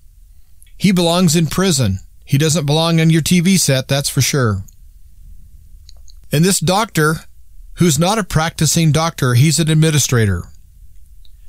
He 0.79 0.93
belongs 0.93 1.35
in 1.35 1.49
prison. 1.49 1.99
He 2.24 2.39
doesn't 2.39 2.66
belong 2.66 3.01
on 3.01 3.11
your 3.11 3.22
TV 3.22 3.59
set, 3.59 3.89
that's 3.89 4.09
for 4.09 4.20
sure. 4.20 4.64
And 6.31 6.45
this 6.45 6.61
doctor, 6.61 7.16
who's 7.74 7.99
not 7.99 8.18
a 8.18 8.24
practicing 8.24 8.93
doctor, 8.93 9.35
he's 9.35 9.59
an 9.59 9.70
administrator. 9.70 10.45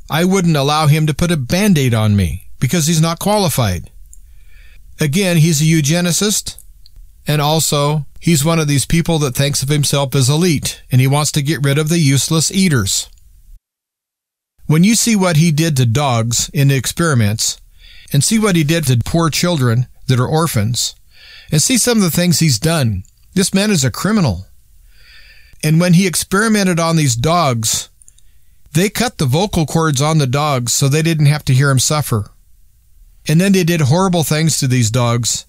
I 0.09 0.25
wouldn't 0.25 0.57
allow 0.57 0.87
him 0.87 1.05
to 1.05 1.13
put 1.13 1.31
a 1.31 1.37
band 1.37 1.77
aid 1.77 1.93
on 1.93 2.15
me 2.15 2.49
because 2.59 2.87
he's 2.87 3.01
not 3.01 3.19
qualified. 3.19 3.91
Again, 4.99 5.37
he's 5.37 5.61
a 5.61 5.65
eugenicist, 5.65 6.57
and 7.27 7.41
also 7.41 8.05
he's 8.19 8.43
one 8.43 8.59
of 8.59 8.67
these 8.67 8.85
people 8.85 9.19
that 9.19 9.35
thinks 9.35 9.61
of 9.61 9.69
himself 9.69 10.15
as 10.15 10.29
elite, 10.29 10.81
and 10.91 10.99
he 10.99 11.07
wants 11.07 11.31
to 11.33 11.43
get 11.43 11.63
rid 11.63 11.77
of 11.77 11.89
the 11.89 11.99
useless 11.99 12.51
eaters. 12.51 13.07
When 14.65 14.83
you 14.83 14.95
see 14.95 15.15
what 15.15 15.37
he 15.37 15.51
did 15.51 15.77
to 15.77 15.85
dogs 15.85 16.49
in 16.53 16.69
the 16.69 16.75
experiments, 16.75 17.59
and 18.11 18.23
see 18.23 18.39
what 18.39 18.55
he 18.55 18.63
did 18.63 18.85
to 18.87 18.97
poor 19.05 19.29
children 19.29 19.87
that 20.07 20.19
are 20.19 20.27
orphans, 20.27 20.95
and 21.51 21.61
see 21.61 21.77
some 21.77 21.97
of 21.97 22.03
the 22.03 22.11
things 22.11 22.39
he's 22.39 22.59
done. 22.59 23.03
This 23.33 23.53
man 23.53 23.71
is 23.71 23.83
a 23.83 23.91
criminal. 23.91 24.47
And 25.63 25.79
when 25.79 25.93
he 25.93 26.07
experimented 26.07 26.79
on 26.79 26.95
these 26.95 27.15
dogs, 27.15 27.89
they 28.73 28.89
cut 28.89 29.17
the 29.17 29.25
vocal 29.25 29.65
cords 29.65 30.01
on 30.01 30.17
the 30.17 30.27
dogs 30.27 30.73
so 30.73 30.87
they 30.87 31.01
didn't 31.01 31.25
have 31.25 31.43
to 31.45 31.53
hear 31.53 31.69
him 31.69 31.79
suffer. 31.79 32.31
And 33.27 33.39
then 33.39 33.51
they 33.51 33.63
did 33.63 33.81
horrible 33.81 34.23
things 34.23 34.57
to 34.57 34.67
these 34.67 34.91
dogs 34.91 35.45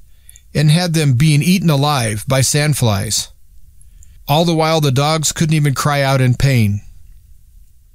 and 0.55 0.71
had 0.71 0.95
them 0.95 1.15
being 1.15 1.43
eaten 1.43 1.71
alive 1.71 2.25
by 2.27 2.41
sandflies. 2.41 3.29
All 4.27 4.45
the 4.45 4.55
while 4.55 4.81
the 4.81 4.93
dogs 4.93 5.33
couldn't 5.33 5.55
even 5.55 5.75
cry 5.75 6.03
out 6.03 6.21
in 6.21 6.35
pain. 6.35 6.83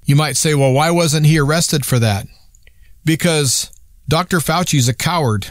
You 0.05 0.15
might 0.15 0.37
say, 0.37 0.53
well, 0.53 0.71
why 0.71 0.91
wasn't 0.91 1.25
he 1.25 1.39
arrested 1.39 1.85
for 1.85 1.99
that? 1.99 2.27
Because 3.03 3.71
Dr. 4.07 4.37
Fauci 4.37 4.77
is 4.77 4.87
a 4.87 4.93
coward 4.93 5.47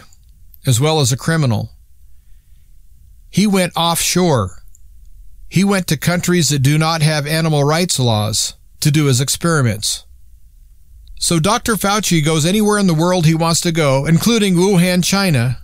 as 0.66 0.80
well 0.80 1.00
as 1.00 1.10
a 1.10 1.16
criminal. 1.16 1.70
He 3.28 3.46
went 3.46 3.72
offshore. 3.76 4.62
He 5.48 5.64
went 5.64 5.88
to 5.88 5.96
countries 5.96 6.50
that 6.50 6.60
do 6.60 6.78
not 6.78 7.02
have 7.02 7.26
animal 7.26 7.64
rights 7.64 7.98
laws 7.98 8.54
to 8.80 8.92
do 8.92 9.06
his 9.06 9.20
experiments. 9.20 10.06
So 11.18 11.40
Dr. 11.40 11.74
Fauci 11.74 12.24
goes 12.24 12.46
anywhere 12.46 12.78
in 12.78 12.86
the 12.86 12.94
world 12.94 13.26
he 13.26 13.34
wants 13.34 13.60
to 13.62 13.72
go, 13.72 14.06
including 14.06 14.54
Wuhan, 14.54 15.02
China, 15.02 15.58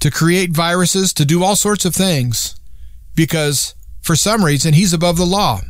to 0.00 0.10
create 0.10 0.50
viruses, 0.50 1.12
to 1.14 1.24
do 1.24 1.44
all 1.44 1.54
sorts 1.54 1.84
of 1.84 1.94
things, 1.94 2.58
because 3.14 3.74
for 4.00 4.16
some 4.16 4.44
reason 4.44 4.74
he's 4.74 4.92
above 4.92 5.16
the 5.16 5.26
law. 5.26 5.60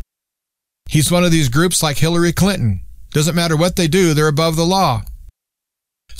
He's 0.88 1.10
one 1.10 1.24
of 1.24 1.32
these 1.32 1.48
groups 1.48 1.82
like 1.82 1.98
Hillary 1.98 2.32
Clinton. 2.32 2.80
Doesn't 3.10 3.34
matter 3.34 3.56
what 3.56 3.76
they 3.76 3.88
do, 3.88 4.14
they're 4.14 4.28
above 4.28 4.56
the 4.56 4.64
law. 4.64 5.02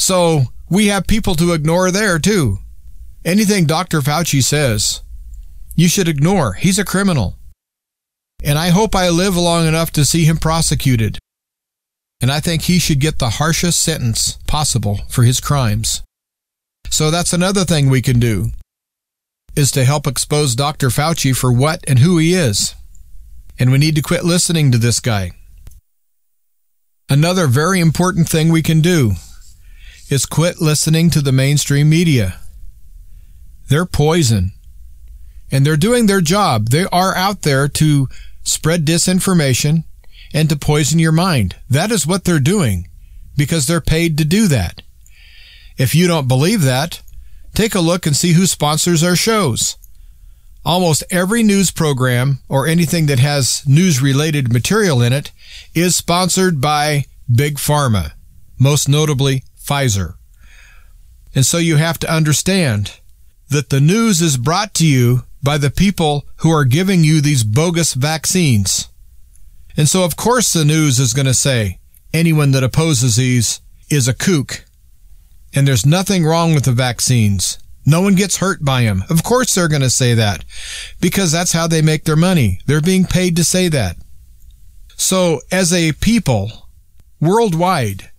So 0.00 0.44
we 0.70 0.86
have 0.86 1.06
people 1.06 1.34
to 1.34 1.52
ignore 1.52 1.90
there 1.90 2.18
too. 2.18 2.60
Anything 3.22 3.66
Dr. 3.66 4.00
Fauci 4.00 4.42
says, 4.42 5.02
you 5.76 5.88
should 5.88 6.08
ignore. 6.08 6.54
He's 6.54 6.78
a 6.78 6.86
criminal. 6.86 7.36
And 8.42 8.58
I 8.58 8.70
hope 8.70 8.94
I 8.94 9.10
live 9.10 9.36
long 9.36 9.66
enough 9.66 9.90
to 9.92 10.06
see 10.06 10.24
him 10.24 10.38
prosecuted. 10.38 11.18
And 12.18 12.32
I 12.32 12.40
think 12.40 12.62
he 12.62 12.78
should 12.78 12.98
get 12.98 13.18
the 13.18 13.36
harshest 13.38 13.82
sentence 13.82 14.38
possible 14.46 15.00
for 15.10 15.24
his 15.24 15.38
crimes. 15.38 16.02
So 16.88 17.10
that's 17.10 17.34
another 17.34 17.66
thing 17.66 17.90
we 17.90 18.00
can 18.00 18.18
do 18.18 18.52
is 19.54 19.70
to 19.72 19.84
help 19.84 20.06
expose 20.06 20.54
Dr. 20.54 20.88
Fauci 20.88 21.36
for 21.36 21.52
what 21.52 21.84
and 21.86 21.98
who 21.98 22.16
he 22.16 22.32
is. 22.32 22.74
And 23.58 23.70
we 23.70 23.76
need 23.76 23.96
to 23.96 24.02
quit 24.02 24.24
listening 24.24 24.72
to 24.72 24.78
this 24.78 24.98
guy. 24.98 25.32
Another 27.10 27.46
very 27.46 27.80
important 27.80 28.30
thing 28.30 28.48
we 28.48 28.62
can 28.62 28.80
do 28.80 29.16
is 30.10 30.26
quit 30.26 30.60
listening 30.60 31.08
to 31.10 31.22
the 31.22 31.32
mainstream 31.32 31.88
media. 31.88 32.40
They're 33.68 33.86
poison. 33.86 34.52
And 35.52 35.64
they're 35.64 35.76
doing 35.76 36.06
their 36.06 36.20
job. 36.20 36.68
They 36.68 36.84
are 36.86 37.14
out 37.14 37.42
there 37.42 37.68
to 37.68 38.08
spread 38.42 38.84
disinformation 38.84 39.84
and 40.34 40.48
to 40.48 40.56
poison 40.56 40.98
your 40.98 41.12
mind. 41.12 41.56
That 41.68 41.92
is 41.92 42.06
what 42.06 42.24
they're 42.24 42.40
doing 42.40 42.88
because 43.36 43.66
they're 43.66 43.80
paid 43.80 44.18
to 44.18 44.24
do 44.24 44.48
that. 44.48 44.82
If 45.78 45.94
you 45.94 46.06
don't 46.06 46.28
believe 46.28 46.62
that, 46.62 47.00
take 47.54 47.74
a 47.74 47.80
look 47.80 48.04
and 48.04 48.16
see 48.16 48.32
who 48.32 48.46
sponsors 48.46 49.02
our 49.02 49.16
shows. 49.16 49.76
Almost 50.64 51.04
every 51.10 51.42
news 51.42 51.70
program 51.70 52.40
or 52.48 52.66
anything 52.66 53.06
that 53.06 53.18
has 53.18 53.62
news 53.66 54.02
related 54.02 54.52
material 54.52 55.00
in 55.00 55.12
it 55.12 55.32
is 55.74 55.96
sponsored 55.96 56.60
by 56.60 57.06
Big 57.32 57.56
Pharma, 57.56 58.12
most 58.58 58.88
notably 58.88 59.42
Pfizer. 59.70 60.14
And 61.34 61.46
so 61.46 61.58
you 61.58 61.76
have 61.76 61.98
to 62.00 62.12
understand 62.12 62.98
that 63.50 63.70
the 63.70 63.80
news 63.80 64.20
is 64.20 64.36
brought 64.36 64.74
to 64.74 64.86
you 64.86 65.22
by 65.42 65.58
the 65.58 65.70
people 65.70 66.26
who 66.38 66.50
are 66.50 66.64
giving 66.64 67.04
you 67.04 67.20
these 67.20 67.44
bogus 67.44 67.94
vaccines. 67.94 68.88
And 69.76 69.88
so, 69.88 70.04
of 70.04 70.16
course, 70.16 70.52
the 70.52 70.64
news 70.64 70.98
is 70.98 71.14
going 71.14 71.26
to 71.26 71.34
say 71.34 71.78
anyone 72.12 72.50
that 72.50 72.64
opposes 72.64 73.16
these 73.16 73.60
is 73.88 74.08
a 74.08 74.14
kook. 74.14 74.64
And 75.54 75.66
there's 75.66 75.86
nothing 75.86 76.24
wrong 76.24 76.54
with 76.54 76.64
the 76.64 76.72
vaccines. 76.72 77.58
No 77.86 78.00
one 78.00 78.14
gets 78.14 78.36
hurt 78.36 78.64
by 78.64 78.82
them. 78.82 79.04
Of 79.08 79.22
course, 79.22 79.54
they're 79.54 79.68
going 79.68 79.82
to 79.82 79.90
say 79.90 80.14
that 80.14 80.44
because 81.00 81.32
that's 81.32 81.52
how 81.52 81.66
they 81.66 81.82
make 81.82 82.04
their 82.04 82.16
money. 82.16 82.60
They're 82.66 82.80
being 82.80 83.04
paid 83.04 83.36
to 83.36 83.44
say 83.44 83.68
that. 83.68 83.96
So, 84.96 85.40
as 85.50 85.72
a 85.72 85.92
people 85.92 86.68
worldwide, 87.20 88.10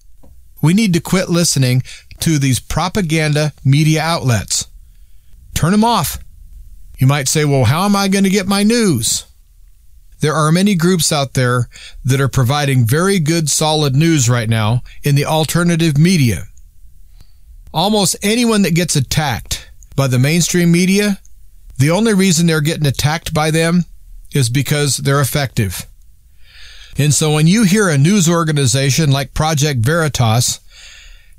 we 0.62 0.74
need 0.74 0.93
to 0.93 0.99
quit 0.99 1.30
listening 1.30 1.84
to 2.20 2.38
these 2.38 2.59
propaganda 2.59 3.53
media 3.66 4.01
outlets. 4.01 4.68
Turn 5.53 5.72
them 5.72 5.84
off. 5.84 6.20
You 6.97 7.07
might 7.07 7.28
say, 7.28 7.45
well, 7.45 7.66
how 7.66 7.86
am 7.86 7.95
I 7.95 8.07
going 8.07 8.24
to 8.24 8.30
get 8.30 8.47
my 8.47 8.64
news? 8.64 9.26
There 10.20 10.34
are 10.36 10.51
many 10.51 10.76
groups 10.76 11.12
out 11.12 11.34
there 11.34 11.68
that 12.05 12.22
are 12.22 12.28
providing 12.28 12.86
very 12.86 13.18
good, 13.18 13.49
solid 13.49 13.95
news 13.95 14.30
right 14.30 14.47
now 14.47 14.84
in 15.03 15.16
the 15.16 15.26
alternative 15.26 15.97
media. 15.97 16.43
Almost 17.74 18.18
anyone 18.22 18.62
that 18.62 18.76
gets 18.76 18.95
attacked 18.95 19.72
by 19.95 20.07
the 20.07 20.20
mainstream 20.20 20.72
media, 20.72 21.20
the 21.80 21.89
only 21.89 22.14
reason 22.14 22.45
they're 22.45 22.62
getting 22.62 22.86
attacked 22.86 23.34
by 23.34 23.49
them 23.49 23.86
is 24.32 24.49
because 24.49 24.97
they're 24.97 25.22
effective. 25.22 25.88
And 26.97 27.13
so 27.13 27.33
when 27.33 27.47
you 27.47 27.63
hear 27.63 27.89
a 27.89 27.97
news 27.97 28.29
organization 28.29 29.11
like 29.11 29.33
Project 29.33 29.79
Veritas 29.79 30.59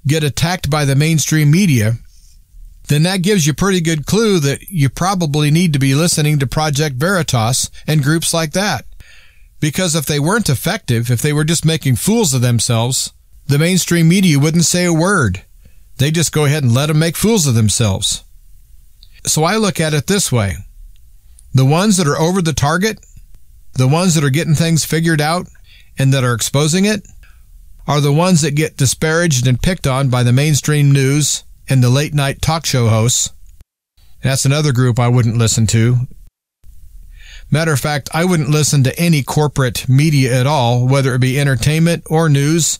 get 0.06 0.24
attacked 0.24 0.70
by 0.70 0.84
the 0.84 0.96
mainstream 0.96 1.50
media, 1.50 1.94
then 2.88 3.04
that 3.04 3.22
gives 3.22 3.46
you 3.46 3.54
pretty 3.54 3.80
good 3.80 4.06
clue 4.06 4.40
that 4.40 4.68
you 4.68 4.88
probably 4.88 5.50
need 5.50 5.72
to 5.72 5.78
be 5.78 5.94
listening 5.94 6.38
to 6.38 6.46
Project 6.46 6.96
Veritas 6.96 7.70
and 7.86 8.02
groups 8.02 8.34
like 8.34 8.52
that. 8.52 8.84
Because 9.60 9.94
if 9.94 10.06
they 10.06 10.18
weren't 10.18 10.48
effective, 10.48 11.10
if 11.10 11.22
they 11.22 11.32
were 11.32 11.44
just 11.44 11.64
making 11.64 11.96
fools 11.96 12.34
of 12.34 12.40
themselves, 12.40 13.12
the 13.46 13.58
mainstream 13.58 14.08
media 14.08 14.38
wouldn't 14.38 14.64
say 14.64 14.84
a 14.84 14.92
word. 14.92 15.42
They 15.98 16.10
just 16.10 16.32
go 16.32 16.46
ahead 16.46 16.64
and 16.64 16.74
let 16.74 16.86
them 16.86 16.98
make 16.98 17.16
fools 17.16 17.46
of 17.46 17.54
themselves. 17.54 18.24
So 19.24 19.44
I 19.44 19.56
look 19.56 19.78
at 19.78 19.94
it 19.94 20.08
this 20.08 20.32
way. 20.32 20.56
The 21.54 21.64
ones 21.64 21.96
that 21.98 22.08
are 22.08 22.18
over 22.18 22.42
the 22.42 22.52
target, 22.52 22.98
the 23.74 23.88
ones 23.88 24.14
that 24.14 24.24
are 24.24 24.30
getting 24.30 24.54
things 24.54 24.84
figured 24.84 25.20
out 25.20 25.46
and 25.98 26.12
that 26.12 26.24
are 26.24 26.34
exposing 26.34 26.84
it, 26.84 27.06
are 27.86 28.00
the 28.00 28.12
ones 28.12 28.42
that 28.42 28.54
get 28.54 28.76
disparaged 28.76 29.46
and 29.46 29.60
picked 29.60 29.86
on 29.86 30.08
by 30.08 30.22
the 30.22 30.32
mainstream 30.32 30.92
news 30.92 31.44
and 31.68 31.82
the 31.82 31.90
late 31.90 32.14
night 32.14 32.40
talk 32.40 32.64
show 32.66 32.88
hosts. 32.88 33.32
That's 34.22 34.44
another 34.44 34.72
group 34.72 34.98
I 34.98 35.08
wouldn't 35.08 35.36
listen 35.36 35.66
to. 35.68 36.06
Matter 37.50 37.72
of 37.72 37.80
fact, 37.80 38.08
I 38.14 38.24
wouldn't 38.24 38.48
listen 38.48 38.82
to 38.84 38.98
any 38.98 39.22
corporate 39.22 39.86
media 39.88 40.38
at 40.38 40.46
all, 40.46 40.88
whether 40.88 41.14
it 41.14 41.20
be 41.20 41.38
entertainment 41.38 42.04
or 42.08 42.28
news. 42.28 42.78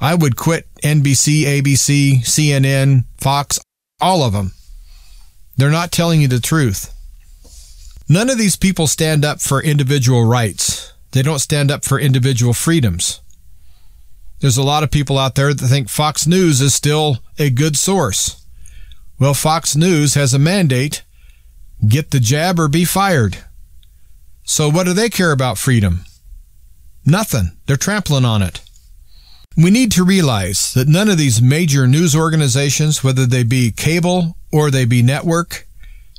I 0.00 0.14
would 0.14 0.36
quit 0.36 0.68
NBC, 0.84 1.42
ABC, 1.42 2.20
CNN, 2.20 3.06
Fox, 3.18 3.58
all 4.00 4.22
of 4.22 4.32
them. 4.32 4.52
They're 5.56 5.70
not 5.70 5.90
telling 5.90 6.20
you 6.20 6.28
the 6.28 6.38
truth. 6.38 6.94
None 8.08 8.28
of 8.28 8.36
these 8.36 8.56
people 8.56 8.86
stand 8.86 9.24
up 9.24 9.40
for 9.40 9.62
individual 9.62 10.24
rights. 10.24 10.92
They 11.12 11.22
don't 11.22 11.38
stand 11.38 11.70
up 11.70 11.84
for 11.84 11.98
individual 11.98 12.52
freedoms. 12.52 13.20
There's 14.40 14.58
a 14.58 14.62
lot 14.62 14.82
of 14.82 14.90
people 14.90 15.18
out 15.18 15.36
there 15.36 15.54
that 15.54 15.66
think 15.66 15.88
Fox 15.88 16.26
News 16.26 16.60
is 16.60 16.74
still 16.74 17.18
a 17.38 17.48
good 17.48 17.76
source. 17.76 18.44
Well, 19.18 19.32
Fox 19.32 19.74
News 19.74 20.14
has 20.14 20.34
a 20.34 20.38
mandate 20.38 21.02
get 21.86 22.10
the 22.10 22.20
jab 22.20 22.58
or 22.58 22.68
be 22.68 22.84
fired. 22.84 23.38
So, 24.44 24.70
what 24.70 24.84
do 24.84 24.92
they 24.92 25.08
care 25.08 25.32
about 25.32 25.58
freedom? 25.58 26.04
Nothing. 27.06 27.52
They're 27.66 27.76
trampling 27.76 28.24
on 28.24 28.42
it. 28.42 28.60
We 29.56 29.70
need 29.70 29.92
to 29.92 30.04
realize 30.04 30.74
that 30.74 30.88
none 30.88 31.08
of 31.08 31.16
these 31.16 31.40
major 31.40 31.86
news 31.86 32.14
organizations, 32.14 33.04
whether 33.04 33.24
they 33.24 33.44
be 33.44 33.70
cable 33.70 34.36
or 34.52 34.70
they 34.70 34.84
be 34.84 35.02
network, 35.02 35.66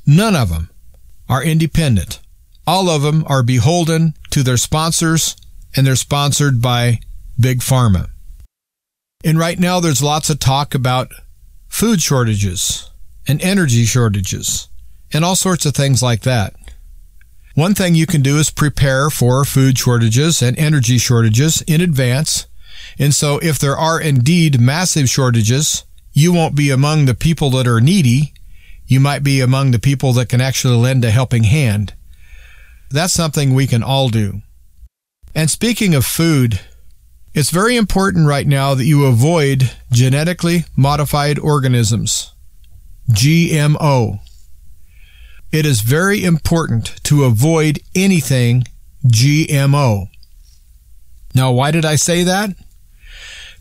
none 0.07 0.35
of 0.35 0.49
them 0.49 0.69
are 1.29 1.43
independent. 1.43 2.19
All 2.67 2.89
of 2.89 3.01
them 3.01 3.23
are 3.27 3.43
beholden 3.43 4.15
to 4.31 4.43
their 4.43 4.57
sponsors 4.57 5.35
and 5.75 5.85
they're 5.85 5.95
sponsored 5.95 6.61
by 6.61 6.99
Big 7.39 7.59
Pharma. 7.59 8.09
And 9.23 9.39
right 9.39 9.59
now, 9.59 9.79
there's 9.79 10.03
lots 10.03 10.29
of 10.29 10.39
talk 10.39 10.75
about 10.75 11.11
food 11.67 12.01
shortages 12.01 12.89
and 13.27 13.41
energy 13.43 13.85
shortages 13.85 14.69
and 15.11 15.25
all 15.25 15.35
sorts 15.35 15.65
of 15.65 15.73
things 15.73 16.01
like 16.01 16.21
that. 16.21 16.53
One 17.55 17.73
thing 17.73 17.95
you 17.95 18.05
can 18.05 18.21
do 18.21 18.37
is 18.37 18.49
prepare 18.49 19.09
for 19.09 19.45
food 19.45 19.77
shortages 19.77 20.41
and 20.41 20.57
energy 20.59 20.97
shortages 20.97 21.61
in 21.61 21.81
advance. 21.81 22.47
And 22.99 23.13
so, 23.13 23.39
if 23.39 23.57
there 23.57 23.77
are 23.77 23.99
indeed 23.99 24.59
massive 24.59 25.09
shortages, 25.09 25.85
you 26.11 26.33
won't 26.33 26.55
be 26.55 26.69
among 26.69 27.05
the 27.05 27.13
people 27.13 27.49
that 27.51 27.67
are 27.67 27.81
needy. 27.81 28.33
You 28.87 28.99
might 28.99 29.23
be 29.23 29.41
among 29.41 29.71
the 29.71 29.79
people 29.79 30.13
that 30.13 30.29
can 30.29 30.41
actually 30.41 30.77
lend 30.77 31.03
a 31.03 31.11
helping 31.11 31.43
hand. 31.43 31.93
That's 32.91 33.13
something 33.13 33.53
we 33.53 33.67
can 33.67 33.83
all 33.83 34.09
do. 34.09 34.41
And 35.33 35.49
speaking 35.49 35.95
of 35.95 36.05
food, 36.05 36.59
it's 37.33 37.49
very 37.49 37.75
important 37.75 38.27
right 38.27 38.47
now 38.47 38.73
that 38.75 38.85
you 38.85 39.05
avoid 39.05 39.71
genetically 39.91 40.65
modified 40.77 41.37
organisms. 41.39 42.31
GMO. 43.09 44.19
It 45.51 45.65
is 45.65 45.81
very 45.81 46.23
important 46.23 47.03
to 47.03 47.23
avoid 47.23 47.79
anything 47.93 48.65
GMO. 49.05 50.07
Now, 51.33 51.51
why 51.51 51.71
did 51.71 51.85
I 51.85 51.95
say 51.95 52.23
that? 52.23 52.51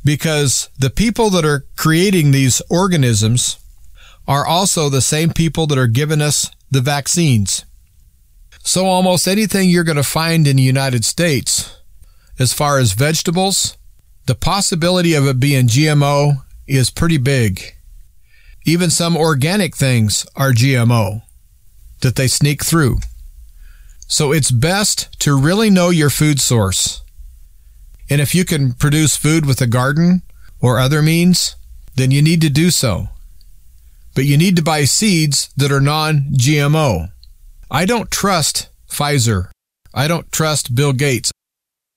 Because 0.04 0.68
the 0.78 0.90
people 0.90 1.30
that 1.30 1.44
are 1.44 1.66
creating 1.76 2.30
these 2.30 2.62
organisms 2.70 3.58
are 4.26 4.46
also 4.46 4.88
the 4.88 5.00
same 5.00 5.30
people 5.30 5.66
that 5.66 5.78
are 5.78 5.86
giving 5.86 6.20
us 6.20 6.50
the 6.70 6.80
vaccines. 6.80 7.64
So 8.62 8.86
almost 8.86 9.28
anything 9.28 9.68
you're 9.68 9.84
going 9.84 9.96
to 9.96 10.02
find 10.02 10.46
in 10.46 10.56
the 10.56 10.62
United 10.62 11.04
States 11.04 11.76
as 12.38 12.52
far 12.52 12.78
as 12.78 12.92
vegetables, 12.92 13.76
the 14.26 14.34
possibility 14.34 15.14
of 15.14 15.26
it 15.26 15.38
being 15.38 15.66
GMO 15.66 16.42
is 16.66 16.90
pretty 16.90 17.18
big. 17.18 17.74
Even 18.64 18.88
some 18.90 19.16
organic 19.16 19.76
things 19.76 20.26
are 20.34 20.52
GMO 20.52 21.22
that 22.00 22.16
they 22.16 22.26
sneak 22.26 22.64
through. 22.64 22.98
So 24.06 24.32
it's 24.32 24.50
best 24.50 25.20
to 25.20 25.38
really 25.38 25.70
know 25.70 25.90
your 25.90 26.10
food 26.10 26.40
source. 26.40 27.02
And 28.08 28.20
if 28.20 28.34
you 28.34 28.44
can 28.44 28.72
produce 28.72 29.16
food 29.16 29.46
with 29.46 29.60
a 29.60 29.66
garden 29.66 30.22
or 30.60 30.78
other 30.78 31.02
means, 31.02 31.56
then 31.96 32.10
you 32.10 32.22
need 32.22 32.40
to 32.40 32.50
do 32.50 32.70
so. 32.70 33.08
But 34.14 34.24
you 34.24 34.36
need 34.36 34.56
to 34.56 34.62
buy 34.62 34.84
seeds 34.84 35.50
that 35.56 35.72
are 35.72 35.80
non 35.80 36.26
GMO. 36.32 37.10
I 37.70 37.84
don't 37.84 38.10
trust 38.10 38.68
Pfizer. 38.88 39.50
I 39.92 40.08
don't 40.08 40.30
trust 40.30 40.74
Bill 40.74 40.92
Gates. 40.92 41.32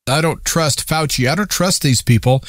I 0.07 0.21
don't 0.21 0.43
trust 0.45 0.87
Fauci. 0.87 1.29
I 1.29 1.35
don't 1.35 1.49
trust 1.49 1.81
these 1.81 2.01
people 2.01 2.43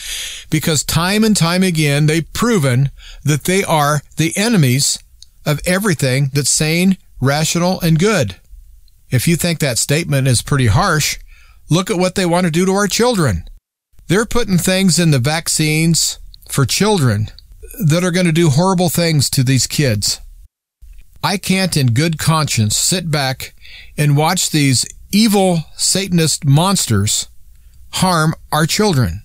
because 0.49 0.85
time 0.85 1.25
and 1.25 1.37
time 1.37 1.63
again 1.63 2.07
they've 2.07 2.33
proven 2.33 2.91
that 3.25 3.45
they 3.45 3.65
are 3.65 4.03
the 4.17 4.37
enemies 4.37 4.99
of 5.45 5.61
everything 5.67 6.31
that's 6.33 6.51
sane, 6.51 6.97
rational, 7.21 7.81
and 7.81 7.99
good. 7.99 8.37
If 9.11 9.27
you 9.27 9.37
think 9.37 9.59
that 9.59 9.79
statement 9.79 10.29
is 10.29 10.43
pretty 10.43 10.67
harsh, 10.67 11.19
look 11.69 11.91
at 11.91 11.99
what 11.99 12.15
they 12.15 12.27
want 12.27 12.45
to 12.45 12.51
do 12.51 12.65
to 12.67 12.73
our 12.73 12.87
children. 12.87 13.45
They're 14.07 14.27
putting 14.27 14.59
things 14.59 14.99
in 14.99 15.11
the 15.11 15.19
vaccines 15.19 16.19
for 16.49 16.65
children 16.65 17.29
that 17.81 18.05
are 18.05 18.11
going 18.11 18.27
to 18.27 18.33
do 18.33 18.51
horrible 18.51 18.89
things 18.89 19.31
to 19.31 19.45
these 19.45 19.67
kids. 19.67 20.21
I 21.23 21.37
can't 21.37 21.77
in 21.77 21.95
good 21.95 22.19
conscience 22.19 22.77
sit 22.77 23.11
back 23.11 23.55
and 23.97 24.17
watch 24.17 24.51
these 24.51 24.87
evil 25.11 25.65
Satanist 25.77 26.45
monsters 26.45 27.29
harm 27.91 28.35
our 28.53 28.67
children. 28.67 29.23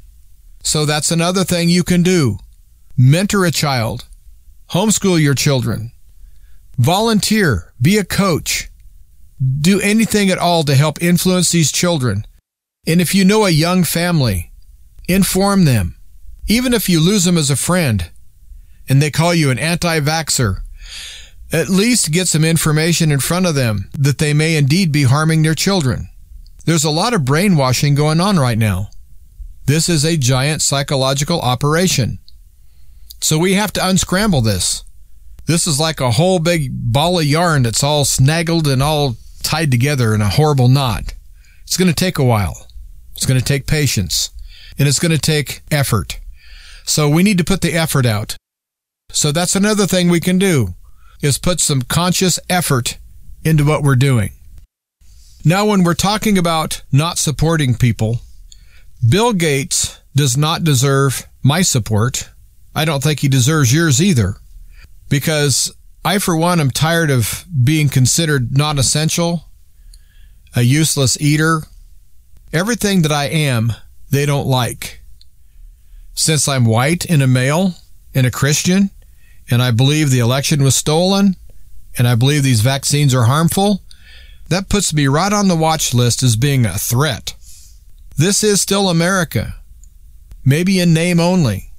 So 0.64 0.86
that's 0.86 1.12
another 1.12 1.44
thing 1.44 1.70
you 1.70 1.84
can 1.84 2.04
do. 2.04 2.40
Mentor 2.98 3.46
a 3.46 3.52
child. 3.52 4.06
Homeschool 4.72 5.22
your 5.22 5.36
children. 5.36 5.92
Volunteer. 6.78 7.74
Be 7.82 7.98
a 7.98 8.04
coach. 8.04 8.70
Do 9.60 9.80
anything 9.82 10.30
at 10.30 10.38
all 10.38 10.64
to 10.64 10.76
help 10.76 11.02
influence 11.02 11.52
these 11.52 11.72
children. 11.72 12.26
And 12.88 13.02
if 13.02 13.14
you 13.14 13.26
know 13.26 13.46
a 13.46 13.50
young 13.50 13.84
family, 13.84 14.52
inform 15.08 15.66
them. 15.66 15.96
Even 16.48 16.74
if 16.74 16.90
you 16.90 17.00
lose 17.00 17.26
them 17.26 17.38
as 17.38 17.50
a 17.50 17.56
friend 17.56 18.10
and 18.90 19.02
they 19.02 19.12
call 19.12 19.34
you 19.34 19.50
an 19.50 19.60
anti-vaxxer, 19.60 20.58
at 21.52 21.70
least 21.70 22.12
get 22.12 22.28
some 22.28 22.44
information 22.44 23.12
in 23.12 23.20
front 23.20 23.46
of 23.46 23.56
them 23.56 23.90
that 23.98 24.18
they 24.18 24.34
may 24.34 24.56
indeed 24.56 24.92
be 24.92 25.04
harming 25.04 25.44
their 25.44 25.56
children. 25.56 26.10
There's 26.66 26.84
a 26.84 26.90
lot 26.90 27.14
of 27.14 27.26
brainwashing 27.26 27.96
going 27.96 28.20
on 28.20 28.38
right 28.38 28.58
now. 28.58 28.90
This 29.66 29.88
is 29.88 30.04
a 30.04 30.18
giant 30.18 30.62
psychological 30.62 31.40
operation. 31.40 32.20
So 33.22 33.38
we 33.38 33.54
have 33.54 33.72
to 33.74 33.88
unscramble 33.88 34.42
this. 34.42 34.84
This 35.46 35.68
is 35.68 35.80
like 35.80 36.00
a 36.00 36.12
whole 36.12 36.40
big 36.40 36.70
ball 36.72 37.20
of 37.20 37.26
yarn 37.26 37.64
that's 37.64 37.84
all 37.84 38.06
snaggled 38.06 38.72
and 38.72 38.82
all 38.82 39.16
tied 39.44 39.72
together 39.72 40.16
in 40.16 40.22
a 40.22 40.30
horrible 40.30 40.68
knot. 40.68 41.14
It's 41.64 41.78
going 41.78 41.90
to 41.90 41.96
take 41.96 42.18
a 42.18 42.24
while. 42.24 42.68
It's 43.16 43.26
going 43.26 43.40
to 43.40 43.46
take 43.46 43.68
patience 43.68 44.32
and 44.78 44.88
it's 44.88 45.00
going 45.00 45.12
to 45.12 45.18
take 45.18 45.62
effort. 45.70 46.20
So 46.86 47.08
we 47.08 47.24
need 47.24 47.38
to 47.38 47.44
put 47.44 47.62
the 47.62 47.74
effort 47.74 48.06
out. 48.06 48.36
So 49.14 49.32
that's 49.32 49.56
another 49.56 49.86
thing 49.86 50.10
we 50.10 50.20
can 50.20 50.40
do 50.40 50.74
is 51.22 51.38
put 51.38 51.62
some 51.62 51.84
conscious 51.84 52.40
effort 52.50 52.98
into 53.46 53.64
what 53.64 53.84
we're 53.84 53.96
doing. 53.96 54.32
Now, 55.46 55.66
when 55.66 55.84
we're 55.84 55.94
talking 55.94 56.38
about 56.38 56.82
not 56.92 57.18
supporting 57.18 57.76
people, 57.76 58.22
Bill 59.08 59.32
Gates 59.34 60.02
does 60.16 60.36
not 60.36 60.64
deserve 60.64 61.28
my 61.44 61.62
support. 61.62 62.30
I 62.74 62.86
don't 62.86 63.04
think 63.04 63.20
he 63.20 63.28
deserves 63.28 63.74
yours 63.74 64.02
either. 64.02 64.36
Because 65.10 65.72
I, 66.04 66.18
for 66.18 66.36
one, 66.36 66.60
am 66.60 66.72
tired 66.72 67.12
of 67.12 67.46
being 67.64 67.90
considered 67.90 68.58
non 68.58 68.80
essential, 68.80 69.46
a 70.56 70.64
useless 70.64 71.22
eater. 71.22 71.62
Everything 72.52 73.04
that 73.04 73.12
I 73.12 73.26
am, 73.26 73.74
they 74.10 74.26
don't 74.26 74.48
like. 74.48 75.02
Since 76.14 76.48
I'm 76.48 76.66
white 76.66 77.06
and 77.06 77.22
a 77.22 77.28
male 77.28 77.76
and 78.16 78.26
a 78.26 78.32
Christian, 78.32 78.90
and 79.50 79.62
I 79.62 79.72
believe 79.72 80.10
the 80.10 80.20
election 80.20 80.64
was 80.64 80.76
stolen, 80.76 81.36
and 81.98 82.08
I 82.08 82.16
believe 82.16 82.44
these 82.44 82.62
vaccines 82.62 83.14
are 83.14 83.24
harmful, 83.26 83.82
that 84.50 84.70
puts 84.70 84.94
me 84.94 85.08
right 85.08 85.34
on 85.34 85.48
the 85.48 85.56
watch 85.56 85.94
list 85.94 86.24
as 86.24 86.36
being 86.36 86.66
a 86.66 86.78
threat. 86.78 87.36
This 88.18 88.44
is 88.44 88.62
still 88.62 88.90
America, 88.90 89.56
maybe 90.46 90.80
in 90.80 90.94
name 90.94 91.20
only, 91.20 91.72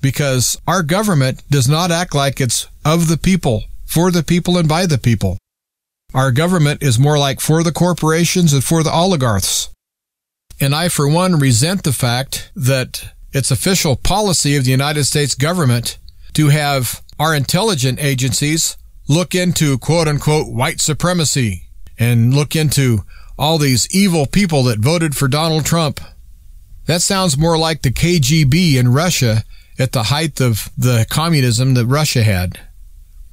because 0.00 0.58
our 0.66 0.82
government 0.82 1.42
does 1.50 1.68
not 1.68 1.90
act 1.90 2.14
like 2.14 2.40
it's 2.40 2.66
of 2.84 3.08
the 3.08 3.16
people, 3.16 3.64
for 3.86 4.10
the 4.10 4.22
people, 4.22 4.58
and 4.58 4.68
by 4.68 4.86
the 4.86 4.98
people. 4.98 5.38
Our 6.12 6.30
government 6.30 6.82
is 6.82 6.98
more 6.98 7.18
like 7.18 7.40
for 7.40 7.62
the 7.62 7.72
corporations 7.72 8.52
and 8.52 8.62
for 8.62 8.82
the 8.82 8.92
oligarchs. 8.92 9.70
And 10.60 10.74
I, 10.74 10.88
for 10.88 11.08
one, 11.08 11.38
resent 11.40 11.82
the 11.82 11.92
fact 11.92 12.50
that 12.54 13.12
it's 13.32 13.50
official 13.50 13.96
policy 13.96 14.54
of 14.56 14.64
the 14.64 14.70
United 14.70 15.04
States 15.04 15.34
government 15.34 15.98
to 16.34 16.48
have 16.48 17.02
our 17.18 17.34
intelligence 17.34 18.00
agencies 18.00 18.76
look 19.08 19.34
into 19.34 19.78
quote 19.78 20.08
unquote 20.08 20.52
white 20.52 20.80
supremacy 20.80 21.68
and 21.98 22.34
look 22.34 22.56
into 22.56 23.04
all 23.38 23.58
these 23.58 23.88
evil 23.94 24.26
people 24.26 24.62
that 24.64 24.78
voted 24.78 25.16
for 25.16 25.28
Donald 25.28 25.64
Trump. 25.64 26.00
That 26.86 27.02
sounds 27.02 27.38
more 27.38 27.58
like 27.58 27.82
the 27.82 27.90
KGB 27.90 28.74
in 28.76 28.92
Russia 28.92 29.44
at 29.78 29.92
the 29.92 30.04
height 30.04 30.40
of 30.40 30.70
the 30.76 31.06
communism 31.10 31.74
that 31.74 31.86
Russia 31.86 32.22
had. 32.22 32.60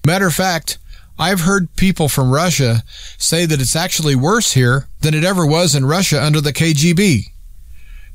Matter 0.05 0.27
of 0.27 0.33
fact, 0.33 0.77
I've 1.19 1.41
heard 1.41 1.75
people 1.75 2.09
from 2.09 2.31
Russia 2.31 2.83
say 3.17 3.45
that 3.45 3.61
it's 3.61 3.75
actually 3.75 4.15
worse 4.15 4.53
here 4.53 4.87
than 5.01 5.13
it 5.13 5.23
ever 5.23 5.45
was 5.45 5.75
in 5.75 5.85
Russia 5.85 6.23
under 6.23 6.41
the 6.41 6.53
KGB. 6.53 7.25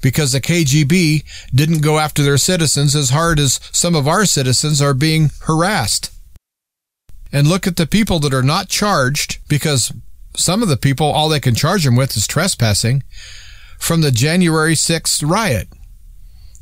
Because 0.07 0.31
the 0.31 0.41
KGB 0.41 1.25
didn't 1.53 1.81
go 1.83 1.99
after 1.99 2.23
their 2.23 2.39
citizens 2.39 2.95
as 2.95 3.11
hard 3.11 3.41
as 3.41 3.59
some 3.73 3.97
of 3.97 4.07
our 4.07 4.25
citizens 4.25 4.81
are 4.81 4.95
being 4.95 5.33
harassed. 5.49 6.13
And 7.33 7.49
look 7.49 7.67
at 7.67 7.75
the 7.75 7.89
people 7.89 8.21
that 8.21 8.33
are 8.33 8.41
not 8.41 8.69
charged 8.69 9.39
because 9.49 9.93
some 10.37 10.63
of 10.63 10.69
the 10.69 10.77
people, 10.77 11.09
all 11.09 11.29
they 11.29 11.41
can 11.41 11.57
charge 11.57 11.83
them 11.83 11.97
with 11.97 12.17
is 12.17 12.29
trespassing 12.29 13.03
from 13.81 14.01
the 14.01 14.13
January 14.13 14.75
6th 14.75 15.29
riot. 15.29 15.67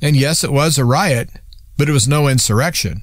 And 0.01 0.17
yes, 0.17 0.43
it 0.43 0.51
was 0.51 0.79
a 0.79 0.85
riot, 0.87 1.29
but 1.77 1.87
it 1.87 1.93
was 1.93 2.09
no 2.09 2.29
insurrection. 2.29 3.03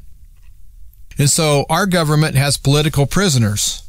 And 1.20 1.30
so 1.30 1.68
our 1.70 1.86
government 1.86 2.36
has 2.36 2.58
political 2.58 3.06
prisoners. 3.06 3.84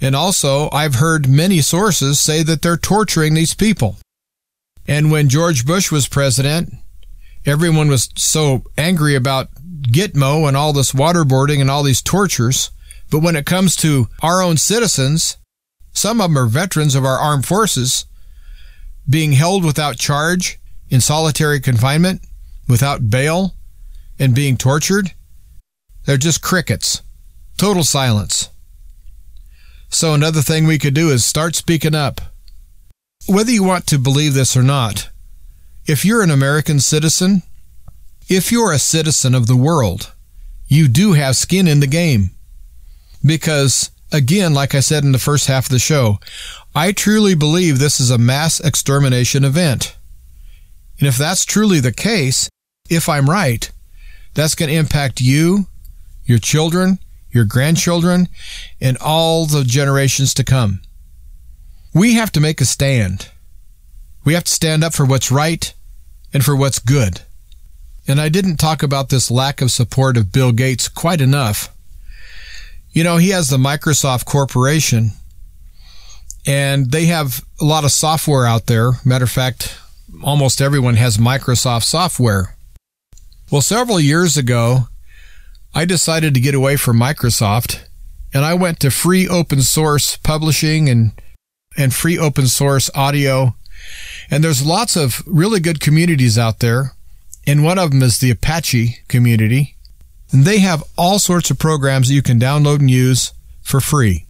And 0.00 0.16
also, 0.16 0.70
I've 0.72 0.94
heard 0.94 1.28
many 1.28 1.60
sources 1.60 2.18
say 2.18 2.42
that 2.44 2.62
they're 2.62 2.78
torturing 2.78 3.34
these 3.34 3.52
people. 3.52 3.98
And 4.88 5.10
when 5.10 5.28
George 5.28 5.66
Bush 5.66 5.90
was 5.90 6.08
president, 6.08 6.72
everyone 7.44 7.88
was 7.88 8.08
so 8.16 8.64
angry 8.78 9.14
about 9.14 9.48
Gitmo 9.82 10.46
and 10.46 10.56
all 10.56 10.72
this 10.72 10.92
waterboarding 10.92 11.60
and 11.60 11.70
all 11.70 11.82
these 11.82 12.02
tortures. 12.02 12.70
But 13.10 13.20
when 13.20 13.36
it 13.36 13.46
comes 13.46 13.76
to 13.76 14.08
our 14.22 14.42
own 14.42 14.56
citizens, 14.56 15.36
some 15.92 16.20
of 16.20 16.30
them 16.30 16.38
are 16.38 16.46
veterans 16.46 16.94
of 16.94 17.04
our 17.04 17.18
armed 17.18 17.46
forces 17.46 18.06
being 19.08 19.32
held 19.32 19.64
without 19.64 19.96
charge 19.96 20.58
in 20.88 21.00
solitary 21.00 21.60
confinement, 21.60 22.22
without 22.68 23.08
bail, 23.10 23.54
and 24.18 24.34
being 24.34 24.56
tortured. 24.56 25.12
They're 26.04 26.16
just 26.16 26.42
crickets. 26.42 27.02
Total 27.56 27.84
silence. 27.84 28.50
So, 29.88 30.14
another 30.14 30.42
thing 30.42 30.66
we 30.66 30.78
could 30.78 30.94
do 30.94 31.10
is 31.10 31.24
start 31.24 31.54
speaking 31.54 31.94
up. 31.94 32.20
Whether 33.28 33.50
you 33.50 33.64
want 33.64 33.86
to 33.88 33.98
believe 33.98 34.34
this 34.34 34.56
or 34.56 34.62
not, 34.62 35.08
if 35.86 36.04
you're 36.04 36.22
an 36.22 36.30
American 36.30 36.78
citizen, 36.78 37.42
if 38.28 38.52
you're 38.52 38.72
a 38.72 38.78
citizen 38.78 39.34
of 39.34 39.46
the 39.46 39.56
world, 39.56 40.12
you 40.68 40.88
do 40.88 41.14
have 41.14 41.36
skin 41.36 41.66
in 41.66 41.80
the 41.80 41.86
game. 41.86 42.30
Because 43.24 43.90
again, 44.12 44.54
like 44.54 44.74
I 44.74 44.80
said 44.80 45.04
in 45.04 45.12
the 45.12 45.18
first 45.18 45.46
half 45.46 45.66
of 45.66 45.70
the 45.70 45.78
show, 45.78 46.18
I 46.74 46.92
truly 46.92 47.34
believe 47.34 47.78
this 47.78 48.00
is 48.00 48.10
a 48.10 48.18
mass 48.18 48.60
extermination 48.60 49.44
event. 49.44 49.96
And 50.98 51.08
if 51.08 51.16
that's 51.16 51.44
truly 51.44 51.80
the 51.80 51.92
case, 51.92 52.48
if 52.88 53.08
I'm 53.08 53.28
right, 53.28 53.70
that's 54.34 54.54
going 54.54 54.70
to 54.70 54.76
impact 54.76 55.20
you, 55.20 55.66
your 56.24 56.38
children, 56.38 56.98
your 57.30 57.44
grandchildren, 57.44 58.28
and 58.80 58.96
all 58.98 59.46
the 59.46 59.64
generations 59.64 60.32
to 60.34 60.44
come. 60.44 60.80
We 61.96 62.14
have 62.14 62.30
to 62.32 62.40
make 62.40 62.60
a 62.60 62.66
stand. 62.66 63.28
We 64.24 64.34
have 64.34 64.44
to 64.44 64.52
stand 64.52 64.84
up 64.84 64.94
for 64.94 65.06
what's 65.06 65.30
right 65.30 65.72
and 66.32 66.44
for 66.44 66.54
what's 66.54 66.78
good. 66.78 67.22
And 68.06 68.20
I 68.20 68.28
didn't 68.28 68.58
talk 68.58 68.82
about 68.82 69.08
this 69.08 69.30
lack 69.30 69.62
of 69.62 69.70
support 69.70 70.16
of 70.16 70.30
Bill 70.30 70.52
Gates 70.52 70.88
quite 70.88 71.20
enough 71.20 71.70
you 72.96 73.04
know, 73.04 73.18
he 73.18 73.28
has 73.28 73.50
the 73.50 73.58
Microsoft 73.58 74.24
Corporation, 74.24 75.10
and 76.46 76.90
they 76.90 77.04
have 77.04 77.44
a 77.60 77.64
lot 77.66 77.84
of 77.84 77.92
software 77.92 78.46
out 78.46 78.68
there. 78.68 78.92
Matter 79.04 79.24
of 79.24 79.30
fact, 79.30 79.78
almost 80.22 80.62
everyone 80.62 80.94
has 80.94 81.18
Microsoft 81.18 81.84
software. 81.84 82.56
Well, 83.52 83.60
several 83.60 84.00
years 84.00 84.38
ago, 84.38 84.88
I 85.74 85.84
decided 85.84 86.32
to 86.32 86.40
get 86.40 86.54
away 86.54 86.78
from 86.78 86.98
Microsoft 86.98 87.82
and 88.32 88.46
I 88.46 88.54
went 88.54 88.80
to 88.80 88.90
free 88.90 89.28
open 89.28 89.60
source 89.60 90.16
publishing 90.16 90.88
and, 90.88 91.12
and 91.76 91.94
free 91.94 92.18
open 92.18 92.46
source 92.46 92.90
audio. 92.94 93.54
And 94.30 94.42
there's 94.42 94.64
lots 94.64 94.96
of 94.96 95.22
really 95.26 95.60
good 95.60 95.80
communities 95.80 96.38
out 96.38 96.60
there. 96.60 96.92
And 97.46 97.62
one 97.62 97.78
of 97.78 97.90
them 97.90 98.02
is 98.02 98.18
the 98.18 98.30
Apache 98.30 98.98
community. 99.08 99.76
And 100.32 100.44
they 100.44 100.58
have 100.58 100.82
all 100.98 101.18
sorts 101.18 101.50
of 101.50 101.58
programs 101.58 102.08
that 102.08 102.14
you 102.14 102.22
can 102.22 102.40
download 102.40 102.80
and 102.80 102.90
use 102.90 103.32
for 103.62 103.80
free. 103.80 104.26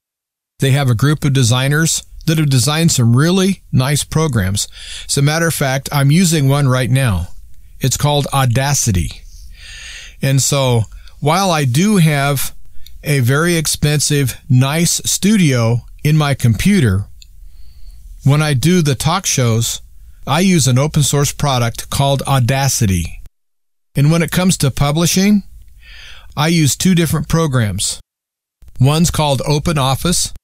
They 0.58 0.72
have 0.72 0.90
a 0.90 0.94
group 0.94 1.24
of 1.24 1.32
designers 1.32 2.02
that 2.26 2.38
have 2.38 2.50
designed 2.50 2.92
some 2.92 3.16
really 3.16 3.62
nice 3.72 4.04
programs. 4.04 4.68
As 5.06 5.16
a 5.16 5.22
matter 5.22 5.46
of 5.46 5.54
fact, 5.54 5.88
I'm 5.92 6.10
using 6.10 6.48
one 6.48 6.68
right 6.68 6.90
now. 6.90 7.28
It's 7.80 7.96
called 7.96 8.26
Audacity. 8.32 9.22
And 10.20 10.42
so 10.42 10.82
while 11.20 11.50
I 11.50 11.64
do 11.64 11.98
have 11.98 12.54
a 13.04 13.20
very 13.20 13.56
expensive, 13.56 14.38
nice 14.48 15.00
studio 15.04 15.82
in 16.02 16.16
my 16.16 16.34
computer, 16.34 17.04
when 18.26 18.42
I 18.42 18.54
do 18.54 18.82
the 18.82 18.96
talk 18.96 19.24
shows, 19.24 19.80
I 20.26 20.40
use 20.40 20.66
an 20.66 20.78
open 20.78 21.04
source 21.04 21.32
product 21.32 21.90
called 21.90 22.22
Audacity. 22.22 23.22
And 23.94 24.10
when 24.10 24.20
it 24.20 24.32
comes 24.32 24.56
to 24.58 24.72
publishing, 24.72 25.44
I 26.36 26.48
use 26.48 26.74
two 26.74 26.96
different 26.96 27.28
programs. 27.28 28.00
One's 28.80 29.12
called 29.12 29.42
Open 29.46 29.78
Office. 29.78 30.34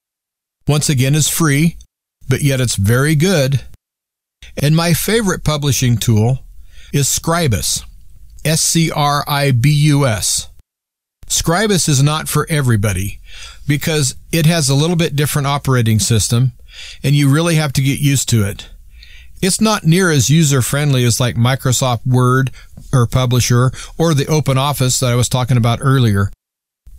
Once 0.68 0.88
again, 0.88 1.16
is 1.16 1.28
free, 1.28 1.76
but 2.28 2.42
yet 2.42 2.60
it's 2.60 2.76
very 2.76 3.16
good. 3.16 3.62
And 4.56 4.76
my 4.76 4.92
favorite 4.94 5.42
publishing 5.42 5.96
tool 5.96 6.38
is 6.92 7.08
Scribus. 7.08 7.82
S 8.44 8.60
C 8.60 8.92
R 8.92 9.24
I 9.26 9.50
B 9.50 9.70
U 9.70 10.06
S. 10.06 10.51
Scribus 11.32 11.88
is 11.88 12.02
not 12.02 12.28
for 12.28 12.46
everybody 12.50 13.18
because 13.66 14.16
it 14.32 14.44
has 14.44 14.68
a 14.68 14.74
little 14.74 14.96
bit 14.96 15.16
different 15.16 15.46
operating 15.46 15.98
system 15.98 16.52
and 17.02 17.14
you 17.14 17.32
really 17.32 17.54
have 17.54 17.72
to 17.72 17.82
get 17.82 18.00
used 18.00 18.28
to 18.28 18.46
it. 18.46 18.68
It's 19.40 19.58
not 19.58 19.82
near 19.84 20.10
as 20.10 20.28
user 20.28 20.60
friendly 20.60 21.04
as 21.04 21.18
like 21.18 21.36
Microsoft 21.36 22.06
Word 22.06 22.50
or 22.92 23.06
Publisher 23.06 23.72
or 23.96 24.12
the 24.12 24.26
Open 24.26 24.58
Office 24.58 25.00
that 25.00 25.10
I 25.10 25.14
was 25.14 25.30
talking 25.30 25.56
about 25.56 25.78
earlier, 25.80 26.30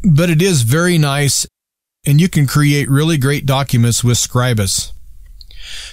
but 0.04 0.32
it 0.32 0.42
is 0.42 0.64
very 0.64 0.98
nice 0.98 1.46
and 2.04 2.20
you 2.20 2.28
can 2.28 2.48
create 2.48 2.90
really 2.90 3.20
great 3.20 3.46
documents 3.46 4.04
with 4.04 4.18
Scribus. 4.18 4.94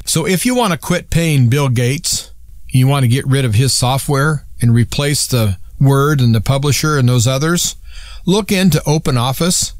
So 0.06 0.26
if 0.26 0.46
you 0.46 0.54
want 0.54 0.72
to 0.72 0.78
quit 0.78 1.10
paying 1.10 1.50
Bill 1.50 1.68
Gates, 1.68 2.32
you 2.70 2.86
want 2.86 3.04
to 3.04 3.08
get 3.08 3.26
rid 3.26 3.44
of 3.44 3.54
his 3.54 3.74
software 3.74 4.46
and 4.62 4.74
replace 4.74 5.26
the 5.26 5.58
Word 5.78 6.22
and 6.22 6.34
the 6.34 6.40
Publisher 6.40 6.96
and 6.96 7.06
those 7.06 7.26
others, 7.26 7.76
look 8.26 8.52
into 8.52 8.82
Open 8.86 9.16
Office, 9.16 9.74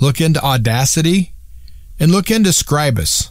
look 0.00 0.20
into 0.20 0.42
Audacity, 0.42 1.32
and 1.98 2.12
look 2.12 2.30
into 2.30 2.50
Scribus. 2.50 3.30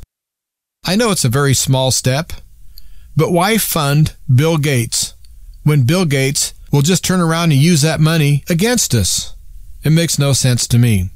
I 0.86 0.95
know 0.95 1.11
it's 1.11 1.25
a 1.25 1.30
very 1.30 1.53
small 1.53 1.91
step, 1.91 2.34
but 3.15 3.32
why 3.32 3.57
fund 3.57 4.15
Bill 4.34 4.57
Gates 4.57 5.13
when 5.63 5.84
Bill 5.84 6.05
Gates 6.05 6.53
will 6.71 6.82
just 6.82 7.03
turn 7.03 7.19
around 7.19 7.51
and 7.51 7.61
use 7.61 7.82
that 7.82 7.99
money 7.99 8.43
against 8.49 8.93
us? 8.93 9.34
It 9.84 9.91
makes 9.91 10.19
no 10.19 10.34
sense 10.34 10.67
to 10.67 10.78
me. 10.78 11.09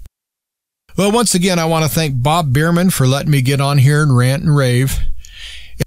Well, 0.97 1.11
once 1.11 1.33
again, 1.33 1.57
I 1.57 1.65
want 1.65 1.85
to 1.85 1.89
thank 1.89 2.21
Bob 2.21 2.53
Bierman 2.53 2.89
for 2.89 3.07
letting 3.07 3.31
me 3.31 3.41
get 3.41 3.61
on 3.61 3.77
here 3.77 4.03
and 4.03 4.15
rant 4.15 4.43
and 4.43 4.55
rave. 4.55 4.99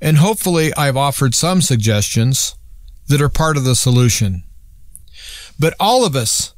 And 0.01 0.17
hopefully, 0.17 0.73
I've 0.75 0.97
offered 0.97 1.35
some 1.35 1.61
suggestions 1.61 2.57
that 3.09 3.21
are 3.21 3.29
part 3.29 3.57
of 3.57 3.65
the 3.65 3.75
solution. 3.75 4.45
But 5.59 5.75
all 5.79 6.07
of 6.07 6.17
us, 6.17 6.54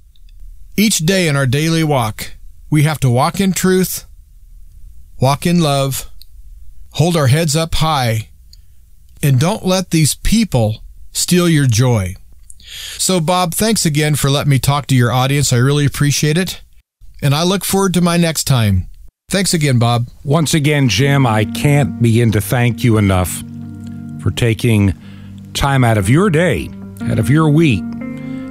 each 0.77 0.99
day 0.99 1.29
in 1.29 1.37
our 1.37 1.47
daily 1.47 1.83
walk, 1.83 2.33
we 2.70 2.83
have 2.83 3.01
to 3.01 3.11
walk 3.11 3.41
in 3.41 3.53
truth, 3.53 4.05
walk 5.20 5.47
in 5.47 5.61
love, 5.61 6.11
hold 6.93 7.16
our 7.16 7.29
heads 7.29 7.57
up 7.57 7.77
high, 7.77 8.29
and 9.22 9.41
don't 9.41 9.64
let 9.64 9.91
these 9.91 10.14
people 10.14 10.83
steal 11.12 11.49
your 11.49 11.66
joy. 11.66 12.14
So, 12.99 13.20
Bob, 13.20 13.55
thanks 13.55 13.87
again 13.87 14.16
for 14.16 14.31
letting 14.31 14.51
me 14.51 14.59
talk 14.59 14.87
to 14.89 14.95
your 14.95 15.12
audience. 15.12 15.53
I 15.53 15.57
really 15.57 15.87
appreciate 15.87 16.37
it. 16.37 16.62
And 17.22 17.35
I 17.35 17.43
look 17.43 17.64
forward 17.64 17.95
to 17.95 18.01
my 18.01 18.16
next 18.16 18.45
time. 18.45 18.89
Thanks 19.29 19.55
again, 19.55 19.79
Bob. 19.79 20.09
Once 20.24 20.55
again, 20.55 20.89
Jim, 20.89 21.27
I 21.27 21.45
can't 21.45 22.01
begin 22.03 22.33
to 22.33 22.41
thank 22.41 22.85
you 22.85 22.99
enough 22.99 23.43
for 24.20 24.31
taking 24.31 24.95
time 25.55 25.85
out 25.85 25.99
of 25.99 26.11
your 26.11 26.31
day, 26.31 26.68
out 27.03 27.18
of 27.18 27.31
your 27.31 27.49
week. 27.49 27.83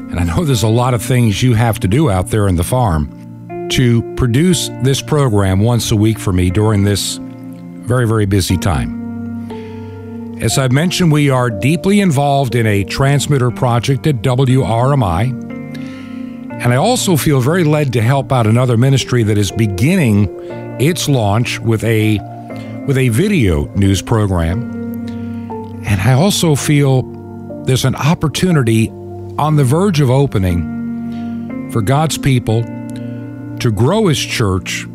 And 0.10 0.20
I 0.20 0.24
know 0.24 0.44
there's 0.46 0.64
a 0.64 0.68
lot 0.68 0.94
of 0.94 1.02
things 1.02 1.42
you 1.42 1.54
have 1.54 1.80
to 1.82 1.88
do 1.88 2.10
out 2.10 2.28
there 2.28 2.48
in 2.48 2.56
the 2.56 2.64
farm 2.64 3.68
to 3.70 4.02
produce 4.16 4.70
this 4.84 5.02
program 5.02 5.60
once 5.60 5.92
a 5.92 5.96
week 5.96 6.20
for 6.20 6.32
me 6.32 6.50
during 6.50 6.84
this 6.84 7.20
very, 7.22 8.08
very 8.08 8.26
busy 8.26 8.58
time. 8.58 9.06
As 10.42 10.58
I've 10.58 10.72
mentioned, 10.72 11.12
we 11.12 11.30
are 11.30 11.50
deeply 11.50 12.02
involved 12.02 12.56
in 12.56 12.68
a 12.68 12.84
transmitter 12.84 13.52
project 13.52 14.06
at 14.06 14.18
WRMI. 14.18 15.44
And 16.62 16.74
I 16.74 16.76
also 16.76 17.16
feel 17.16 17.42
very 17.42 17.64
led 17.64 17.94
to 17.94 18.02
help 18.02 18.32
out 18.32 18.46
another 18.46 18.78
ministry 18.78 19.24
that 19.24 19.38
is 19.38 19.52
beginning 19.52 20.30
its 20.80 21.08
launch 21.08 21.60
with 21.60 21.84
a 21.84 22.20
with 22.86 22.98
a 22.98 23.10
video 23.10 23.66
news 23.76 24.02
program. 24.02 24.72
And 25.86 26.02
I 26.02 26.14
also 26.14 26.56
feel 26.56 27.04
there's 27.64 27.86
an 27.86 27.96
opportunity 27.96 28.92
on 29.38 29.58
the 29.58 29.64
verge 29.64 30.00
of 30.00 30.10
opening 30.10 31.70
for 31.72 31.82
God's 31.82 32.18
people 32.18 32.64
to 33.60 33.72
grow 33.72 34.08
his 34.08 34.20
church. 34.20 34.88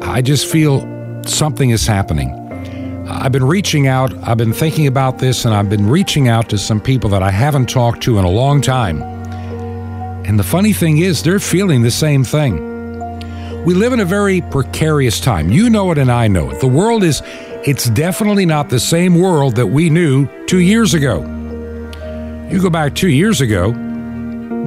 I 0.00 0.22
just 0.22 0.46
feel 0.46 0.80
something 1.24 1.70
is 1.70 1.86
happening. 1.86 2.30
I've 3.08 3.32
been 3.32 3.44
reaching 3.44 3.86
out, 3.86 4.12
I've 4.26 4.38
been 4.38 4.52
thinking 4.52 4.86
about 4.86 5.18
this, 5.18 5.44
and 5.44 5.54
I've 5.54 5.68
been 5.68 5.88
reaching 5.88 6.28
out 6.28 6.48
to 6.48 6.58
some 6.58 6.80
people 6.80 7.10
that 7.10 7.22
I 7.22 7.30
haven't 7.30 7.68
talked 7.68 8.02
to 8.04 8.18
in 8.18 8.24
a 8.24 8.30
long 8.30 8.60
time. 8.60 9.02
And 10.24 10.38
the 10.38 10.44
funny 10.44 10.72
thing 10.72 10.98
is, 10.98 11.22
they're 11.22 11.38
feeling 11.38 11.82
the 11.82 11.90
same 11.90 12.24
thing. 12.24 12.62
We 13.64 13.74
live 13.74 13.92
in 13.92 14.00
a 14.00 14.04
very 14.04 14.40
precarious 14.40 15.20
time. 15.20 15.50
You 15.50 15.68
know 15.68 15.90
it, 15.90 15.98
and 15.98 16.10
I 16.10 16.26
know 16.26 16.50
it. 16.50 16.60
The 16.60 16.68
world 16.68 17.04
is, 17.04 17.20
it's 17.64 17.90
definitely 17.90 18.46
not 18.46 18.70
the 18.70 18.80
same 18.80 19.14
world 19.14 19.56
that 19.56 19.66
we 19.66 19.90
knew 19.90 20.26
two 20.46 20.60
years 20.60 20.94
ago. 20.94 21.35
You 22.48 22.62
go 22.62 22.70
back 22.70 22.94
two 22.94 23.08
years 23.08 23.40
ago, 23.40 23.70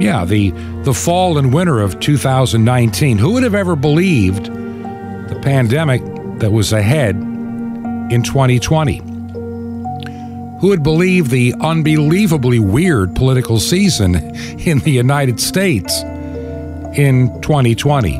yeah, 0.00 0.26
the, 0.26 0.50
the 0.84 0.92
fall 0.92 1.38
and 1.38 1.52
winter 1.52 1.80
of 1.80 1.98
2019. 1.98 3.16
Who 3.16 3.32
would 3.32 3.42
have 3.42 3.54
ever 3.54 3.74
believed 3.74 4.46
the 4.46 5.40
pandemic 5.42 6.02
that 6.40 6.52
was 6.52 6.74
ahead 6.74 7.16
in 7.16 8.22
2020? 8.22 8.98
Who 8.98 10.68
would 10.68 10.82
believe 10.82 11.30
the 11.30 11.54
unbelievably 11.58 12.60
weird 12.60 13.16
political 13.16 13.58
season 13.58 14.14
in 14.58 14.80
the 14.80 14.90
United 14.90 15.40
States 15.40 16.02
in 16.02 17.40
2020? 17.40 18.16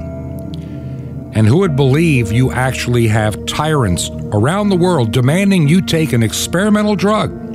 And 1.33 1.47
who 1.47 1.59
would 1.59 1.77
believe 1.77 2.33
you 2.33 2.51
actually 2.51 3.09
have 3.09 3.45
tyrants 3.45 4.11
around 4.33 4.71
the 4.71 4.77
world 4.77 5.13
demanding 5.13 5.69
you 5.69 5.83
take 5.83 6.15
an 6.15 6.23
experimental 6.23 6.97
drug 6.97 7.50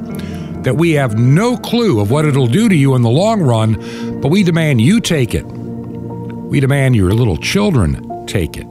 that 0.66 0.76
we 0.76 0.92
have 0.92 1.18
no 1.18 1.56
clue 1.58 2.00
of 2.00 2.12
what 2.12 2.26
it'll 2.26 2.48
do 2.48 2.68
to 2.68 2.76
you 2.76 2.96
in 2.96 3.02
the 3.02 3.10
long 3.10 3.42
run, 3.42 4.20
but 4.20 4.30
we 4.30 4.44
demand 4.44 4.82
you 4.82 5.00
take 5.00 5.34
it? 5.34 5.46
We 5.46 6.60
demand 6.60 6.96
your 6.96 7.12
little 7.14 7.38
children 7.38 8.26
take 8.28 8.58
it. 8.58 8.68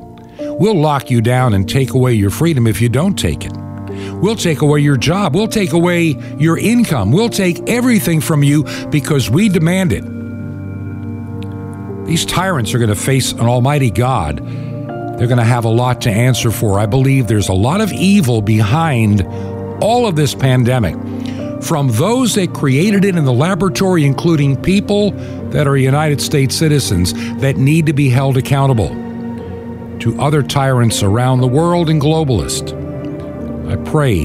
We'll 0.59 0.79
lock 0.79 1.11
you 1.11 1.21
down 1.21 1.55
and 1.55 1.69
take 1.69 1.95
away 1.95 2.13
your 2.13 2.31
freedom 2.31 2.67
if 2.67 2.81
you 2.81 2.89
don't 2.89 3.19
take 3.19 3.45
it. 3.45 3.53
We'll 4.21 4.37
take 4.37 4.61
away 4.61 4.81
your 4.81 4.97
job. 4.97 5.35
We'll 5.35 5.49
take 5.49 5.73
away 5.73 6.17
your 6.39 6.59
income. 6.59 7.13
We'll 7.13 7.29
take 7.29 7.69
everything 7.69 8.21
from 8.21 8.43
you 8.43 8.65
because 8.91 9.31
we 9.31 9.49
demand 9.49 9.93
it. 9.93 10.05
These 12.07 12.27
tyrants 12.27 12.75
are 12.75 12.79
going 12.79 12.91
to 12.91 12.97
face 12.97 13.33
an 13.33 13.41
almighty 13.41 13.91
God. 13.91 14.39
They're 14.39 15.29
going 15.29 15.39
to 15.39 15.45
have 15.45 15.65
a 15.65 15.71
lot 15.71 16.01
to 16.03 16.11
answer 16.11 16.51
for. 16.51 16.79
I 16.79 16.87
believe 16.87 17.29
there's 17.29 17.49
a 17.49 17.55
lot 17.55 17.81
of 17.81 17.93
evil 17.93 18.43
behind 18.43 19.23
all 19.83 20.07
of 20.07 20.17
this 20.17 20.35
pandemic. 20.35 20.97
From 21.65 21.89
those 21.89 22.35
that 22.35 22.53
created 22.53 23.07
it 23.07 23.17
in 23.17 23.25
the 23.25 23.33
laboratory, 23.33 24.05
including 24.05 24.61
people 24.61 25.13
that 25.51 25.67
are 25.67 25.79
United 25.79 26.21
States 26.21 26.55
citizens 26.55 27.15
that 27.41 27.57
need 27.57 27.87
to 27.87 27.95
be 27.95 28.11
held 28.11 28.37
accountable, 28.37 28.91
to 30.01 30.15
other 30.21 30.43
tyrants 30.43 31.03
around 31.03 31.41
the 31.41 31.49
world 31.49 31.89
and 31.89 32.03
globalists. 32.03 32.73
I 33.71 33.77
pray 33.91 34.25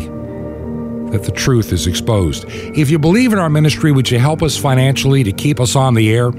that 1.11 1.23
the 1.23 1.31
truth 1.31 1.71
is 1.71 1.87
exposed. 1.87 2.43
If 2.49 2.89
you 2.89 2.99
believe 2.99 3.31
in 3.31 3.39
our 3.39 3.49
ministry, 3.49 3.93
would 3.93 4.11
you 4.11 4.19
help 4.19 4.43
us 4.43 4.57
financially 4.57 5.23
to 5.23 5.31
keep 5.31 5.61
us 5.61 5.77
on 5.77 5.93
the 5.93 6.13
air? 6.13 6.33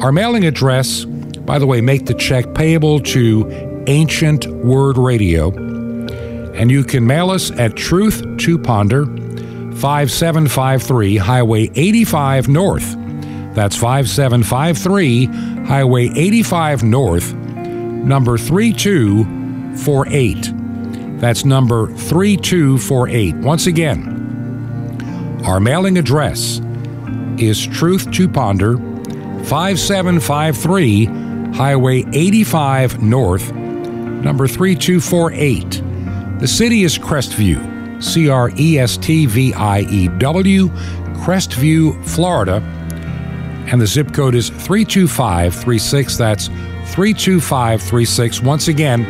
Our 0.00 0.12
mailing 0.12 0.46
address, 0.46 1.04
by 1.04 1.58
the 1.58 1.66
way, 1.66 1.82
make 1.82 2.06
the 2.06 2.14
check 2.14 2.54
payable 2.54 3.00
to 3.00 3.84
Ancient 3.86 4.46
Word 4.46 4.96
Radio. 4.96 5.50
And 6.54 6.70
you 6.70 6.84
can 6.84 7.06
mail 7.06 7.30
us 7.30 7.50
at 7.50 7.76
Truth 7.76 8.38
to 8.38 8.58
Ponder, 8.58 9.04
5753 9.80 11.16
Highway 11.16 11.70
85 11.74 12.48
North. 12.48 12.94
That's 13.54 13.76
5753 13.76 15.26
Highway 15.66 16.10
85 16.14 16.84
North, 16.84 17.34
number 17.34 18.38
3248. 18.38 21.20
That's 21.20 21.44
number 21.44 21.88
3248. 21.88 23.34
Once 23.36 23.66
again, 23.66 25.42
our 25.44 25.60
mailing 25.60 25.98
address 25.98 26.62
is 27.38 27.66
Truth 27.66 28.10
to 28.12 28.26
Ponder, 28.28 28.78
5753 29.44 31.04
Highway 31.54 32.04
85 32.12 33.02
North, 33.02 33.52
number 33.52 34.48
3248. 34.48 35.82
The 36.40 36.48
city 36.48 36.84
is 36.84 36.98
Crestview, 36.98 37.71
C 38.02 38.28
R 38.28 38.50
E 38.58 38.78
S 38.78 38.96
T 38.96 39.26
V 39.26 39.54
I 39.54 39.80
E 39.80 40.08
W, 40.08 40.68
Crestview, 41.24 42.04
Florida. 42.04 42.56
And 43.66 43.80
the 43.80 43.86
zip 43.86 44.12
code 44.12 44.34
is 44.34 44.50
32536. 44.50 46.16
That's 46.16 46.48
32536. 46.48 48.42
Once 48.42 48.68
again, 48.68 49.02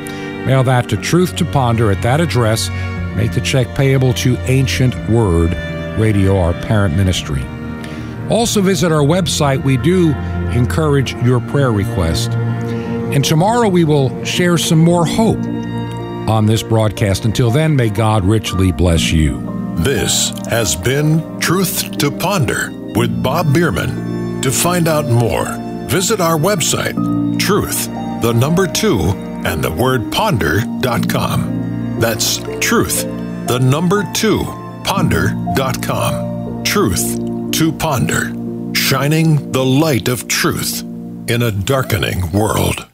mail 0.46 0.62
that 0.64 0.88
to 0.90 0.96
Truth 0.96 1.36
to 1.36 1.44
Ponder 1.46 1.90
at 1.90 2.02
that 2.02 2.20
address. 2.20 2.68
Make 3.16 3.32
the 3.32 3.40
check 3.40 3.66
payable 3.74 4.12
to 4.14 4.36
Ancient 4.40 4.94
Word 5.08 5.52
Radio, 5.98 6.38
our 6.38 6.52
parent 6.52 6.96
ministry. 6.96 7.42
Also, 8.30 8.60
visit 8.60 8.92
our 8.92 9.02
website. 9.02 9.62
We 9.64 9.76
do 9.76 10.12
encourage 10.52 11.14
your 11.16 11.40
prayer 11.40 11.72
request. 11.72 12.32
And 12.32 13.24
tomorrow 13.24 13.68
we 13.68 13.84
will 13.84 14.24
share 14.24 14.56
some 14.56 14.78
more 14.78 15.04
hope 15.04 15.42
on 16.32 16.46
this 16.46 16.62
broadcast. 16.62 17.26
Until 17.26 17.50
then, 17.50 17.76
may 17.76 17.90
God 17.90 18.24
richly 18.24 18.72
bless 18.72 19.12
you. 19.12 19.40
This 19.76 20.30
has 20.48 20.74
been 20.74 21.38
Truth 21.40 21.98
to 21.98 22.10
Ponder 22.10 22.70
with 22.96 23.22
Bob 23.22 23.52
Bierman. 23.52 24.40
To 24.40 24.50
find 24.50 24.88
out 24.88 25.06
more, 25.06 25.46
visit 25.88 26.20
our 26.20 26.38
website, 26.38 26.94
truth, 27.38 27.86
the 28.22 28.32
number 28.32 28.66
two, 28.66 28.98
and 29.44 29.62
the 29.62 29.70
word 29.70 30.10
ponder.com. 30.10 32.00
That's 32.00 32.38
truth, 32.60 33.02
the 33.46 33.58
number 33.58 34.10
two, 34.14 34.42
ponder.com. 34.84 36.64
Truth 36.64 37.52
to 37.52 37.72
ponder, 37.72 38.74
shining 38.74 39.52
the 39.52 39.64
light 39.64 40.08
of 40.08 40.28
truth 40.28 40.82
in 41.28 41.42
a 41.42 41.52
darkening 41.52 42.32
world. 42.32 42.88